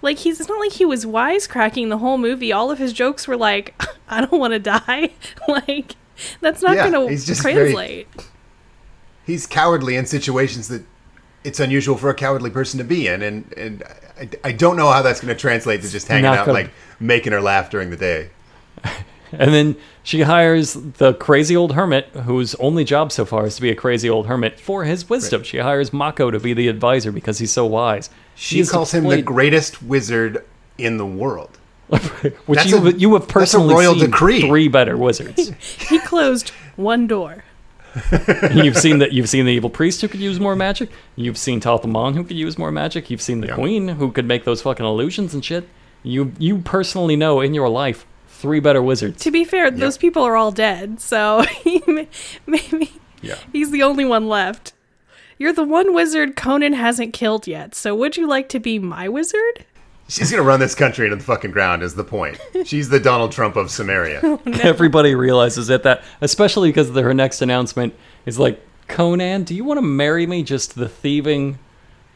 [0.00, 0.38] Like he's.
[0.38, 2.52] It's not like he was wisecracking the whole movie.
[2.52, 3.74] All of his jokes were like,
[4.08, 5.10] "I don't want to die."
[5.48, 5.96] like
[6.40, 8.08] that's not Yeah, gonna he's just very- translate.
[9.26, 10.84] he's cowardly in situations that
[11.42, 13.82] it's unusual for a cowardly person to be in, and and
[14.18, 16.58] I, I don't know how that's going to translate to just hanging Not out gonna-
[16.58, 16.70] like
[17.00, 18.30] making her laugh during the day.
[19.36, 19.74] And then
[20.04, 23.74] she hires the crazy old hermit, whose only job so far is to be a
[23.74, 25.42] crazy old hermit, for his wisdom.
[25.42, 28.10] She hires Mako to be the advisor because he's so wise.
[28.36, 30.44] She is calls him the greatest wizard
[30.78, 31.58] in the world.
[32.46, 34.40] which That's you a- you have that's personally royal seen decree.
[34.40, 35.52] three better wizards.
[35.88, 37.44] He closed one door.
[38.52, 40.90] you've seen that you've seen the evil priest who could use more magic.
[41.14, 43.08] You've seen Thoth-Amon who could use more magic.
[43.10, 43.54] You've seen the Yeah.
[43.54, 45.68] queen who could make those fucking illusions and shit.
[46.02, 49.22] You you personally know in your life three better wizards.
[49.22, 51.44] To be fair, those people are all dead, so
[51.86, 52.08] may-
[52.46, 52.92] maybe
[53.22, 53.36] Yeah.
[53.52, 54.72] he's the only one left.
[55.38, 57.74] You're the one wizard Conan hasn't killed yet.
[57.74, 59.64] So would you like to be my wizard?
[60.08, 61.82] She's going to run this country into the fucking ground.
[61.82, 62.38] Is the point?
[62.64, 64.20] She's the Donald Trump of Samaria.
[64.62, 67.94] Everybody realizes it that, especially because of her next announcement
[68.26, 70.42] is like, Conan, do you want to marry me?
[70.42, 71.58] Just the thieving,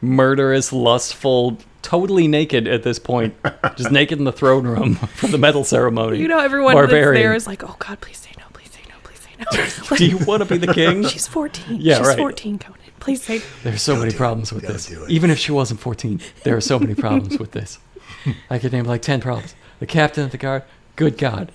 [0.01, 3.35] murderous, lustful, totally naked at this point,
[3.75, 6.19] just naked in the throne room for the medal ceremony.
[6.19, 7.21] You know, everyone that's Barbarian.
[7.23, 10.05] there is like, "Oh God, please say no, please say no, please say no." Do
[10.05, 11.07] you want to be the king?
[11.07, 11.77] She's 14.
[11.81, 12.17] Yeah, She's right.
[12.17, 12.79] 14, Conan.
[12.99, 13.41] Please say.
[13.63, 14.17] There's so many do it.
[14.17, 14.85] problems with Don't this.
[14.87, 15.09] do it.
[15.09, 17.79] Even if she wasn't 14, there are so many problems with this.
[18.49, 19.55] I could name like 10 problems.
[19.79, 20.63] The captain of the guard,
[20.95, 21.51] good God.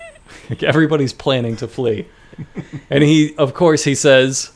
[0.49, 2.07] Like, Everybody's planning to flee.
[2.91, 4.53] And he, of course, he says,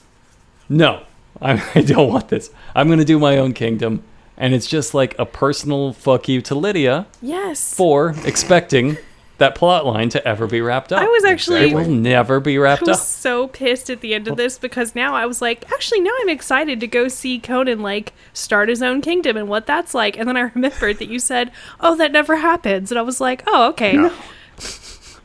[0.69, 1.02] No,
[1.40, 2.51] I, I don't want this.
[2.74, 4.02] I'm going to do my own kingdom.
[4.36, 7.74] and it's just like a personal fuck you to Lydia Yes.
[7.74, 8.97] for expecting
[9.39, 11.01] that plot line to ever be wrapped up.
[11.01, 12.98] I was actually It will never be wrapped I up.
[12.98, 16.10] was so pissed at the end of this because now I was like, actually, now
[16.20, 20.16] I'm excited to go see Conan like start his own kingdom and what that's like.
[20.19, 21.51] And then I remembered that you said,
[21.81, 24.12] "Oh, that never happens," and I was like, "Oh, okay." No.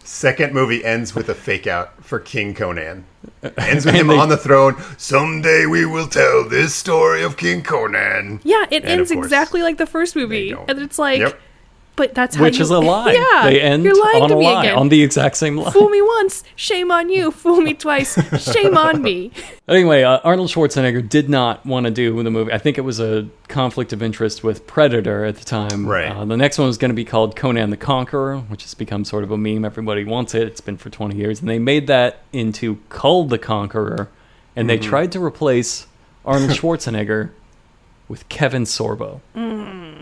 [0.03, 3.06] Second movie ends with a fake out for King Conan.
[3.57, 4.76] Ends with him they- on the throne.
[4.98, 8.40] Someday we will tell this story of King Conan.
[8.44, 11.40] Yeah, it And ends course, exactly like the first movie, and it's like, Yep.
[11.95, 13.13] But that's how Which you, is a lie.
[13.13, 14.77] Yeah, they end you're lying on to a me lie, again.
[14.77, 15.69] on the exact same lie.
[15.71, 17.29] Fool me once, shame on you.
[17.29, 18.17] Fool me twice,
[18.53, 19.31] shame on me.
[19.67, 22.51] Anyway, uh, Arnold Schwarzenegger did not want to do the movie.
[22.51, 25.85] I think it was a conflict of interest with Predator at the time.
[25.85, 26.11] Right.
[26.11, 29.05] Uh, the next one was going to be called Conan the Conqueror, which has become
[29.05, 29.63] sort of a meme.
[29.63, 30.43] Everybody wants it.
[30.47, 31.41] It's been for 20 years.
[31.41, 34.09] And they made that into Kull the Conqueror,
[34.55, 35.85] and they tried to replace
[36.25, 37.31] Arnold Schwarzenegger
[38.07, 39.21] with Kevin Sorbo.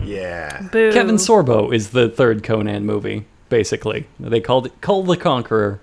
[0.04, 0.68] Yeah.
[0.72, 0.92] Boo.
[0.92, 4.06] Kevin Sorbo is the third Conan movie, basically.
[4.18, 5.80] They called it Kull the Conqueror,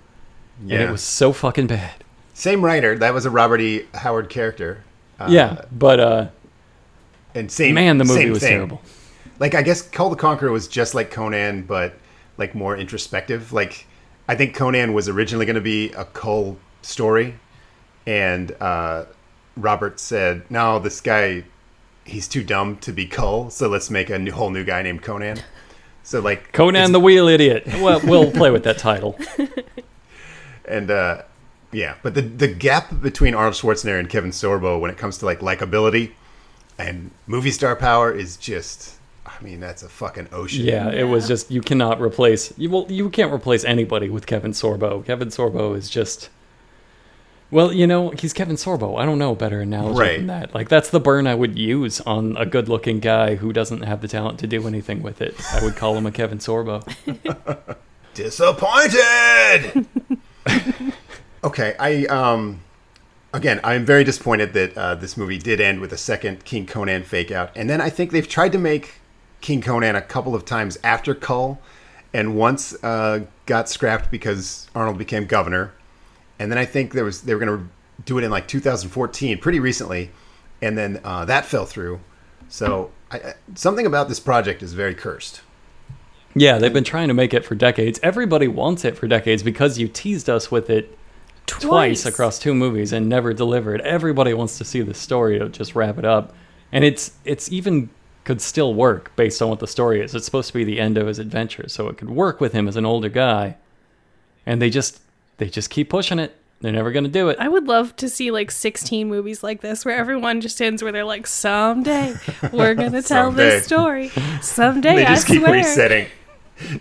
[0.62, 2.04] and it was so fucking bad.
[2.34, 2.98] Same writer.
[2.98, 3.86] That was a Robert E.
[3.94, 4.84] Howard character.
[5.20, 6.28] Uh, yeah, but uh,
[7.36, 8.52] And same man, the movie was thing.
[8.52, 8.82] terrible.
[9.40, 11.94] Like I guess Kull the Conqueror was just like Conan, but
[12.38, 13.52] like more introspective.
[13.54, 13.86] Like
[14.28, 17.36] I think Conan was originally going to be a Kull story,
[18.06, 19.06] and uh,
[19.58, 21.44] Robert said, "No, this guy,
[22.10, 23.50] he's too dumb to be Kull.
[23.50, 25.40] So let's make a new, whole new guy named Conan."
[26.04, 27.66] So like Conan the Wheel Idiot.
[27.68, 29.18] Well, we'll play with that title.
[30.66, 31.24] and uh,
[31.72, 35.26] yeah, but the the gap between Arnold Schwarzenegger and Kevin Sorbo when it comes to
[35.26, 36.12] like likability
[36.80, 40.66] and movie star power is just, I mean, that's a fucking ocean.
[40.66, 42.70] Yeah, it was just you cannot replace you.
[42.70, 45.06] Well, you can't replace anybody with Kevin Sorbo.
[45.06, 46.30] Kevin Sorbo is just.
[47.52, 49.00] Well, you know, he's Kevin Sorbo.
[49.02, 50.18] I don't know a better analogy Right.
[50.18, 50.54] than that.
[50.54, 54.08] Like that's the burn I would use on a good-looking guy who doesn't have the
[54.08, 55.34] talent to do anything with it.
[55.54, 56.84] I would call him a Kevin Sorbo.
[58.14, 59.86] Disappointed!
[61.42, 62.60] Okay, I um,
[63.34, 67.04] again, I'm very disappointed that uh, this movie did end with a second King Conan
[67.04, 68.96] fake out, and then I think they've tried to make
[69.40, 71.62] King Conan a couple of times after Kull,
[72.14, 75.72] and once uh, got scrapped because Arnold became governor,
[76.40, 77.70] and then I think there was they were going to
[78.06, 80.12] do it in like 2014, pretty recently,
[80.62, 82.00] and then uh, that fell through.
[82.48, 85.42] So I, I- something about this project is very cursed.
[86.36, 88.00] Yeah, they've been trying to make it for decades.
[88.04, 90.98] Everybody wants it for decades because you teased us with it
[91.48, 93.82] twice, across two movies and never delivered.
[93.82, 96.34] Everybody wants to see the story to just wrap it up.
[96.72, 97.90] And it's it's even
[98.26, 100.14] could still work based on what the story is.
[100.14, 102.68] It's supposed to be the end of his adventure, so it could work with him
[102.68, 103.58] as an older guy.
[104.46, 105.02] And they just
[105.40, 106.36] they just keep pushing it.
[106.62, 107.38] They're never going to do it.
[107.40, 110.92] I would love to see like 16 movies like this where everyone just ends where
[110.92, 112.14] they're like, someday
[112.52, 114.10] we're going to tell this story.
[114.42, 115.54] Someday, They just I keep swear.
[115.54, 116.08] resetting,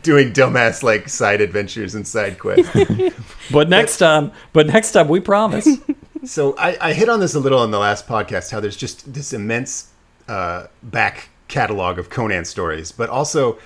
[0.03, 2.69] doing dumbass like side adventures and side quests.
[3.51, 5.67] But next time, but next time we promise.
[6.25, 9.15] So I, I hit on this a little in the last podcast how there's just
[9.15, 9.93] this immense
[10.27, 13.57] uh, back catalog of Conan stories, but also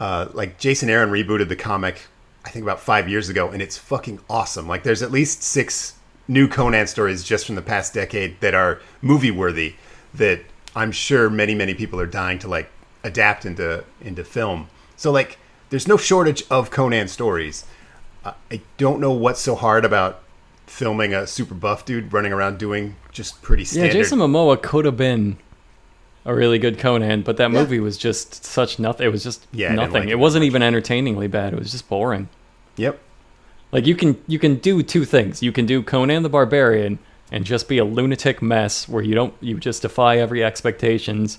[0.00, 2.08] uh, like Jason Aaron rebooted the comic
[2.50, 4.66] I think about five years ago, and it's fucking awesome.
[4.66, 5.94] Like there's at least six
[6.26, 9.74] new Conan stories just from the past decade that are movie worthy
[10.14, 10.40] that
[10.74, 12.68] I'm sure many many people are dying to like
[13.04, 14.66] adapt into into film.
[14.96, 17.66] So like there's no shortage of Conan stories.
[18.24, 20.20] Uh, I don't know what's so hard about
[20.66, 23.90] filming a super buff dude running around doing just pretty Yeah.
[23.90, 25.36] Jason Momoa could have been
[26.24, 29.06] a really good Conan, but that movie was just such nothing.
[29.06, 29.92] It was just Yeah, nothing.
[29.92, 31.52] like it it wasn't even entertainingly bad.
[31.52, 32.28] It was just boring.
[32.80, 32.98] Yep.
[33.72, 35.42] Like you can you can do two things.
[35.42, 36.98] You can do Conan the Barbarian
[37.30, 41.38] and just be a lunatic mess where you don't you just defy every expectations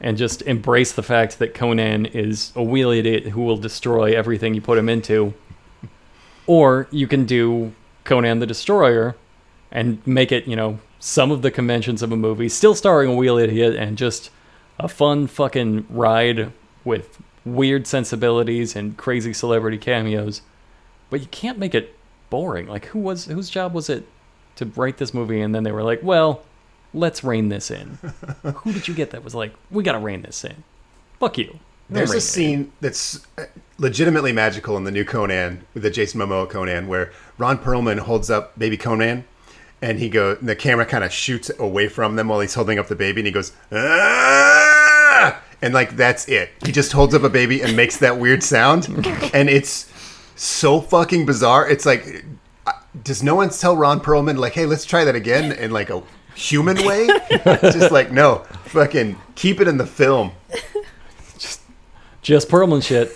[0.00, 4.52] and just embrace the fact that Conan is a wheel idiot who will destroy everything
[4.52, 5.32] you put him into.
[6.46, 7.72] Or you can do
[8.04, 9.16] Conan the Destroyer
[9.70, 13.14] and make it, you know, some of the conventions of a movie, still starring a
[13.14, 14.30] wheel idiot and just
[14.78, 16.52] a fun fucking ride
[16.84, 20.42] with weird sensibilities and crazy celebrity cameos.
[21.12, 21.94] But you can't make it
[22.30, 22.68] boring.
[22.68, 24.08] Like who was whose job was it
[24.56, 26.42] to write this movie and then they were like, "Well,
[26.94, 27.98] let's rein this in."
[28.42, 30.64] who did you get that was like, "We got to rein this in."
[31.20, 31.58] Fuck you.
[31.90, 33.44] There's a scene that's uh,
[33.76, 38.30] legitimately magical in the new Conan with the Jason Momoa Conan where Ron Perlman holds
[38.30, 39.26] up baby Conan
[39.82, 42.78] and he go and the camera kind of shoots away from them while he's holding
[42.78, 45.38] up the baby and he goes ah!
[45.60, 46.48] and like that's it.
[46.64, 48.88] He just holds up a baby and makes that weird sound
[49.34, 49.91] and it's
[50.36, 51.68] so fucking bizarre.
[51.68, 52.24] It's like
[53.02, 56.02] does no one tell Ron Perlman like, "Hey, let's try that again" in like a
[56.34, 57.06] human way?
[57.62, 60.32] just like no, fucking keep it in the film.
[62.22, 63.12] Just Perlman shit.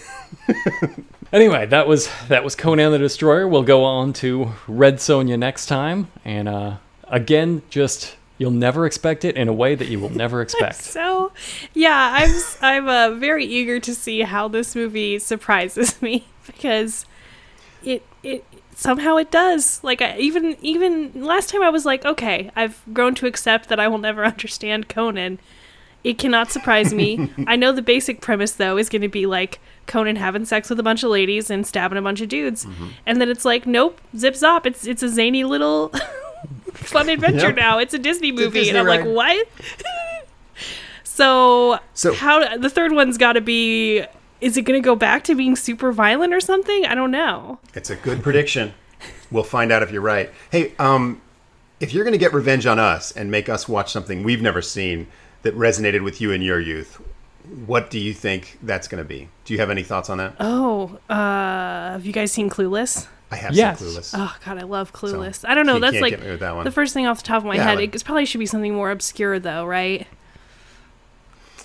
[1.32, 3.46] anyway, that was that was Conan the Destroyer.
[3.46, 9.24] We'll go on to Red Sonja next time, and uh, again, just you'll never expect
[9.24, 10.76] it in a way that you will never expect.
[10.76, 11.32] So,
[11.74, 17.06] yeah, I'm I'm uh, very eager to see how this movie surprises me because
[17.84, 18.44] it it
[18.74, 19.82] somehow it does.
[19.82, 23.80] Like I, even even last time I was like, okay, I've grown to accept that
[23.80, 25.38] I will never understand Conan.
[26.04, 27.32] It cannot surprise me.
[27.48, 29.58] I know the basic premise though is going to be like
[29.88, 32.64] Conan having sex with a bunch of ladies and stabbing a bunch of dudes,
[33.06, 34.66] and then it's like, nope, zip zop.
[34.66, 35.92] It's it's a zany little
[36.76, 37.56] fun adventure Yep.
[37.56, 37.78] now.
[37.78, 39.48] It's a Disney movie, Disney and I'm like, what?
[41.04, 44.04] so, So- how the third one's got to be?
[44.40, 46.84] Is it going to go back to being super violent or something?
[46.84, 47.58] I don't know.
[47.74, 48.74] It's a good prediction.
[49.30, 50.30] We'll find out if you're right.
[50.50, 51.20] Hey, um,
[51.80, 54.60] if you're going to get revenge on us and make us watch something we've never
[54.60, 55.06] seen
[55.42, 57.00] that resonated with you in your youth,
[57.64, 59.28] what do you think that's going to be?
[59.46, 60.34] Do you have any thoughts on that?
[60.38, 61.14] Oh, uh,
[61.92, 63.06] have you guys seen Clueless?
[63.30, 63.80] I have Yes.
[63.80, 64.14] seen Clueless.
[64.16, 65.44] Oh God, I love Clueless.
[65.48, 65.78] I don't know.
[65.80, 67.64] That's like get me with that the first thing off the top of my Yeah,
[67.64, 67.78] head.
[67.78, 70.06] like- it probably should be something more obscure, though, right?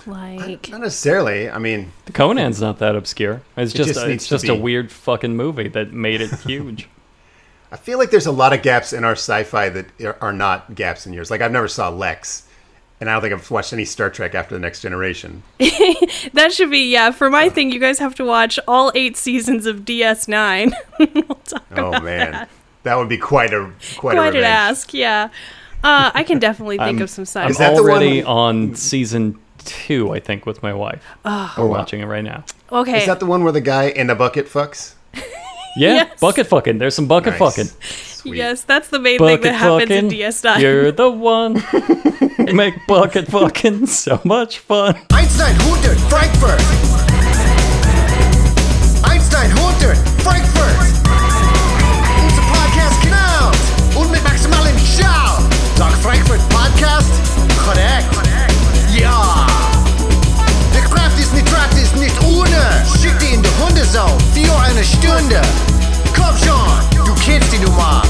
[0.07, 1.49] Like, Not necessarily.
[1.49, 3.41] I mean, Conan's not that obscure.
[3.55, 6.89] It's just, just a, it's to just a weird fucking movie that made it huge.
[7.71, 10.73] I feel like there's a lot of gaps in our sci-fi that are- are not
[10.73, 11.29] gaps in yours.
[11.29, 12.43] Like I've never saw Lexx,
[13.01, 15.43] and I don't think I've watched any Star Trek after the Next Generation.
[15.59, 17.11] that should be yeah.
[17.11, 20.71] For my thing, you guys have to watch all eight seasons of DS9.
[20.99, 22.49] we'll talk Oh about man, that.
[22.83, 25.29] that would be quite a quite, a Quite an ask, yeah.
[25.83, 28.27] Uh, I can definitely think of some I'm sci Is that the one already with-
[28.27, 31.03] on season two, I think, with my wife.
[31.25, 32.45] We're watching it right now.
[32.71, 32.99] Okay.
[32.99, 34.93] Is that the one where the guy in a bucket fucks?
[35.77, 36.19] Yeah, Yes.
[36.19, 36.77] bucket fucking.
[36.79, 37.39] There's some bucket Nice.
[37.39, 37.69] fucking.
[38.11, 38.35] Sweet.
[38.35, 40.19] Yes, that's the main Bucket thing that happens in fucking.
[40.19, 40.59] DS9.
[40.61, 41.63] You're the one.
[42.55, 44.95] Make bucket fucking so much fun.
[45.13, 46.61] Einstein 100 Frankfurt.
[49.03, 50.77] Einstein 100 Frankfurt.
[52.21, 53.51] Unser Podcast genau.
[54.01, 55.41] Und mit maximalen Schau.
[55.77, 57.09] Sag Frankfurt Podcast.
[57.63, 58.05] Korrekt.
[58.95, 59.47] Ja.
[60.73, 62.83] Der Kraft ist nicht gratis, nicht ohne.
[63.01, 63.20] Schick die in die
[63.81, 64.15] Hundesau.
[64.33, 65.41] Für eine Stunde.
[66.15, 68.03] Komm schon, du kennst die Nummer.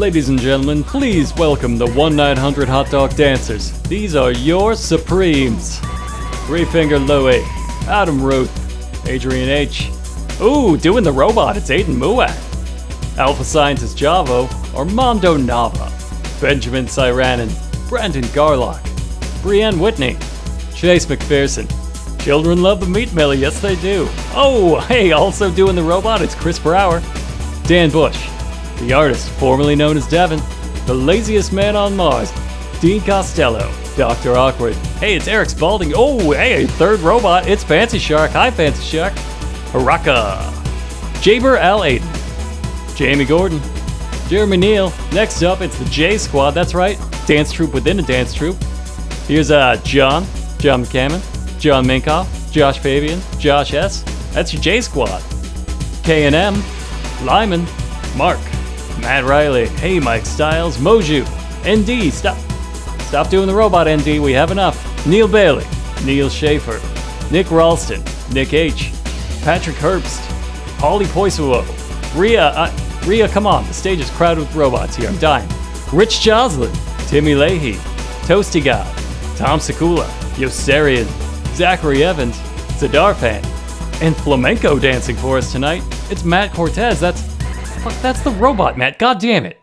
[0.00, 3.70] Ladies and gentlemen, please welcome the 1 900 Hot Dog Dancers.
[3.82, 5.78] These are your Supremes
[6.46, 7.44] Three Finger Louie,
[7.86, 9.90] Adam Ruth, Adrian H.
[10.40, 12.34] Ooh, doing the robot, it's Aiden Muat.
[13.18, 15.90] Alpha Scientist Javo, Armando Nava,
[16.40, 17.50] Benjamin Cyranen,
[17.90, 18.82] Brandon Garlock,
[19.42, 20.16] Brienne Whitney,
[20.74, 21.68] Chase McPherson.
[22.24, 24.08] Children love the meat millie, yes they do.
[24.32, 27.02] Oh, hey, also doing the robot, it's Chris Brower,
[27.66, 28.30] Dan Bush,
[28.80, 30.40] the artist formerly known as Devin,
[30.86, 32.32] the laziest man on Mars,
[32.80, 34.36] Dean Costello, Dr.
[34.36, 34.74] Awkward.
[34.98, 35.92] Hey, it's Eric Spalding.
[35.94, 38.30] Oh, hey, third robot, it's Fancy Shark.
[38.32, 39.12] Hi, Fancy Shark.
[39.72, 40.38] Haraka.
[41.20, 42.96] Jaber Al Aiden.
[42.96, 43.60] Jamie Gordon.
[44.28, 44.92] Jeremy Neal.
[45.12, 46.52] Next up, it's the J Squad.
[46.52, 48.56] That's right, dance troupe within a dance troupe.
[49.26, 50.24] Here's uh John,
[50.58, 51.20] John McCammon,
[51.60, 54.02] John Minkoff, Josh Fabian, Josh S.
[54.32, 55.22] That's your J Squad.
[56.04, 56.62] K and M,
[57.24, 57.66] Lyman,
[58.16, 58.38] Mark,
[59.00, 61.24] Matt Riley, Hey Mike Styles, Moju,
[61.66, 62.12] ND.
[62.12, 62.36] Stop,
[63.02, 63.88] stop doing the robot.
[63.88, 64.20] ND.
[64.20, 64.76] We have enough.
[65.06, 65.64] Neil Bailey,
[66.04, 66.80] Neil Schaefer,
[67.32, 68.02] Nick Ralston,
[68.32, 68.92] Nick H,
[69.42, 70.18] Patrick Herbst,
[70.78, 71.64] Holly Poisuo,
[72.18, 72.70] Ria, Uh,
[73.06, 73.66] Rhea, come on.
[73.66, 75.08] The stage is crowded with robots here.
[75.08, 75.48] I'm dying.
[75.90, 76.70] Rich Joslin,
[77.08, 77.74] Timmy Leahy,
[78.26, 78.86] Toasty God,
[79.36, 80.04] Tom Sekula,
[80.36, 81.06] Yosarian,
[81.54, 82.36] Zachary Evans,
[82.78, 83.42] Zadarfan,
[84.02, 85.82] and flamenco dancing for us tonight.
[86.10, 87.00] It's Matt Cortez.
[87.00, 87.22] That's
[87.80, 87.94] fuck.
[88.02, 88.98] That's the robot, Matt.
[88.98, 89.59] God damn it.